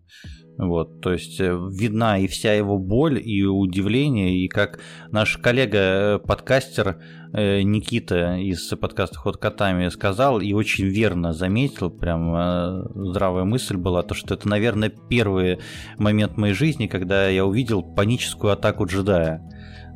[0.59, 6.99] Вот, то есть э, видна и вся его боль, и удивление, и как наш коллега-подкастер
[7.33, 13.79] э, э, Никита из подкаста «Ход котами» сказал, и очень верно заметил, прям здравая мысль
[13.79, 15.61] была, то, что это, наверное, первый
[15.97, 19.41] момент моей жизни, когда я увидел паническую атаку джедая.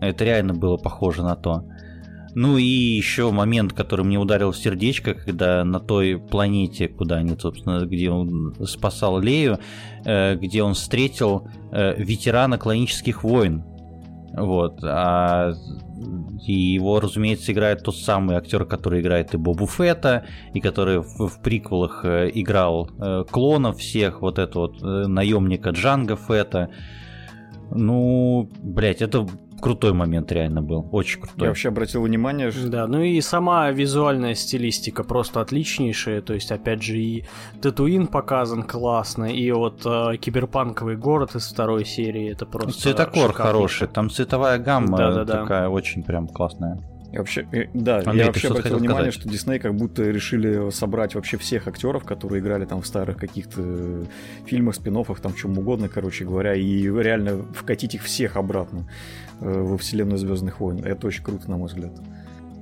[0.01, 1.67] Это реально было похоже на то.
[2.35, 7.37] Ну и еще момент, который мне ударил в сердечко, когда на той планете, куда они,
[7.39, 9.59] собственно, где он спасал Лею,
[10.05, 13.63] э, где он встретил э, ветерана клонических войн.
[14.37, 14.83] Вот.
[14.83, 15.53] А
[16.45, 21.29] и его, разумеется, играет тот самый актер, который играет и Бобу Фетта, и который в,
[21.29, 22.91] в приквелах э, играл
[23.31, 26.71] клонов всех, вот этого вот наемника Джанга Фетта.
[27.71, 29.27] Ну, блять, это
[29.61, 31.45] крутой момент реально был, очень крутой.
[31.45, 32.69] Я вообще обратил внимание, что...
[32.69, 37.25] Да, ну и сама визуальная стилистика просто отличнейшая, то есть, опять же, и
[37.61, 43.89] Татуин показан классно, и вот э, киберпанковый город из второй серии, это просто Цветокор хороший,
[43.89, 45.71] там цветовая гамма да, да, такая да.
[45.71, 46.81] очень прям классная.
[47.15, 49.15] Я вообще, э, да, Андрей, я вообще обратил внимание, сказать?
[49.15, 54.05] что Дисней как будто решили собрать вообще всех актеров, которые играли там в старых каких-то
[54.47, 59.77] фильмах, спин там чем угодно, короче говоря, и реально вкатить их всех обратно э, во
[59.79, 60.85] вселенную Звездных войн.
[60.85, 61.93] Это очень круто, на мой взгляд.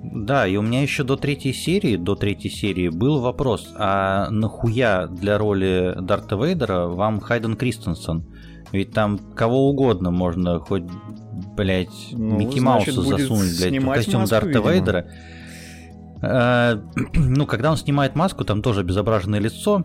[0.03, 5.07] Да, и у меня еще до третьей серии, до третьей серии был вопрос, а нахуя
[5.07, 8.24] для роли Дарта Вейдера вам Хайден Кристенсен?
[8.73, 10.85] Ведь там кого угодно можно хоть,
[11.57, 14.70] блядь, ну, Микки значит, Мауса засунуть, блядь, в костюм маску, Дарта видимо.
[14.70, 15.07] Вейдера.
[16.23, 16.82] А,
[17.15, 19.85] ну, когда он снимает маску, там тоже безображенное лицо,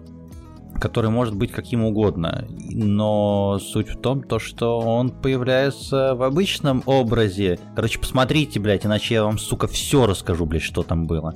[0.79, 2.47] которое может быть каким угодно.
[2.49, 7.59] Но суть в том, то, что он появляется в обычном образе.
[7.75, 11.35] Короче, посмотрите, блядь, иначе я вам, сука, все расскажу, блядь, что там было.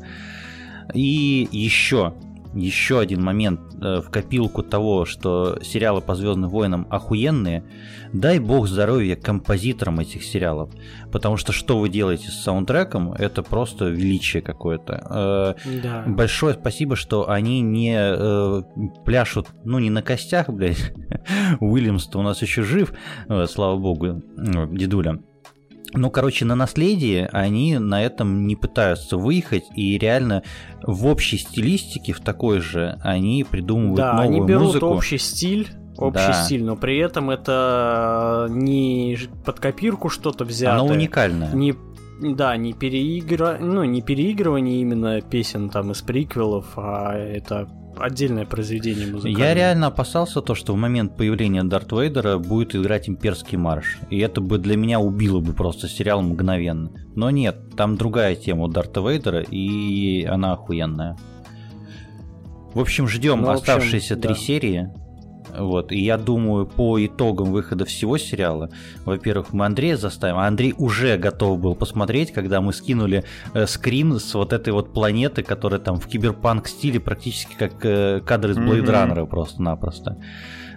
[0.93, 2.13] И еще
[2.53, 7.63] еще один момент э, в копилку того, что сериалы по Звездным войнам охуенные,
[8.13, 10.69] дай бог здоровья композиторам этих сериалов.
[11.11, 15.55] Потому что что вы делаете с саундтреком, это просто величие какое-то.
[15.65, 16.03] Э, да.
[16.07, 18.61] Большое спасибо, что они не э,
[19.05, 20.93] пляшут, ну не на костях, блядь.
[21.59, 22.93] Уильямс-то у нас еще жив,
[23.47, 25.19] слава богу, дедуля.
[25.93, 30.43] Ну, короче, на наследие они на этом не пытаются выехать, и реально
[30.83, 34.85] в общей стилистике, в такой же, они придумывают да, новую они берут музыку.
[34.87, 36.43] общий стиль, общий да.
[36.43, 40.75] стиль, но при этом это не под копирку что-то взято.
[40.75, 41.51] Оно уникальное.
[41.53, 41.75] Не
[42.21, 43.57] да, не переигра...
[43.59, 47.67] ну, не переигрывание именно песен там из приквелов, а это
[48.01, 49.39] отдельное произведение музыкальное.
[49.47, 53.99] Я реально опасался то, что в момент появления Дарт Вейдера будет играть имперский марш.
[54.09, 56.91] И это бы для меня убило бы просто сериал мгновенно.
[57.15, 61.17] Но нет, там другая тема у Дарта Вейдера, и она охуенная.
[62.73, 64.39] В общем, ждем ну, оставшиеся три да.
[64.39, 64.89] серии.
[65.57, 68.69] Вот, и я думаю, по итогам выхода всего сериала,
[69.05, 73.23] во-первых, мы Андрея заставим, а Андрей уже готов был посмотреть, когда мы скинули
[73.53, 78.21] э, скрин с вот этой вот планеты, которая там в киберпанк стиле практически как э,
[78.21, 79.27] кадры из Blade Runner mm-hmm.
[79.27, 80.17] просто-напросто.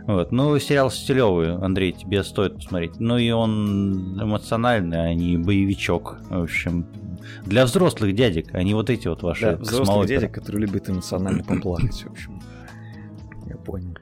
[0.06, 0.32] Вот.
[0.32, 3.01] Ну, сериал стилевый, Андрей, тебе стоит посмотреть.
[3.01, 6.18] Ну и он эмоциональный, а не боевичок.
[6.28, 6.86] В общем,
[7.46, 11.42] для взрослых дядек, а не вот эти вот ваши Да, взрослых дядек, которые любят эмоционально
[11.42, 12.40] поплакать, в общем.
[13.46, 13.94] Я понял.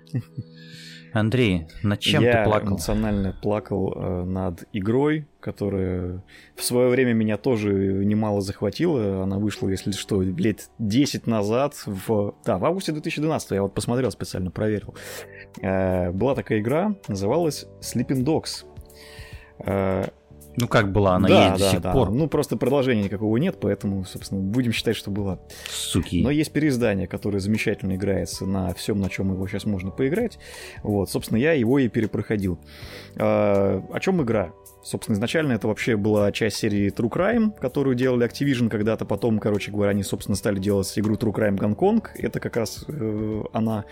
[1.13, 2.67] Андрей, над чем я ты плакал?
[2.67, 6.23] Я эмоционально плакал э, над игрой, которая
[6.57, 9.23] в свое время меня тоже немало захватила.
[9.23, 14.11] Она вышла, если что, лет 10 назад, в, да, в августе 2012, я вот посмотрел
[14.11, 14.95] специально, проверил.
[15.61, 18.65] Э, была такая игра, называлась Sleeping Dogs.
[19.59, 20.09] Э,
[20.57, 21.93] ну как была, она да, есть да, до сих да.
[21.93, 22.11] пор.
[22.11, 25.39] Ну просто продолжения никакого нет, поэтому, собственно, будем считать, что была.
[25.69, 26.23] Суки.
[26.23, 30.39] Но есть переиздание, которое замечательно играется на всем, на чем его сейчас можно поиграть.
[30.83, 32.59] Вот, собственно, я его и перепроходил.
[33.17, 34.53] А, о чем игра?
[34.83, 39.05] Собственно, изначально это вообще была часть серии True Crime, которую делали Activision когда-то.
[39.05, 42.11] Потом, короче говоря, они, собственно, стали делать игру True Crime Гонконг.
[42.17, 43.85] Это как раз э, она.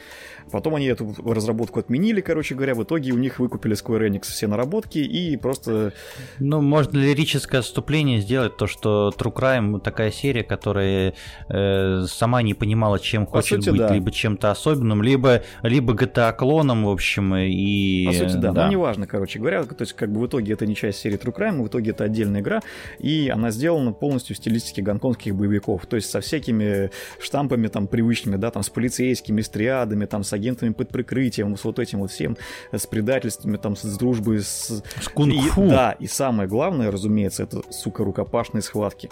[0.51, 2.75] Потом они эту разработку отменили, короче говоря.
[2.75, 5.93] В итоге у них выкупили Square Enix все наработки и просто...
[6.41, 11.15] Ну, можно лирическое отступление сделать, то, что True Crime такая серия, которая
[11.49, 13.95] э, сама не понимала, чем По хочет сути, быть, да.
[13.95, 18.07] либо чем-то особенным, либо, либо GTA-клоном, в общем, и...
[18.07, 18.51] По сути, да.
[18.51, 18.65] да.
[18.67, 19.63] Ну, неважно, короче говоря.
[19.63, 22.05] То есть, как бы в итоге это не часть серии True Crime, в итоге это
[22.05, 22.61] отдельная игра,
[22.99, 26.91] и она сделана полностью в стилистике гонконгских боевиков, то есть со всякими
[27.21, 31.65] штампами там привычными, да, там с полицейскими, с триадами, там с агентами под прикрытием, с
[31.65, 32.37] вот этим вот всем,
[32.73, 34.83] с предательствами, там с дружбой, с...
[35.01, 35.69] С кунг-фу.
[35.69, 39.11] Да, и самое главное, разумеется, это, сука, рукопашные схватки,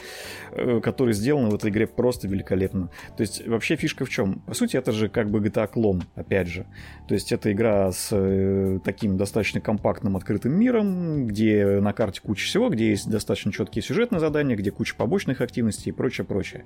[0.52, 2.90] э, которые сделаны в этой игре просто великолепно.
[3.16, 4.40] То есть вообще фишка в чем?
[4.46, 6.66] По сути, это же как бы GTA клон, опять же.
[7.08, 12.46] То есть это игра с э, таким достаточно компактным открытым миром, где на карте куча
[12.46, 16.64] всего, где есть достаточно четкие сюжетные задания, где куча побочных активностей и прочее, прочее.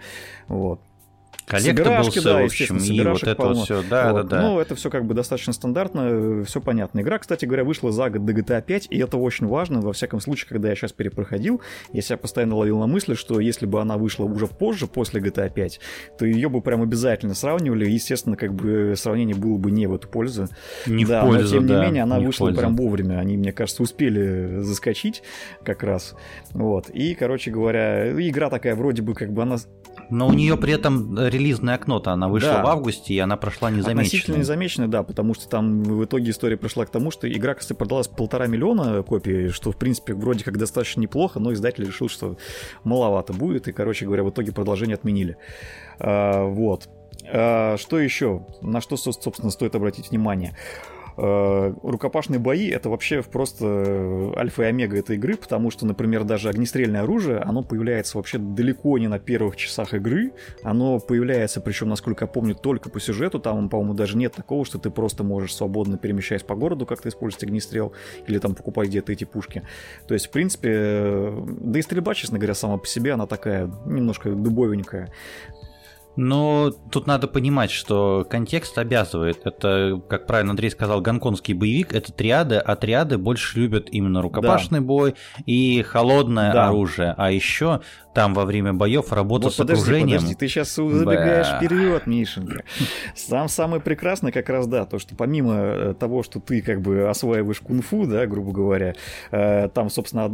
[0.48, 0.80] Вот.
[1.46, 3.64] Коллектаблсы, да, в общем, и вот это полно.
[3.64, 4.28] все, да, вот.
[4.28, 4.42] да, да.
[4.42, 7.00] Ну, это все как бы достаточно стандартно, все понятно.
[7.00, 10.20] Игра, кстати говоря, вышла за год до GTA 5, и это очень важно, во всяком
[10.20, 11.60] случае, когда я сейчас перепроходил,
[11.92, 15.52] я себя постоянно ловил на мысли, что если бы она вышла уже позже, после GTA
[15.52, 15.80] 5,
[16.18, 20.08] то ее бы прям обязательно сравнивали, естественно, как бы сравнение было бы не в эту
[20.08, 20.48] пользу.
[20.86, 23.36] Не да, в пользу, но тем да, не менее, она не вышла прям вовремя, они,
[23.36, 25.22] мне кажется, успели заскочить
[25.64, 26.14] как раз,
[26.52, 29.58] вот, и, короче говоря, игра такая вроде бы как бы она
[30.12, 32.62] но у нее при этом релизное окно-то, она вышла да.
[32.62, 34.02] в августе, и она прошла незамеченной.
[34.02, 37.76] Относительно незамеченной, да, потому что там в итоге история пришла к тому, что игра, кстати,
[37.76, 42.36] продалась полтора миллиона копий, что, в принципе, вроде как достаточно неплохо, но издатель решил, что
[42.84, 45.36] маловато будет, и, короче говоря, в итоге продолжение отменили.
[45.98, 46.88] А, вот.
[47.32, 48.46] А, что еще?
[48.60, 50.50] На что, собственно, стоит обратить внимание?
[50.50, 56.24] э, рукопашные бои это вообще просто э, альфа и омега этой игры, потому что, например,
[56.24, 60.32] даже огнестрельное оружие, оно появляется вообще далеко не на первых часах игры,
[60.62, 64.78] оно появляется, причем, насколько я помню, только по сюжету, там, по-моему, даже нет такого, что
[64.78, 67.92] ты просто можешь свободно перемещаясь по городу, как-то использовать огнестрел,
[68.26, 69.62] или там покупать где-то эти пушки.
[70.06, 73.70] То есть, в принципе, э, да и стрельба, честно говоря, сама по себе, она такая
[73.86, 75.12] немножко дубовенькая.
[76.16, 79.46] Но тут надо понимать, что контекст обязывает.
[79.46, 81.94] Это, как правильно Андрей сказал, гонконгский боевик.
[81.94, 84.86] Это триады, а триады больше любят именно рукопашный да.
[84.86, 85.14] бой
[85.46, 86.68] и холодное да.
[86.68, 87.14] оружие.
[87.16, 87.80] А еще
[88.14, 90.18] там во время боев работа вот с подожди, окружением.
[90.18, 91.66] Подожди, ты сейчас забегаешь Бэ...
[91.66, 92.64] вперед, Мишенька.
[93.14, 97.08] Сам самый прекрасный как раз, да, то, что помимо э, того, что ты как бы
[97.08, 98.94] осваиваешь кунг-фу, да, грубо говоря,
[99.30, 100.30] э, там, собственно,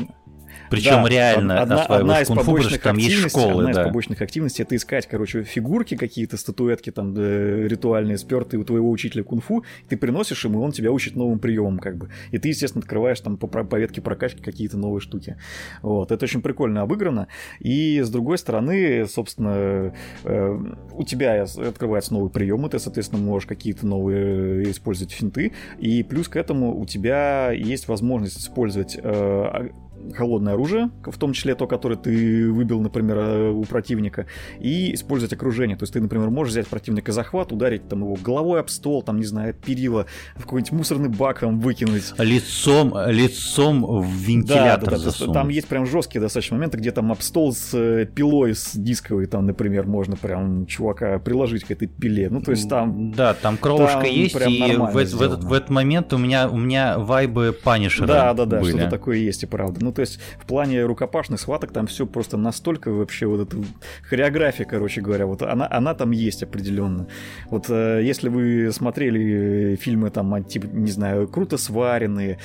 [0.71, 3.83] причем да, реально одна, одна из побочных там есть школы, одна да.
[3.83, 8.91] из побочных активностей это искать, короче, фигурки какие-то, статуэтки там э, ритуальные, спертые у твоего
[8.91, 12.11] учителя кунг-фу, ты приносишь ему, он тебя учит новым приемам, как бы.
[12.31, 15.37] И ты, естественно, открываешь там по, по ветке прокачки какие-то новые штуки.
[15.83, 17.29] Вот, это очень прикольно обыграно.
[17.61, 20.59] И с другой стороны, собственно, э,
[20.93, 25.53] у тебя открываются новые приемы, ты, соответственно, можешь какие-то новые э, использовать финты.
[25.79, 29.69] И плюс к этому у тебя есть возможность использовать э,
[30.15, 34.27] холодное оружие, в том числе то, которое ты выбил, например, э, у противника,
[34.59, 35.77] и использовать окружение.
[35.77, 39.19] То есть ты, например, можешь взять противника захват, ударить там его головой об стол, там,
[39.19, 40.07] не знаю, перила,
[40.37, 42.13] в какой-нибудь мусорный бак там выкинуть.
[42.19, 47.13] Лицом, лицом в вентилятор да, да, да, Там есть прям жесткие достаточно моменты, где там
[47.13, 51.89] об стол с э, пилой, с дисковой, там, например, можно прям чувака приложить к этой
[51.89, 52.29] пиле.
[52.31, 53.13] Ну, то есть там...
[53.13, 56.57] Да, там кровушка там есть, и в, в, этот, в этот момент у меня, у
[56.57, 59.85] меня вайбы Панишера Да, да, да, что-то такое есть, и правда.
[59.85, 63.57] Ну, то есть в плане рукопашных схваток там все просто настолько вообще вот эта
[64.09, 67.09] хореография, короче говоря, вот она, она там есть определенно.
[67.51, 72.39] Вот э, если вы смотрели фильмы там, типа, не знаю, круто сваренные,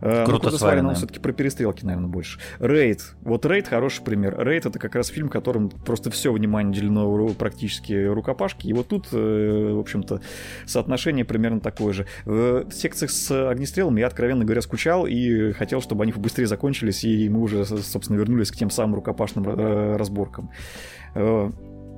[0.00, 0.94] Круто ну, сварено.
[0.94, 2.40] все-таки про перестрелки, наверное, больше.
[2.58, 3.02] Рейд.
[3.20, 4.36] Вот Рейд хороший пример.
[4.38, 8.68] Рейд это как раз фильм, которым просто все внимание уделено практически рукопашке.
[8.68, 10.20] И вот тут, э, в общем-то,
[10.66, 12.06] соотношение примерно такое же.
[12.24, 17.28] В секциях с огнестрелом я, откровенно говоря, скучал и хотел, чтобы они побыстрее закончились, и
[17.28, 20.50] мы уже, собственно, вернулись к тем самым рукопашным э, разборкам.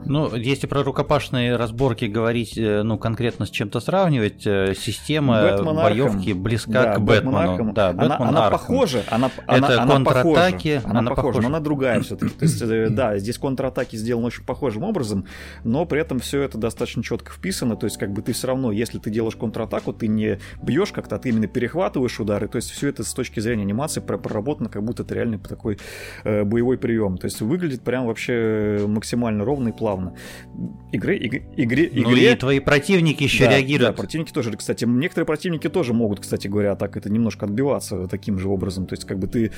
[0.06, 5.76] Ну, если про рукопашные разборки говорить, э, ну, конкретно с чем-то сравнивать, э, система Бэтмен
[5.76, 6.42] боевки Arkham.
[6.42, 7.72] близка да, к Бэтмену.
[7.72, 9.02] Да, Бэтмен она, она похожа.
[9.08, 10.80] Она, Это она, контратаки.
[10.84, 12.32] Она, она похожа, но она другая все-таки.
[12.32, 15.26] То есть, э, да, здесь контратаки сделаны очень похожим образом,
[15.64, 17.76] но при этом все это достаточно четко вписано.
[17.76, 21.16] То есть, как бы ты все равно, если ты делаешь контратаку, ты не бьешь как-то,
[21.16, 22.48] а ты именно перехватываешь удары.
[22.48, 25.78] То есть, все это с точки зрения анимации проработано, как будто это реальный такой
[26.24, 27.18] э, боевой прием.
[27.18, 30.14] То есть, выглядит прям вообще максимально ровно и плавно.
[30.92, 32.32] Игры, иг, игре, ну игре...
[32.32, 33.96] и твои противники еще да, реагируют.
[33.96, 38.38] Да, противники тоже, кстати, некоторые противники тоже могут, кстати говоря, так это немножко отбиваться таким
[38.38, 38.86] же образом.
[38.86, 39.52] То есть, как бы ты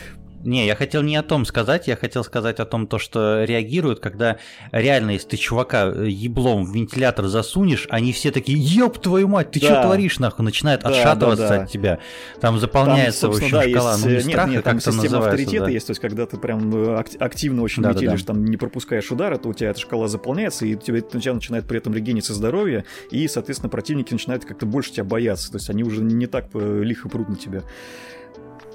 [0.45, 4.01] не, я хотел не о том сказать, я хотел сказать о том, то, что реагируют,
[4.01, 4.39] когда
[4.73, 9.51] реально, если ты чувака э, еблом в вентилятор засунешь, они все такие, ёб твою мать,
[9.51, 9.67] ты да.
[9.67, 11.63] что творишь, нахуй, начинают да, отшатываться да, да.
[11.63, 11.99] от тебя.
[12.41, 14.95] Там заполняется, там, в общем, да, шкала, есть, ну не нет, страха, нет, там как
[14.95, 15.71] система авторитета да.
[15.71, 18.35] есть, то есть когда ты прям э, активно очень да, метелишь, да, да.
[18.35, 21.35] там не пропускаешь удара, то у тебя эта шкала заполняется, и у тебя, у тебя
[21.35, 25.71] начинает при этом регениться здоровье, и, соответственно, противники начинают как-то больше тебя бояться, то есть
[25.71, 27.63] они уже не так лихо прут на тебя.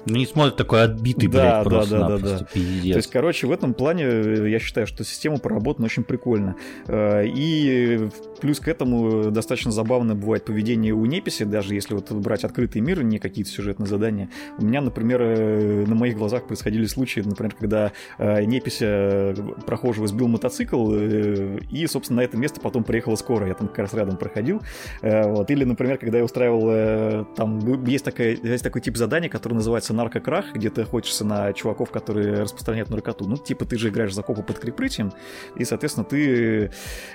[0.06, 2.46] Ну, не смотрит такой отбитый, да, блядь, да, просто да, да, да.
[2.52, 2.92] Пиздец.
[2.92, 6.56] То есть, короче, в этом плане э, я считаю, что система проработана очень прикольно.
[6.86, 8.08] Э, и
[8.40, 13.02] плюс к этому достаточно забавно бывает поведение у неписи, даже если вот брать открытый мир,
[13.02, 14.30] не какие-то сюжетные задания.
[14.58, 19.34] У меня, например, э, на моих глазах происходили случаи, например, когда непися
[19.66, 23.48] прохожего сбил мотоцикл, и, собственно, на это место потом приехала скорая.
[23.48, 24.60] Я там как раз рядом проходил.
[25.02, 25.50] Вот.
[25.50, 27.24] Или, например, когда я устраивал...
[27.34, 31.52] Там есть, такая, есть такой тип задания, который называется называется наркокрах, где ты охотишься на
[31.52, 33.26] чуваков, которые распространяют наркоту.
[33.26, 35.12] Ну, типа, ты же играешь за копу под прикрытием,
[35.56, 36.70] и, соответственно, ты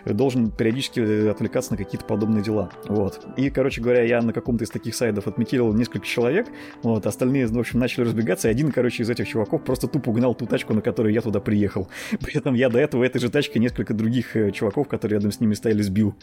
[0.05, 2.69] должен периодически отвлекаться на какие-то подобные дела.
[2.87, 3.25] Вот.
[3.37, 6.47] И, короче говоря, я на каком-то из таких сайтов отметил несколько человек,
[6.83, 10.35] вот, остальные, в общем, начали разбегаться, и один, короче, из этих чуваков просто тупо угнал
[10.35, 11.87] ту тачку, на которой я туда приехал.
[12.19, 15.39] При этом я до этого этой же тачкой несколько других э, чуваков, которые рядом с
[15.39, 16.15] ними стояли, сбил.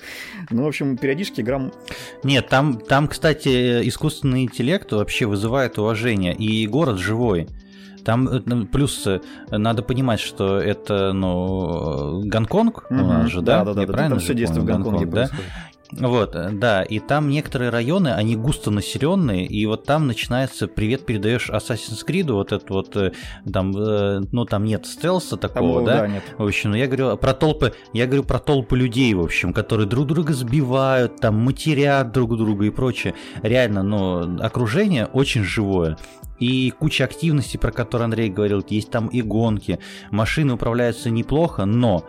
[0.51, 1.73] Ну, в общем, периодически играм...
[2.25, 7.49] Нет, там, там, кстати, искусственный интеллект вообще вызывает уважение и город живой.
[8.05, 9.21] Там э, плюс э,
[9.51, 13.65] надо понимать, что это, ну, Гонконг угу, у нас же, да?
[13.65, 15.39] Да, да, да, там все действует в Гонконге Гонконг, да?
[15.93, 21.05] Вот, э, да, и там некоторые районы, они густо населенные, и вот там начинается привет
[21.05, 23.13] передаешь Assassin's Creed, вот это вот э,
[23.51, 25.99] там, э, ну там нет стелса такого, Там, да?
[26.01, 26.23] да, нет.
[26.39, 29.87] В общем, ну я говорю про толпы, я говорю про толпы людей, в общем, которые
[29.87, 33.15] друг друга сбивают, там матерят друг друга и прочее.
[33.43, 35.99] Реально, ну, окружение очень живое.
[36.39, 39.79] И куча активностей, про которые Андрей говорил, есть там и гонки.
[40.11, 42.05] Машины управляются неплохо, но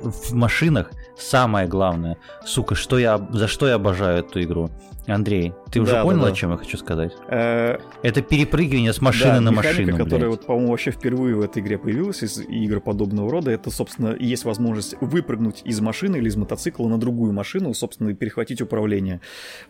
[0.00, 4.70] в машинах самое главное, сука, что я, за что я обожаю эту игру.
[5.08, 6.28] Андрей, ты уже Да, понял, да.
[6.28, 7.12] о чем я хочу сказать?
[7.28, 10.04] Э, Это перепрыгивание с машины да, на механика, машину.
[10.04, 14.16] которая, вот, по-моему, вообще впервые в этой игре появилась из игр подобного рода, это, собственно,
[14.18, 19.20] есть возможность выпрыгнуть из машины или из мотоцикла на другую машину, собственно, и перехватить управление.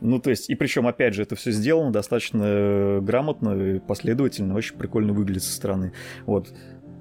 [0.00, 4.76] Ну, то есть, и причем, опять же, это все сделано достаточно э, грамотно, последовательно, очень
[4.76, 5.92] прикольно выглядит со стороны.
[6.24, 6.48] Вот.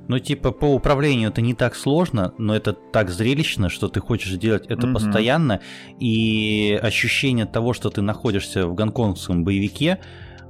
[0.08, 4.32] Ну, типа, по управлению это не так сложно, но это так зрелищно, что ты хочешь
[4.34, 4.94] делать это Мгм.
[4.96, 5.62] постоянно,
[6.00, 10.00] и ощущение того, что ты находишься в гонконгском боевике,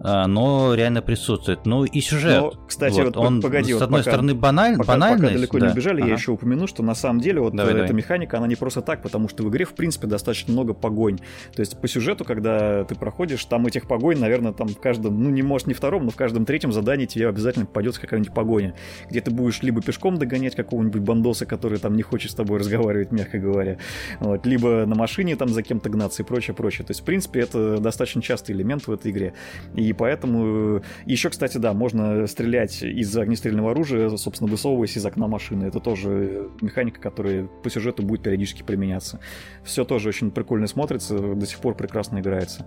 [0.06, 1.66] оно реально присутствует.
[1.66, 2.42] Ну и сюжет.
[2.42, 5.24] Но, кстати, вот, он погоди, с вот одной пока- стороны баналь, Пока, банальность.
[5.24, 5.66] пока далеко да.
[5.68, 6.14] не убежали, я Ага.
[6.16, 7.98] еще упомяну, что на самом деле вот Давай, э, эта давай.
[8.02, 11.20] механика, она не просто так, потому что в игре, в принципе, достаточно много погонь.
[11.56, 15.30] То есть по сюжету, когда ты проходишь, там этих погонь, наверное, там в каждом, ну
[15.30, 18.74] не может не втором, но в каждом третьем задании тебе обязательно попадется какая-нибудь погоня,
[19.10, 23.12] где ты будешь либо пешком догонять какого-нибудь бандоса, который там не хочет с тобой разговаривать,
[23.12, 23.78] мягко говоря,
[24.20, 26.86] вот, либо на машине там за кем-то гнаться и прочее, прочее.
[26.86, 29.34] То есть, в принципе, это достаточно частый элемент в этой игре.
[29.76, 30.82] И поэтому...
[31.06, 35.66] Еще, кстати, да, можно стрелять из огнестрельного оружия, собственно, высовываясь из окна машины.
[35.66, 39.20] Это тоже механика, которая по сюжету будет периодически применяться.
[39.64, 42.66] Все тоже очень прикольно смотрится, до сих пор прекрасно играется.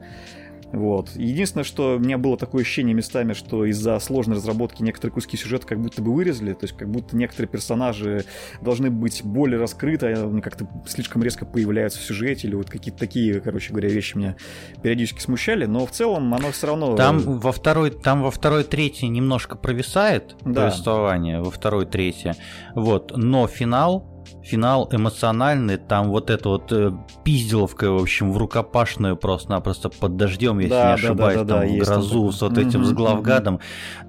[0.72, 1.10] Вот.
[1.16, 5.66] Единственное, что у меня было такое ощущение местами, что из-за сложной разработки некоторые куски сюжета
[5.66, 8.24] как будто бы вырезали, то есть как будто некоторые персонажи
[8.60, 12.98] должны быть более раскрыты, а они как-то слишком резко появляются в сюжете, или вот какие-то
[12.98, 14.36] такие, короче говоря, вещи меня
[14.82, 16.96] периодически смущали, но в целом оно все равно...
[16.96, 20.64] Там во второй, там во второй третьей немножко провисает Да.
[20.66, 22.34] повествование, во второй третьей.
[22.74, 24.17] Вот, но финал,
[24.48, 26.92] финал эмоциональный, там вот эта вот э,
[27.22, 31.44] пизделовка, в общем, в рукопашную просто-напросто под дождем, если Да, не да, да, ошибаюсь, да,
[31.44, 33.60] да, там там грозу с вот этим, с главгадом.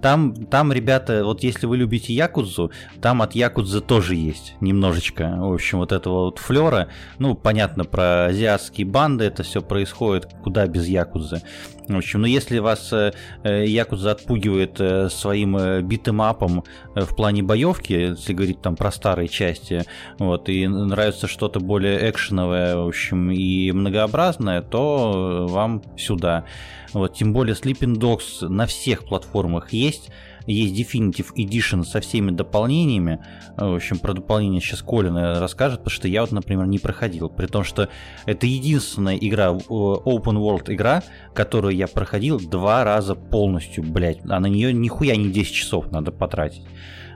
[0.02, 2.72] Там, там, ребята, вот если вы любите Якудзу,
[3.02, 6.88] там от Якудзы тоже есть немножечко, в общем, вот этого вот флера.
[7.18, 11.42] Ну, понятно, про азиатские банды это все происходит, куда без Якудзы.
[11.90, 13.14] В общем, ну если вас э,
[13.44, 16.64] э, Якудза отпугивает э, своим битэмапом
[16.94, 19.84] в плане боевки, если говорить там про старые части,
[20.20, 26.46] вот, и нравится что-то более экшеновое, в общем, и многообразное, то вам сюда.
[26.94, 30.12] Вот, тем более Sleeping Dogs на всех платформах есть.
[30.52, 33.24] Есть Definitive Edition со всеми дополнениями.
[33.56, 37.30] В общем, про дополнение сейчас Колин э, расскажет, потому что я вот, например, не проходил.
[37.30, 37.90] При том, что
[38.26, 41.04] это единственная игра, э, open world игра,
[41.34, 44.20] которую я проходил два раза полностью, блять.
[44.28, 46.64] А на нее нихуя не 10 часов надо потратить.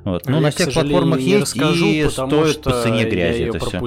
[0.05, 0.27] Вот.
[0.27, 3.49] Ну, на всех платформах есть расскажу, и потому стоит что по цене грязи я ее
[3.49, 3.79] это все.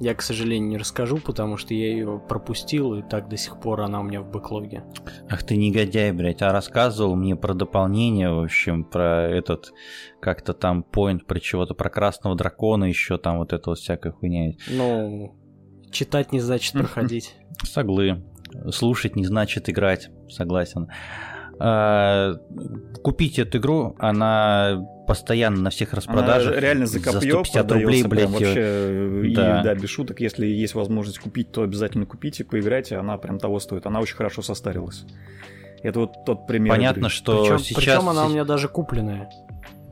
[0.00, 3.82] Я, к сожалению, не расскажу, потому что я ее пропустил, и так до сих пор
[3.82, 4.82] она у меня в бэклоге.
[5.30, 9.72] Ах ты негодяй, блядь, а рассказывал мне про дополнение, в общем, про этот,
[10.20, 14.54] как-то там point, про чего-то, про красного дракона еще, там вот это вот всякая хуйня.
[14.68, 15.36] Ну,
[15.92, 17.36] читать не значит проходить.
[17.62, 18.24] Соглы.
[18.70, 20.88] Слушать не значит играть, согласен.
[21.60, 22.34] А,
[23.02, 26.58] Купить эту игру, она постоянно на всех Она распродажах.
[26.58, 28.10] реально за копье 150 рублей, блядь.
[28.10, 29.20] прям вообще.
[29.24, 29.62] И, да.
[29.62, 29.74] да.
[29.74, 33.86] без шуток, если есть возможность купить, то обязательно купите, поиграйте, она прям того стоит.
[33.86, 35.04] Она очень хорошо состарилась.
[35.82, 36.72] Это вот тот пример.
[36.72, 37.10] Понятно, игры.
[37.10, 38.06] что Причем, сейчас...
[38.06, 39.28] она у меня даже купленная.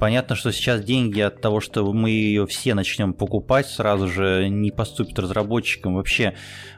[0.03, 4.73] Понятно, что сейчас деньги от того, что мы ее все начнем покупать, сразу же не
[4.73, 5.95] поступят разработчикам.
[5.95, 6.35] Вообще,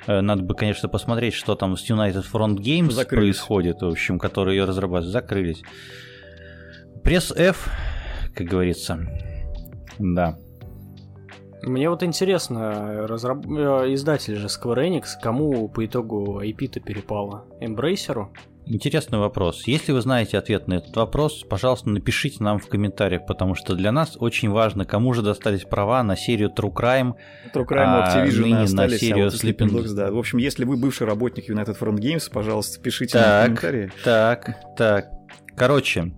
[0.07, 3.37] э, надо бы, конечно, посмотреть, что там с United Front Games Закрылись.
[3.37, 5.11] происходит, в общем, которые ее разрабатывают.
[5.11, 5.63] Закрылись.
[7.03, 7.71] Пресс F,
[8.35, 8.99] как говорится.
[9.99, 10.39] Да.
[11.63, 13.47] Мне вот интересно, разраб...
[13.47, 17.47] э, издатель же Square Enix, кому по итогу IP-то перепало?
[17.61, 18.33] Эмбрейсеру?
[18.67, 19.67] Интересный вопрос.
[19.67, 23.93] Если вы знаете ответ на этот вопрос, пожалуйста, напишите нам в комментариях, потому что для
[23.93, 27.13] нас очень важно, кому же достались права на серию True Crime.
[27.55, 30.11] True Crime а, Activision ныне на остались, а серию вот Sleeping Dogs, да.
[30.11, 33.93] В общем, если вы бывший работник United Front Games, пожалуйста, пишите нам в Так, комментарии.
[34.03, 35.07] так, так.
[35.57, 36.13] Короче,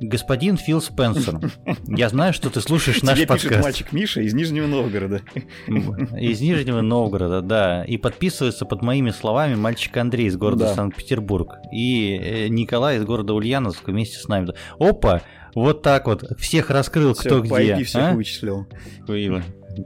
[0.00, 1.40] господин Фил Спенсер,
[1.86, 5.22] я знаю, что ты слушаешь наш Тебе пишет подкаст мальчик Миша из Нижнего Новгорода.
[5.66, 10.74] из Нижнего Новгорода, да, и подписывается под моими словами мальчик Андрей из города Да.
[10.74, 14.52] Санкт-Петербург и э, Николай из города Ульяновск вместе с нами.
[14.78, 15.22] Опа,
[15.54, 17.82] вот так вот, всех раскрыл, Всё, кто по где.
[17.84, 18.12] Всех а?
[18.12, 18.66] вычислил.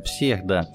[0.05, 0.67] Всех, да.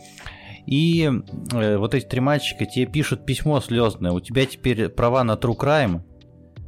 [0.66, 1.10] и
[1.54, 5.58] э, вот эти три мальчика тебе пишут письмо слезное, у тебя теперь права на True
[5.58, 6.02] Crime,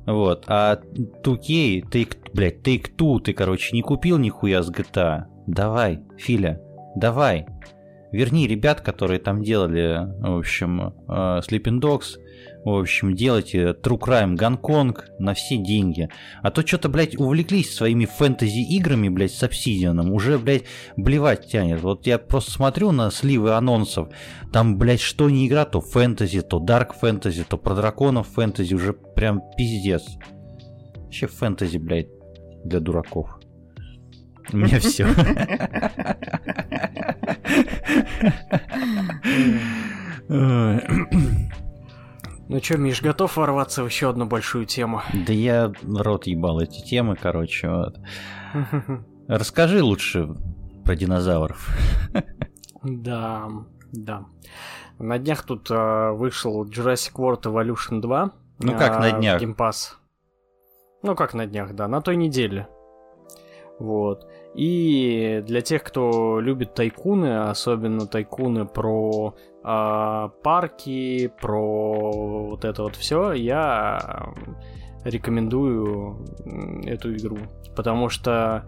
[0.08, 0.80] вот, а
[1.24, 6.62] 2K, ты, блядь, Take-Two ты, короче, не купил нихуя с GTA, давай, Филя,
[6.96, 7.46] давай,
[8.12, 12.18] верни ребят, которые там делали, в общем, э, Sleeping Dogs,
[12.76, 16.10] в общем, делайте True Crime Гонконг на все деньги.
[16.42, 20.10] А то что-то, блядь, увлеклись своими фэнтези-играми, блядь, с Obsidian.
[20.10, 20.66] Уже, блядь,
[20.98, 21.82] блевать тянет.
[21.82, 24.10] Вот я просто смотрю на сливы анонсов.
[24.52, 28.74] Там, блядь, что не игра, то фэнтези, то дарк фэнтези, то про драконов фэнтези.
[28.74, 30.04] Уже прям пиздец.
[30.96, 32.10] Вообще фэнтези, блядь,
[32.66, 33.40] для дураков.
[34.52, 35.08] У меня все.
[42.50, 45.02] Ну что, Миш, готов ворваться в еще одну большую тему?
[45.28, 47.70] Да я рот ебал эти темы, короче.
[47.70, 47.98] Вот.
[49.28, 50.30] Расскажи лучше
[50.86, 51.70] про динозавров.
[52.84, 53.50] Да,
[53.92, 54.26] да.
[54.98, 58.32] На днях тут э, вышел Jurassic World Evolution 2.
[58.60, 59.42] Ну как э, на днях?
[59.42, 59.96] Game Pass.
[61.04, 62.68] Ну как на днях, да, на той неделе.
[63.78, 64.26] Вот.
[64.56, 69.36] И для тех, кто любит тайкуны, особенно тайкуны про
[69.68, 72.12] э, парки, про
[72.50, 74.34] вот это вот все, я
[75.04, 76.26] рекомендую
[76.86, 77.40] эту игру.
[77.76, 78.66] Потому что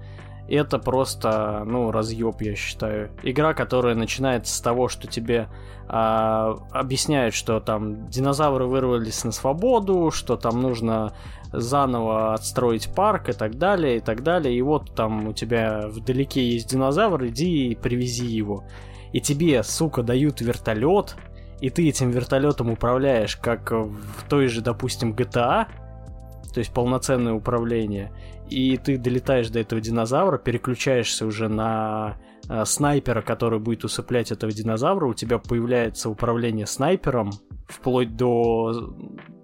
[0.47, 3.11] это просто, ну, разъеб, я считаю.
[3.23, 5.47] Игра, которая начинается с того, что тебе
[5.87, 11.13] а, объясняют, что там динозавры вырвались на свободу, что там нужно
[11.51, 14.55] заново отстроить парк и так далее, и так далее.
[14.55, 18.63] И вот там у тебя вдалеке есть динозавр, иди и привези его.
[19.13, 21.15] И тебе, сука, дают вертолет,
[21.61, 25.67] и ты этим вертолетом управляешь, как в той же, допустим, GTA,
[26.53, 28.11] то есть полноценное управление,
[28.49, 32.17] и ты долетаешь до этого динозавра, переключаешься уже на
[32.49, 37.31] э, снайпера, который будет усыплять этого динозавра, у тебя появляется управление снайпером,
[37.67, 38.95] вплоть до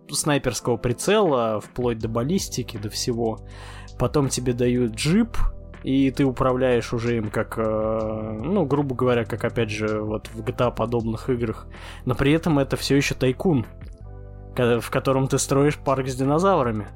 [0.09, 3.39] снайперского прицела, вплоть до баллистики, до всего.
[3.99, 5.37] Потом тебе дают джип,
[5.83, 10.41] и ты управляешь уже им как, э, ну, грубо говоря, как, опять же, вот в
[10.41, 11.67] GTA подобных играх.
[12.05, 13.65] Но при этом это все еще тайкун,
[14.57, 16.87] в котором ты строишь парк с динозаврами.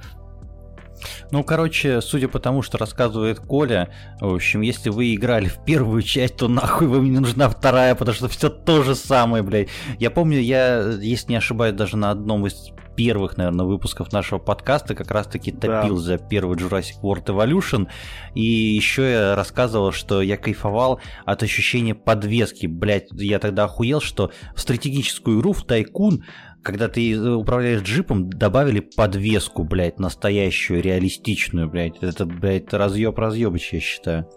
[1.32, 3.90] Ну, короче, судя по тому, что рассказывает Коля,
[4.20, 8.16] в общем, если вы играли в первую часть, то нахуй вам не нужна вторая, потому
[8.16, 9.70] что все то же самое, блядь.
[10.00, 14.94] Я помню, я, если не ошибаюсь, даже на одном из первых, наверное, выпусков нашего подкаста
[14.94, 16.02] как раз-таки топил да.
[16.02, 17.88] за первый Jurassic World Evolution.
[18.36, 22.66] И еще я рассказывал, что я кайфовал от ощущения подвески.
[22.68, 26.26] Блять, я тогда охуел, что в стратегическую игру, в Тайкун,
[26.62, 32.00] когда ты э, управляешь джипом, добавили подвеску, блядь, настоящую, реалистичную, блядь.
[32.02, 34.30] Это, блядь, разъеб-разъебыч, я считаю.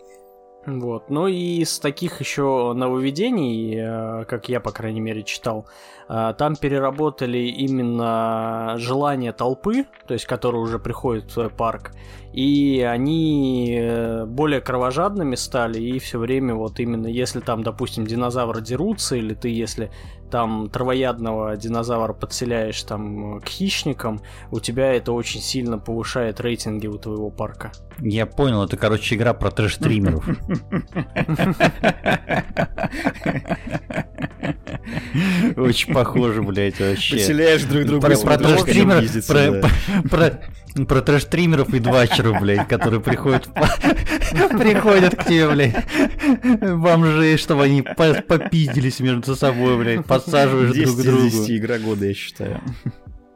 [0.65, 1.11] Вот.
[1.11, 5.67] Ну и из таких еще нововведений, э, как я, по крайней мере, читал,
[6.09, 11.91] э, там переработали именно желание толпы, то есть которые уже приходят в свой парк,
[12.33, 18.63] и они э, более кровожадными стали, и все время вот именно, если там, допустим, динозавры
[18.63, 19.91] дерутся, или ты, если
[20.31, 26.97] там травоядного динозавра подселяешь там к хищникам, у тебя это очень сильно повышает рейтинги у
[26.97, 27.71] твоего парка.
[28.01, 30.27] Я понял, это, короче, игра про трэш-стримеров.
[35.57, 37.17] Очень похоже, блядь, вообще.
[37.17, 39.05] Поселяешь друг друга про, про трэш-стримеров,
[40.75, 45.85] про, про трэш-стримеров и двачеров, блядь, которые приходят, приходят к тебе, блядь,
[46.77, 51.23] бомжей, чтобы они попиздились между собой, блядь, подсаживаешь друг к другу.
[51.23, 52.61] 10 игра года, я считаю.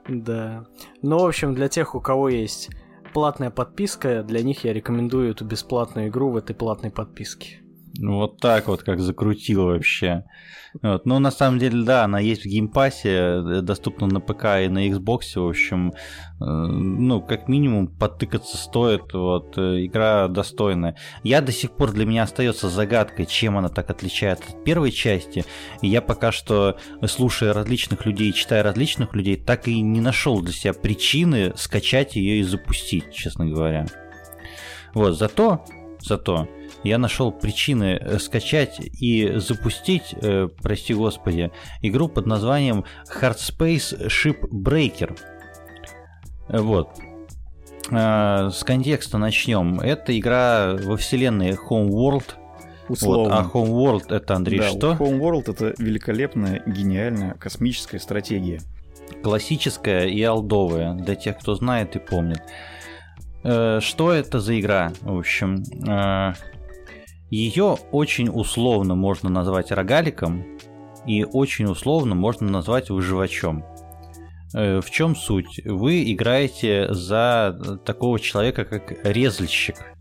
[0.09, 0.65] Да.
[1.03, 2.71] Ну, в общем, для тех, у кого есть
[3.13, 7.61] платная подписка, для них я рекомендую эту бесплатную игру в этой платной подписке.
[7.99, 10.25] Вот так вот, как закрутил вообще.
[10.83, 11.07] Вот.
[11.07, 14.45] Ну, на самом деле, да, она есть в Game Pass е, э, доступна на ПК
[14.65, 20.97] и на Xbox, в общем, э, ну, как минимум, подтыкаться стоит, вот, э, игра достойная.
[21.23, 25.45] Я до сих пор, для меня остается загадкой, чем она так отличается от первой части,
[25.81, 30.53] и я пока что, слушая различных людей, читая различных людей, так и не нашел для
[30.53, 33.87] себя причины скачать ее и запустить, честно говоря.
[34.93, 35.65] Вот, зато,
[36.01, 36.49] зато
[36.87, 41.51] я нашел причины э, скачать и запустить, э, прости господи,
[41.83, 42.85] игру под названием
[43.21, 45.19] Hard Space Shipbreaker.
[46.49, 46.91] Вот.
[47.91, 49.81] Э, с контекста начнем.
[49.81, 52.35] Это игра во вселенной Homeworld.
[52.89, 53.43] Условно.
[53.43, 54.93] Вот, а Homeworld это, Андрей, да, что?
[54.93, 58.61] Homeworld это великолепная, гениальная космическая стратегия.
[59.23, 62.43] Классическая и алдовая, для тех, кто знает и помнит.
[63.43, 64.93] Э, что это за игра?
[65.03, 66.33] В общем, э,
[67.31, 70.45] ее очень условно можно назвать рогаликом.
[71.07, 73.65] и очень условно можно назвать выживачом.
[74.55, 75.61] Э, в чем суть?
[75.65, 79.96] Вы играете за такого человека, как резальщик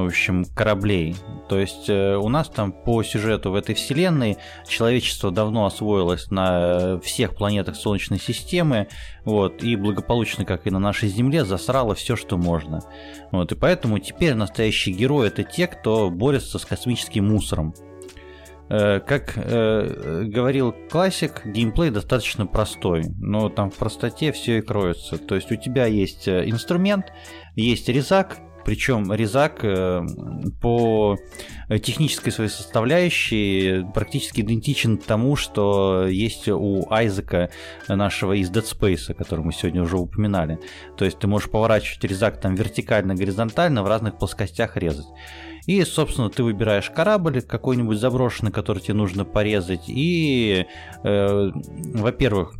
[0.00, 1.14] в общем, кораблей.
[1.50, 6.98] То есть э, у нас там по сюжету в этой вселенной человечество давно освоилось на
[7.00, 8.88] всех планетах Солнечной системы,
[9.26, 12.80] вот, и благополучно, как и на нашей Земле, засрало все, что можно.
[13.32, 17.74] Вот, и поэтому теперь настоящие герои это те, кто борется с космическим мусором.
[18.70, 25.18] Э, как э, говорил классик, геймплей достаточно простой, но там в простоте все и кроется.
[25.18, 27.12] То есть у тебя есть э, инструмент,
[27.54, 30.02] есть резак, причем резак э,
[30.60, 31.16] по
[31.82, 37.50] технической своей составляющей практически идентичен тому, что есть у Айзека
[37.88, 40.58] нашего из Dead Space, который мы сегодня уже упоминали.
[40.96, 45.06] То есть ты можешь поворачивать резак там вертикально, горизонтально, в разных плоскостях резать.
[45.66, 49.84] И, собственно, ты выбираешь корабль какой-нибудь заброшенный, который тебе нужно порезать.
[49.86, 50.66] И,
[51.04, 51.50] э,
[51.94, 52.54] во-первых,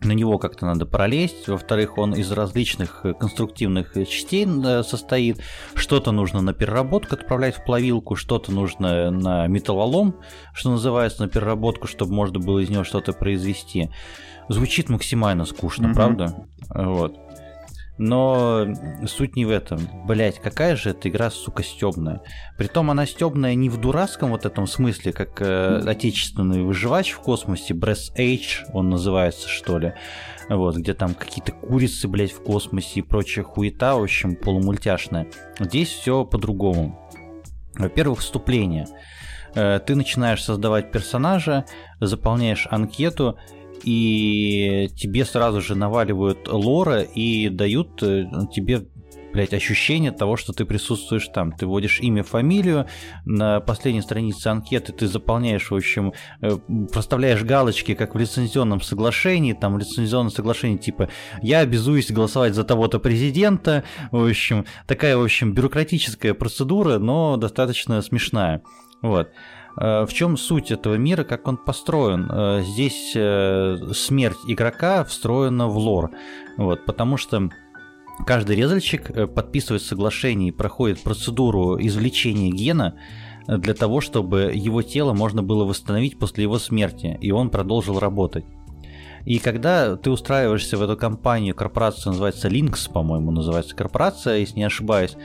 [0.00, 1.48] на него как-то надо пролезть.
[1.48, 5.40] Во-вторых, он из различных э, конструктивных э, частей э, состоит.
[5.74, 10.14] Что-то нужно на переработку отправлять в плавилку, что-то нужно на металлолом,
[10.52, 13.90] что называется, на переработку, чтобы можно было из него что-то произвести.
[14.48, 15.94] Звучит максимально скучно, mm-hmm.
[15.94, 16.46] правда?
[16.70, 17.16] Вот.
[17.98, 18.66] Но
[19.06, 19.80] суть не в этом.
[20.06, 22.22] Блять, какая же эта игра, сука, стебная.
[22.56, 27.74] Притом она стебная не в дурацком вот этом смысле, как э, отечественный выживач в космосе,
[27.74, 29.94] Breath Age он называется, что ли.
[30.48, 35.26] Вот, где там какие-то курицы, блять, в космосе и прочая хуета, в общем, полумультяшная.
[35.58, 37.10] Здесь все по-другому.
[37.74, 38.86] Во-первых, вступление.
[39.54, 41.64] Э, ты начинаешь создавать персонажа,
[42.00, 43.38] заполняешь анкету,
[43.84, 48.86] и тебе сразу же наваливают лора и дают э, тебе
[49.32, 51.52] блять, ощущение того, что ты присутствуешь там.
[51.52, 52.86] Ты вводишь имя, фамилию,
[53.24, 56.58] на последней странице анкеты ты заполняешь, в общем, э,
[56.92, 61.08] проставляешь галочки, как в лицензионном соглашении, там в лицензионном соглашении типа
[61.42, 68.02] «я обязуюсь голосовать за того-то президента», в общем, такая, в общем, бюрократическая процедура, но достаточно
[68.02, 68.62] смешная.
[69.02, 69.28] Вот.
[69.80, 72.28] Э, в чем суть этого мира, как он построен?
[72.30, 76.10] Э, здесь э, смерть игрока встроена в лор.
[76.56, 77.50] Вот, потому что
[78.26, 82.96] каждый резальщик подписывает соглашение и проходит процедуру извлечения гена
[83.46, 88.44] для того, чтобы его тело можно было восстановить после его смерти, и он продолжил работать.
[89.24, 94.64] И когда ты устраиваешься в эту компанию, корпорацию называется Lynx, по-моему, называется корпорация, если не
[94.64, 95.16] ошибаюсь,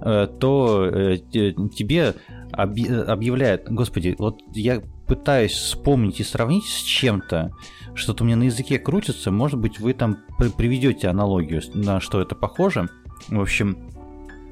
[0.00, 2.14] то тебе
[2.52, 7.52] объявляет, господи, вот я пытаюсь вспомнить и сравнить с чем-то,
[7.94, 10.18] что-то у меня на языке крутится, может быть, вы там
[10.56, 12.88] приведете аналогию, на что это похоже.
[13.28, 13.78] В общем,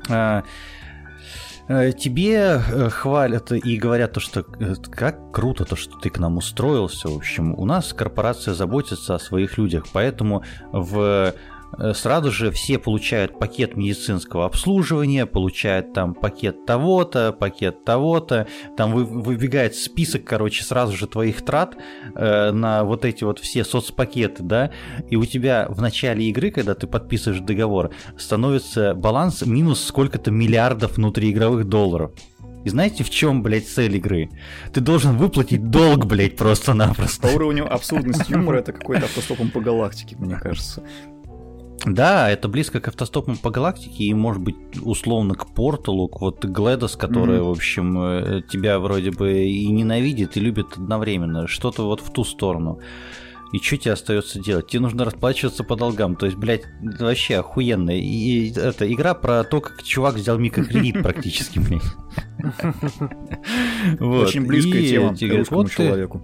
[0.08, 0.44] а,
[1.68, 6.18] а, тебе э, хвалят и говорят то, что э, как круто то, что ты к
[6.18, 7.08] нам устроился.
[7.08, 11.32] В общем, у нас корпорация заботится о своих людях, поэтому в Э,
[11.94, 19.04] сразу же все получают пакет медицинского обслуживания, получают там пакет того-то, пакет того-то, там вы,
[19.04, 21.76] выбегает список, короче, сразу же твоих трат
[22.14, 24.70] э, на вот эти вот все соцпакеты, да,
[25.08, 30.96] и у тебя в начале игры, когда ты подписываешь договор, становится баланс минус сколько-то миллиардов
[30.96, 32.12] внутриигровых долларов.
[32.64, 34.28] И знаете, в чем, блядь, цель игры?
[34.72, 37.28] Ты должен выплатить долг, блядь, просто-напросто.
[37.28, 40.82] По уровню абсурдность юмора это какой-то автостопом по галактике, мне кажется.
[41.86, 46.44] Да, это близко к автостопам по галактике и, может быть, условно к Порталу, к вот
[46.44, 47.48] Гледос, которая, mm-hmm.
[47.48, 51.48] в общем, э, тебя вроде бы и ненавидит, и любит одновременно.
[51.48, 52.80] Что-то вот в ту сторону.
[53.52, 54.68] И что тебе остается делать?
[54.68, 56.14] Тебе нужно расплачиваться по долгам.
[56.14, 57.90] То есть, блядь, вообще охуенно.
[57.90, 61.82] И это игра про то, как чувак взял микрокредит практически, блядь.
[64.00, 66.22] Очень близкая тема к русскому человеку.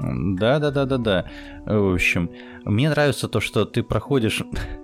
[0.00, 1.24] Да, да, да, да, да.
[1.66, 2.30] В общем,
[2.68, 4.42] мне нравится то, что ты проходишь.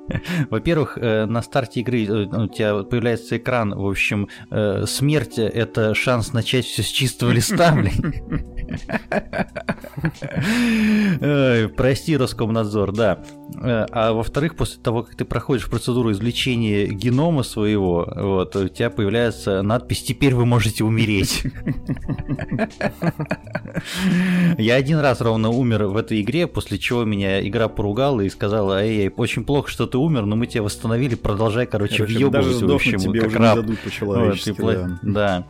[0.51, 5.95] Во-первых, э, на старте игры э, у тебя появляется экран, в общем, э, смерть это
[5.95, 8.15] шанс начать все с чистого листа, блин.
[11.77, 13.23] Прости, Роскомнадзор, да.
[13.61, 19.63] А во-вторых, после того, как ты проходишь процедуру извлечения генома своего, вот, у тебя появляется
[19.63, 21.45] надпись «Теперь вы можете умереть».
[24.59, 28.83] Я один раз ровно умер в этой игре, после чего меня игра поругала и сказала,
[28.83, 32.75] эй, очень плохо, что ты умер, но мы тебя восстановили, продолжай, короче, короче въебывать, в
[32.75, 33.57] общем, тебе как уже раб.
[33.57, 34.91] Не дадут по-человечески, вот, да.
[35.03, 35.47] да.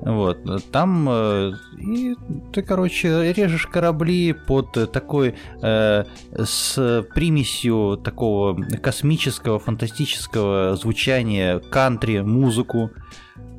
[0.00, 0.38] Вот,
[0.70, 2.14] там э, и
[2.52, 6.04] ты, короче, режешь корабли под такой э,
[6.36, 12.90] с примесью такого космического, фантастического звучания кантри, музыку.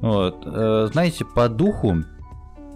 [0.02, 2.04] Вот, э, знаете, по духу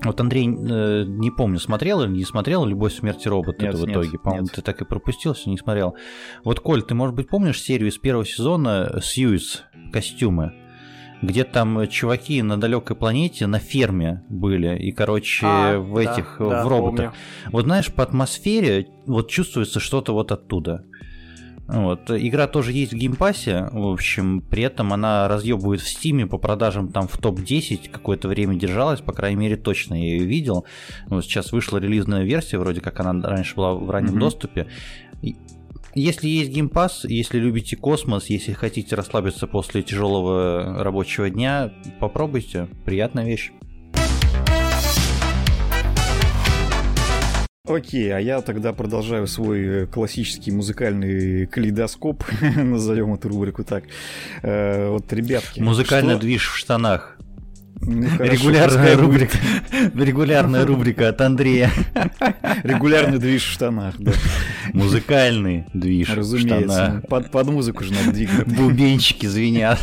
[0.04, 3.88] Вот Андрей, э, не помню, смотрел или не смотрел «Любовь, смерти робот» Нет, это в
[3.88, 4.18] нет, итоге?
[4.18, 5.96] По-моему, ты так и пропустил, что не смотрел.
[6.44, 10.54] Вот, Коль, ты, может быть, помнишь серию из первого сезона «Сьюз» костюмы?
[11.22, 16.64] Где там чуваки на далекой планете на ферме были, и, короче, А, в этих, да,
[16.64, 17.08] в роботах.
[17.08, 17.52] помню.
[17.52, 20.86] Вот знаешь, по атмосфере вот чувствуется что-то вот оттуда.
[21.72, 22.10] Вот.
[22.10, 26.19] Игра тоже есть в Game Pass е, в общем, при этом она разъебывает в Steam
[26.19, 30.26] е по продажам там в топ-10, какое-то время держалась, по крайней мере, точно я ее
[30.26, 30.66] видел.
[31.08, 34.20] Вот сейчас вышла релизная версия, вроде как она раньше была в раннем Мгм.
[34.20, 34.68] доступе.
[35.96, 43.26] Если есть геймпасс, если любите космос, если хотите расслабиться после тяжелого рабочего дня, попробуйте, приятная
[43.26, 43.52] вещь.
[47.70, 52.24] Окей, а я тогда продолжаю свой э, классический музыкальный калейдоскоп,
[52.56, 53.84] назовем эту рубрику так.
[54.42, 55.60] Э, вот, ребятки.
[55.62, 57.16] Музыкальный что- движ в штанах.
[57.82, 59.38] Ну, хорошо, Регулярная рубрика.
[59.96, 61.72] Регулярная рубрика от Андрея.
[62.64, 64.12] Регулярный движ в штанах, да.
[64.74, 66.74] Музыкальный движ в Разумеется.
[66.74, 67.08] штанах.
[67.08, 68.48] Под, под музыку же надо двигать.
[68.48, 69.80] Бубенчики звенят.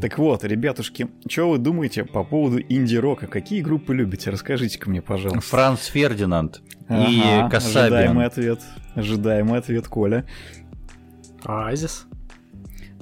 [0.00, 3.26] Так вот, ребятушки, что вы думаете по поводу инди-рока?
[3.26, 4.30] Какие группы любите?
[4.30, 5.40] Расскажите-ка мне, пожалуйста.
[5.40, 7.84] Франц Фердинанд и Ага, Касабиан.
[7.84, 8.60] Ожидаемый ответ.
[8.94, 10.24] Ожидаемый ответ, Коля.
[11.44, 12.06] Оазис.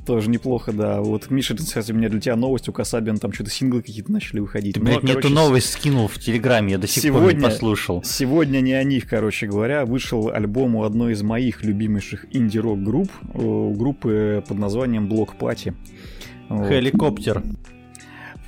[0.06, 1.01] Тоже неплохо, да.
[1.01, 2.69] Вот, Миша, кстати, у меня для тебя новость.
[2.69, 4.74] У Касабиан там что-то синглы какие-то начали выходить.
[4.74, 7.19] Ты, Ну, блядь, мне короче, эту новость скинул в Телеграме, я до сих пор не
[7.31, 8.02] Сегодня- послушал.
[8.05, 13.11] Сегодня не о них, короче говоря, вышел альбом у одной из моих любимейших инди-рок групп,
[13.32, 15.73] у группы под названием Block Party.
[16.49, 16.69] Вот.
[16.69, 17.43] Хеликоптер.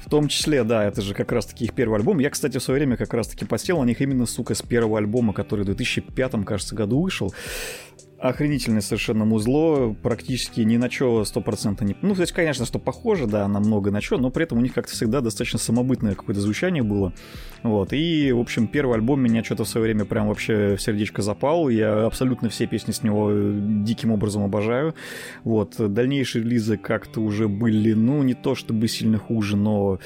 [0.04, 2.20] В том числе, да, это же как раз-таки их первый альбом.
[2.20, 5.32] Я, кстати, в свое время как раз-таки посел на них именно, сука, с первого альбома,
[5.32, 7.34] который в 2005, кажется, году вышел.
[8.28, 11.96] Охренительное совершенно музло, практически ни на что стопроцентно не...
[12.02, 14.60] Ну, то есть, конечно, что похоже, да, на много на что, но при этом у
[14.60, 17.12] них как-то всегда достаточно самобытное какое-то звучание было.
[17.62, 21.22] Вот, и, в общем, первый альбом меня что-то в свое время прям вообще в сердечко
[21.22, 21.68] запал.
[21.68, 24.94] Я абсолютно все песни с него э, диким образом обожаю.
[25.44, 29.98] Вот, дальнейшие релизы как-то уже были, ну, не то чтобы сильно хуже, но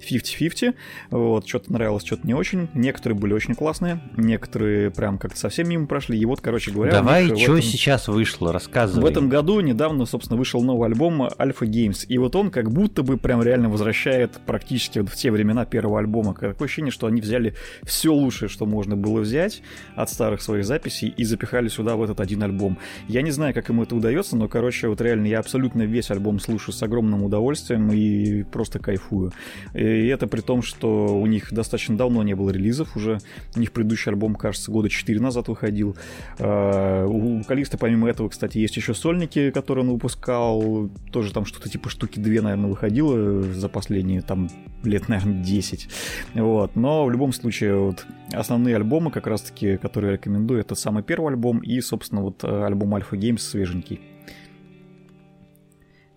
[0.00, 0.74] 50-50.
[1.10, 2.68] Вот, что-то нравилось, что-то не очень.
[2.74, 6.18] Некоторые были очень классные, некоторые прям как-то совсем мимо прошли.
[6.18, 9.02] И вот, короче говоря, Давай, что этом- сейчас вышло, рассказывай.
[9.02, 12.06] в этом году недавно, собственно, вышел новый альбом Alpha Games.
[12.08, 15.98] И вот он как будто бы прям реально возвращает практически вот в те времена первого
[15.98, 16.34] альбома.
[16.34, 19.62] Такое ощущение, что они взяли все лучшее, что можно было взять
[19.96, 22.78] от старых своих записей и запихали сюда в этот один альбом.
[23.08, 26.40] Я не знаю, как им это удается, но, короче, вот реально я абсолютно весь альбом
[26.40, 29.32] слушаю с огромным удовольствием и просто кайфую.
[29.74, 33.18] И это при том, что у них достаточно давно не было релизов уже.
[33.56, 35.96] У них предыдущий альбом, кажется, года 4 назад выходил.
[36.38, 40.90] А, У вокалиста, помимо этого, кстати, есть еще сольники, которые он выпускал.
[41.12, 44.48] Тоже там что-то типа штуки две, наверное, выходило за последние там
[44.82, 45.88] лет, наверное, 10.
[46.34, 46.76] Вот.
[46.76, 51.32] Но в любом случае, вот основные альбомы, как раз-таки, которые я рекомендую, это самый первый
[51.32, 54.00] альбом и, собственно, вот э, альбом Alpha Games свеженький.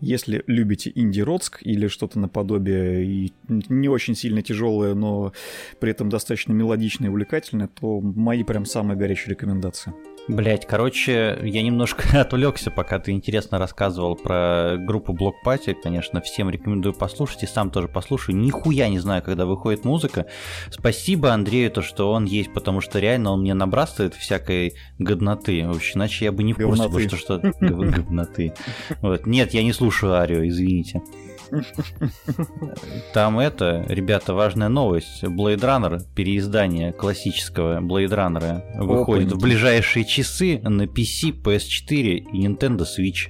[0.03, 5.31] Если любите инди-родск или что-то наподобие и не очень сильно тяжелое, но
[5.79, 9.93] при этом достаточно мелодичное и увлекательное, то мои прям самые горячие рекомендации.
[10.29, 15.75] Блять, короче, я немножко отвлекся, пока ты интересно рассказывал про группу Block Party.
[15.81, 18.37] Конечно, всем рекомендую послушать, и сам тоже послушаю.
[18.37, 20.27] Нихуя не знаю, когда выходит музыка.
[20.71, 25.67] Спасибо Андрею, то, что он есть, потому что реально он мне набрасывает всякой годноты.
[25.67, 27.41] Вообще, иначе я бы не в курсе, что что.
[29.01, 29.25] Вот.
[29.25, 31.01] Нет, я не слушаю Арию, извините.
[33.13, 35.23] Там это, ребята, важная новость.
[35.23, 39.43] Blade Runner, переиздание классического Blade Runner выходит в Опаньки.
[39.43, 43.29] ближайшие часы на PC, PS4 и Nintendo Switch.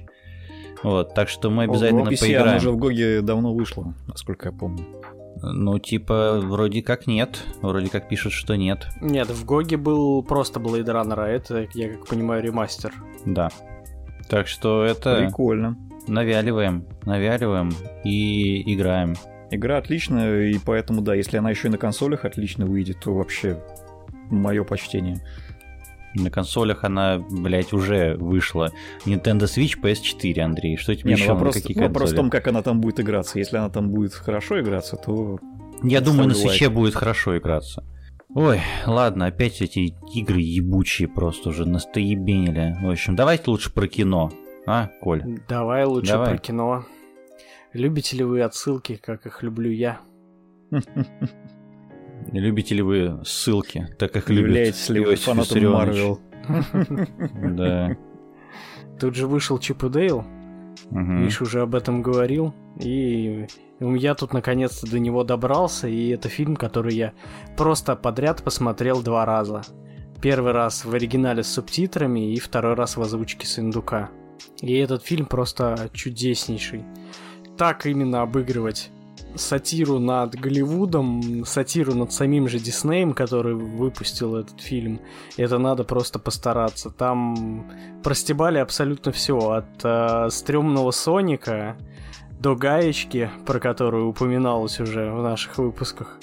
[0.82, 2.48] Вот, так что мы обязательно Ого, PC, поиграем.
[2.48, 4.84] она уже в GOG е давно вышла, насколько я помню.
[5.42, 7.42] Ну, типа, вроде как нет.
[7.60, 8.86] Вроде как пишут, что нет.
[9.00, 12.92] Нет, в GOG е был просто Blade Runner, а это, я как понимаю, ремастер.
[13.26, 13.50] Да.
[14.28, 15.76] Так что это Прикольно.
[16.06, 17.72] Навяливаем, навяливаем
[18.04, 19.14] и играем.
[19.50, 23.62] Игра отличная, и поэтому, да, если она еще и на консолях отлично выйдет, то вообще
[24.30, 25.18] мое почтение.
[26.14, 28.70] На консолях она, блядь, уже вышла.
[29.04, 30.76] Nintendo Switch, PS4, Андрей.
[30.76, 32.16] Что тебе Не, ну еще вопрос, какие вопрос в консоли?
[32.16, 33.38] том, как она там будет играться.
[33.38, 35.40] Если она там будет хорошо играться, то
[35.82, 37.84] Я думаю, на свече будет хорошо играться.
[38.34, 42.76] Ой, ладно, опять эти игры ебучие просто уже настоебенили.
[42.80, 44.32] В общем, давайте лучше про кино.
[44.66, 45.40] А, Коль?
[45.48, 46.30] Давай лучше Давай.
[46.30, 46.84] про кино.
[47.72, 50.00] Любите ли вы отсылки, как их люблю я?
[52.32, 55.72] Любите ли вы ссылки, так как любит являетесь ли вы фанатом?
[55.72, 56.20] Марвел?
[57.56, 57.96] Да.
[59.00, 60.24] Тут же вышел Чип и Дейл.
[60.90, 62.54] Миша уже об этом говорил.
[62.80, 63.46] И
[63.80, 67.12] я тут наконец-то до него добрался, и это фильм, который я
[67.56, 69.62] просто подряд посмотрел два раза.
[70.20, 74.10] Первый раз в оригинале с субтитрами и второй раз в озвучке с индука.
[74.60, 76.84] И этот фильм просто чудеснейший.
[77.56, 78.90] Так именно обыгрывать
[79.36, 85.00] сатиру над Голливудом, сатиру над самим же Диснеем, который выпустил этот фильм.
[85.36, 86.90] Это надо просто постараться.
[86.90, 87.70] Там
[88.02, 89.38] простебали абсолютно все.
[89.38, 91.76] От э, стрёмного Соника
[92.40, 96.18] до гаечки, про которую упоминалось уже в наших выпусках.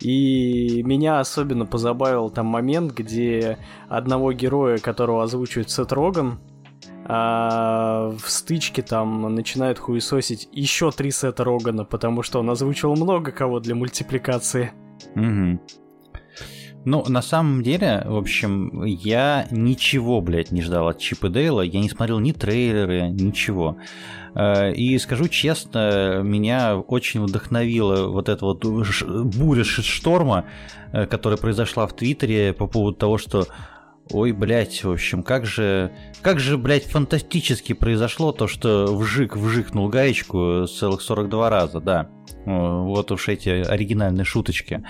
[0.00, 3.58] И меня особенно позабавил там момент, где
[3.88, 6.40] одного героя, которого озвучивает Сет Роган,
[7.06, 13.30] а в стычке там начинают хуесосить еще три сета Рогана, потому что он озвучил много
[13.30, 14.72] кого для мультипликации.
[15.14, 15.60] Угу.
[16.86, 21.62] Ну, на самом деле, в общем, я ничего, блядь, не ждал от Чипа Дейла.
[21.62, 23.78] Я не смотрел ни трейлеры, ничего.
[24.34, 30.44] Э, и скажу честно, меня очень вдохновила вот эта вот буря шторма,
[30.92, 33.46] э, которая произошла в Твиттере по поводу того, что
[34.10, 35.90] Ой, блядь, в общем, как же,
[36.20, 42.10] как же, блядь, фантастически произошло то, что вжик вжикнул гаечку целых 42 раза, да.
[42.44, 44.84] Вот уж эти оригинальные шуточки.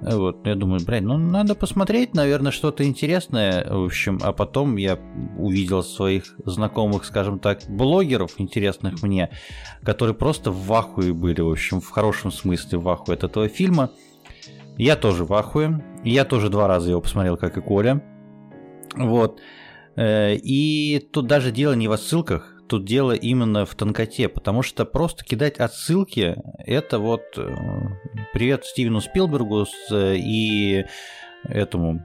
[0.00, 4.98] Вот, я думаю, блядь, ну надо посмотреть, наверное, что-то интересное, в общем, а потом я
[5.38, 9.30] увидел своих знакомых, скажем так, блогеров, интересных мне,
[9.82, 13.90] которые просто в ахуе были, в общем, в хорошем смысле в ахуе от этого фильма.
[14.76, 18.02] Я тоже в ахуе, я тоже два раза его посмотрел, как и Коля.
[18.96, 19.40] Вот.
[19.96, 24.84] Э, и тут даже дело не в отсылках, тут дело именно в тонкоте, потому что
[24.84, 27.54] просто кидать отсылки это вот э,
[28.32, 30.84] привет Стивену Спилбергу и
[31.44, 32.04] этому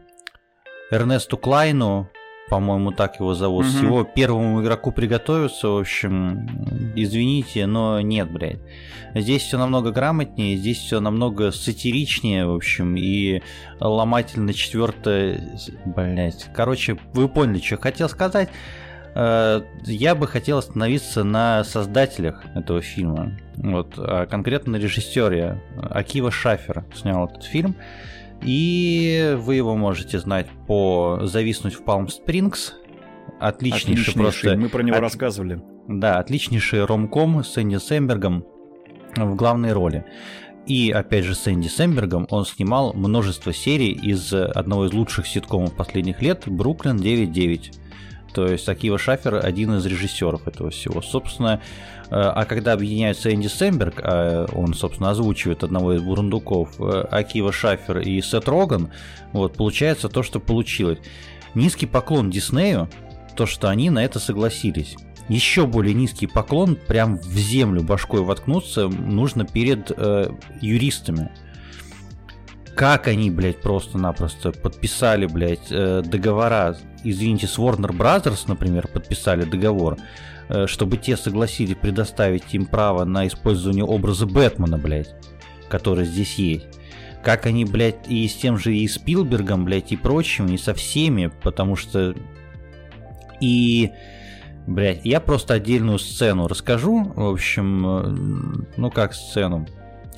[0.92, 2.10] Эрнесту Клайну,
[2.52, 3.72] по-моему, так его зовут, угу.
[3.72, 6.50] с его первому игроку приготовиться, в общем,
[6.98, 8.60] извините, но нет, блядь.
[9.16, 13.42] Здесь все намного грамотнее, здесь все намного сатиричнее, в общем, и
[13.80, 16.50] ломательно четвертое, блядь.
[16.54, 18.50] Короче, вы поняли, что хотел сказать.
[19.16, 23.32] Э, я бы хотел остановиться на создателях этого фильма.
[23.56, 25.62] Вот, а конкретно на режиссере.
[25.90, 27.78] Акива Шафер снял этот фильм.
[28.44, 32.74] И вы его можете знать по «Зависнуть в Палм Спрингс».
[33.40, 34.58] Отличнейший, отличнейший просто...
[34.58, 35.02] Мы про него от...
[35.02, 35.62] рассказывали.
[35.88, 38.46] Да, отличнейший ромком с Энди Сэмбергом
[39.16, 40.06] в главной роли.
[40.68, 45.76] И опять же с Энди Сэмбергом он снимал множество серий из одного из лучших ситкомов
[45.76, 47.81] последних лет «Бруклин 9.9».
[48.34, 51.02] То есть Акива Шафер один из режиссеров этого всего.
[51.02, 51.62] Собственно,
[52.10, 57.52] э, а когда объединяются Энди Сэмберг, а он, собственно, озвучивает одного из бурундуков, э, Акива
[57.52, 58.92] Шафер и Сет Роган,
[59.34, 61.00] вот, получается то, что получилось.
[61.54, 62.90] Низкий поклон Диснею,
[63.36, 64.96] то, что они на это согласились.
[65.28, 70.32] Еще более низкий поклон, прям в землю башкой воткнуться, нужно перед э,
[70.62, 71.32] юристами
[72.76, 79.98] как они, блядь, просто-напросто подписали, блядь, э, договора, извините, с Warner Brothers, например, подписали договор,
[80.50, 85.14] э, чтобы те согласились предоставить им право на использование образа Бэтмена, блядь,
[85.70, 86.68] который здесь есть.
[87.24, 91.32] Как они, блядь, и с тем же и Спилбергом, блядь, и прочим, и со всеми,
[91.44, 92.16] потому что...
[93.40, 93.92] И...
[94.68, 99.68] Блядь, я просто отдельную сцену расскажу, в общем, э, ну как сцену.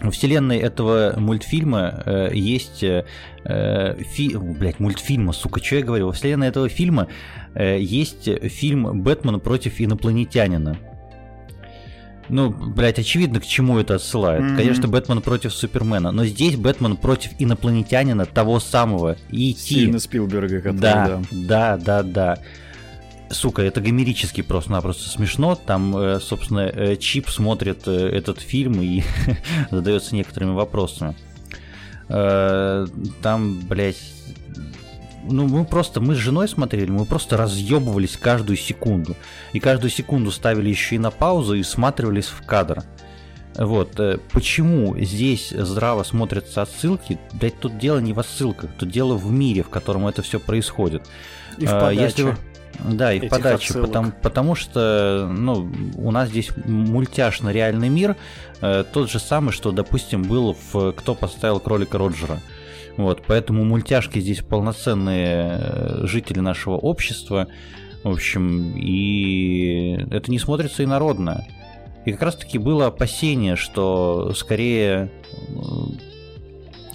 [0.02, 3.06] В вселенной этого мультфильма э, есть э,
[3.46, 4.36] фи...
[4.36, 6.08] блядь, мультфильма, сука, что я говорю?
[6.08, 7.08] Во вселенной этого фильма
[7.54, 10.78] э, есть фильм «Бэтмен против инопланетянина».
[12.30, 14.44] Ну, блядь, очевидно, к чему это отсылает.
[14.44, 14.56] Mm-hmm.
[14.56, 16.12] Конечно, Бэтмен против Супермена.
[16.12, 19.18] Но здесь Бэтмен против инопланетянина того самого.
[19.30, 21.22] И Стивена Спилберга, который, да.
[21.32, 22.40] Да, да, да, да
[23.34, 25.56] сука, это гомерически просто-напросто смешно.
[25.56, 29.04] Там, э, собственно, э, Чип смотрит э, этот фильм и
[29.72, 31.16] задается некоторыми вопросами.
[32.08, 33.98] Там, блядь,
[35.24, 39.16] ну, мы просто, мы с женой смотрели, мы просто разъебывались каждую секунду.
[39.54, 42.84] И каждую секунду ставили еще и на паузу и всматривались в кадр.
[43.56, 44.00] Вот,
[44.32, 47.20] почему здесь здраво смотрятся отсылки?
[47.34, 51.04] Блять, тут дело не в отсылках, тут дело в мире, в котором это все происходит.
[51.60, 52.02] И в подаче.
[52.02, 52.36] Если
[52.80, 58.16] да, и в подаче, потому, потому что ну, у нас здесь мультяшно реальный мир,
[58.62, 62.40] э, тот же самый, что, допустим, был в «Кто поставил кролика Роджера».
[62.98, 67.48] Вот, поэтому мультяшки здесь полноценные э, жители нашего общества,
[68.04, 71.46] в общем, и это не смотрится инородно.
[72.06, 75.12] И как раз-таки было опасение, что скорее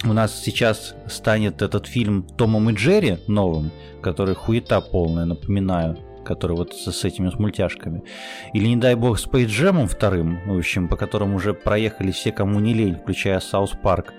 [0.03, 3.71] у нас сейчас станет этот фильм Томом и Джерри новым,
[4.01, 8.03] который хуета полная, напоминаю, который вот с, с этими с мультяшками.
[8.53, 12.31] Или, не дай бог, Space Jam ом вторым, в общем, по которому уже проехали все,
[12.31, 14.13] кому не лень, включая South Park.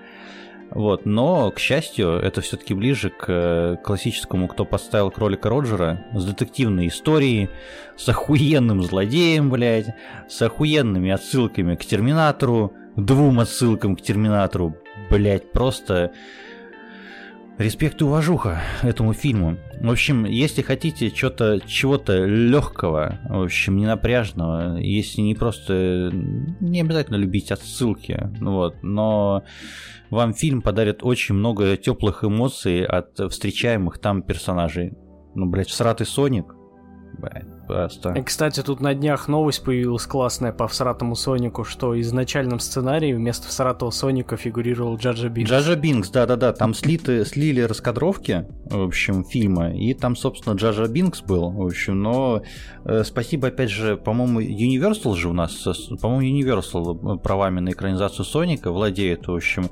[0.70, 6.24] Вот, но, к счастью, это все-таки ближе к э, классическому «Кто подставил кролика Роджера» с
[6.24, 7.48] детективной историей,
[7.96, 9.94] с охуенным злодеем, блядь,
[10.28, 14.76] с охуенными отсылками к Терминатору, двум отсылкам к Терминатору,
[15.10, 16.12] блядь, просто
[17.58, 19.58] респект и уважуха этому фильму.
[19.80, 26.10] В общем, если хотите что-то, чего-то легкого, в общем, не напряжного, если не просто,
[26.60, 29.44] не обязательно любить отсылки, вот, но
[30.10, 34.92] вам фильм подарит очень много теплых эмоций от встречаемых там персонажей.
[35.34, 36.54] Ну, блядь, всратый Соник,
[37.70, 38.12] просто.
[38.18, 43.12] И, кстати, тут на днях новость появилась классная по всратому Сонику, что в изначальном сценарии
[43.12, 45.50] вместо всратого Соника фигурировал Джаджа Бинкс.
[45.50, 51.22] Джаджа Бинкс, да-да-да, там слиты, слили раскадровки, в общем, фильма, и там, собственно, Джаджа Бинкс
[51.22, 52.42] был, в общем, но
[52.84, 55.66] э, спасибо, опять же, по-моему, Universal же у нас,
[56.00, 59.70] по-моему, Universal правами на экранизацию Соника владеет, в общем,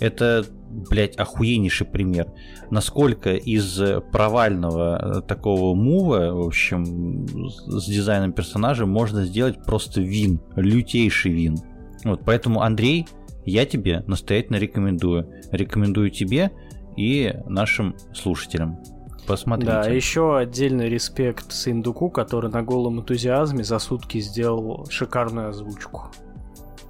[0.00, 2.32] это, блядь, охуеннейший пример.
[2.70, 3.80] Насколько из
[4.10, 11.58] провального э, такого мува, в общем, с дизайном персонажа можно сделать просто вин, лютейший вин.
[12.04, 13.06] Вот, поэтому, Андрей,
[13.44, 15.28] я тебе настоятельно рекомендую.
[15.50, 16.50] Рекомендую тебе
[16.96, 18.78] и нашим слушателям.
[19.26, 19.72] Посмотрите.
[19.72, 26.10] Да, еще отдельный респект Синдуку, который на голом энтузиазме за сутки сделал шикарную озвучку.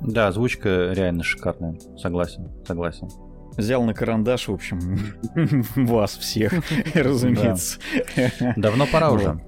[0.00, 1.78] Да, озвучка реально шикарная.
[1.96, 3.09] Согласен, согласен.
[3.56, 4.98] Взял на карандаш, в общем,
[5.76, 6.52] вас всех,
[6.94, 7.78] разумеется.
[8.56, 9.40] Давно пора уже.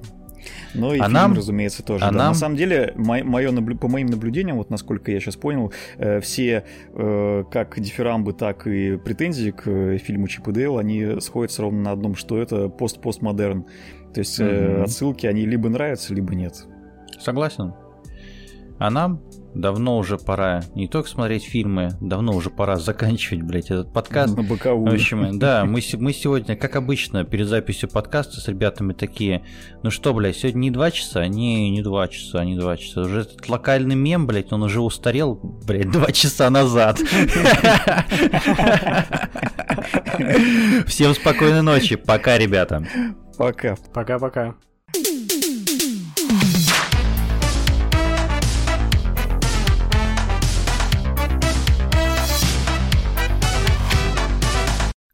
[0.74, 2.04] Ну и а фильм, нам, разумеется, тоже.
[2.04, 2.18] А да.
[2.18, 2.28] нам...
[2.28, 3.76] На самом деле, мое, наблю...
[3.76, 8.96] по моим наблюдениям, вот насколько я сейчас понял, э, все э, как дифирамбы, так и
[8.96, 13.64] претензии к э, фильму Чип и Дейл, они сходятся ровно на одном, что это пост-постмодерн.
[14.12, 14.82] То есть mm-hmm.
[14.82, 16.66] отсылки, они либо нравятся, либо нет.
[17.20, 17.72] Согласен.
[18.78, 19.22] А нам
[19.54, 24.36] давно уже пора не только смотреть фильмы, давно уже пора заканчивать, блядь, этот подкаст.
[24.36, 24.90] На боковую.
[24.90, 29.44] В общем, да, мы, мы сегодня, как обычно, перед записью подкаста с ребятами такие,
[29.82, 31.26] ну что, блядь, сегодня не два часа?
[31.26, 33.02] Не, не два часа, не два часа.
[33.02, 35.34] Уже этот локальный мем, блядь, он уже устарел,
[35.66, 36.98] блядь, два часа назад.
[40.86, 41.96] Всем спокойной ночи.
[41.96, 42.84] Пока, ребята.
[43.36, 43.76] Пока.
[43.92, 44.54] Пока-пока.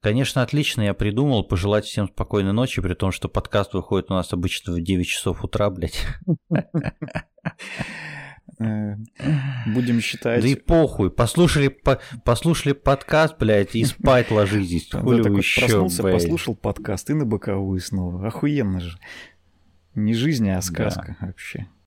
[0.00, 4.32] Конечно, отлично я придумал пожелать всем спокойной ночи, при том, что подкаст выходит у нас
[4.32, 6.06] обычно в 9 часов утра, блядь.
[8.58, 8.96] Э,
[9.66, 10.42] будем считать...
[10.42, 14.90] Да и похуй, послушали, по, послушали подкаст, блядь, и спать ложитесь.
[14.90, 16.14] Хули да, еще, проснулся, блядь.
[16.14, 18.26] послушал подкаст и на боковую снова.
[18.26, 18.98] Охуенно же.
[19.94, 21.28] Не жизнь, а сказка да.
[21.28, 21.68] вообще.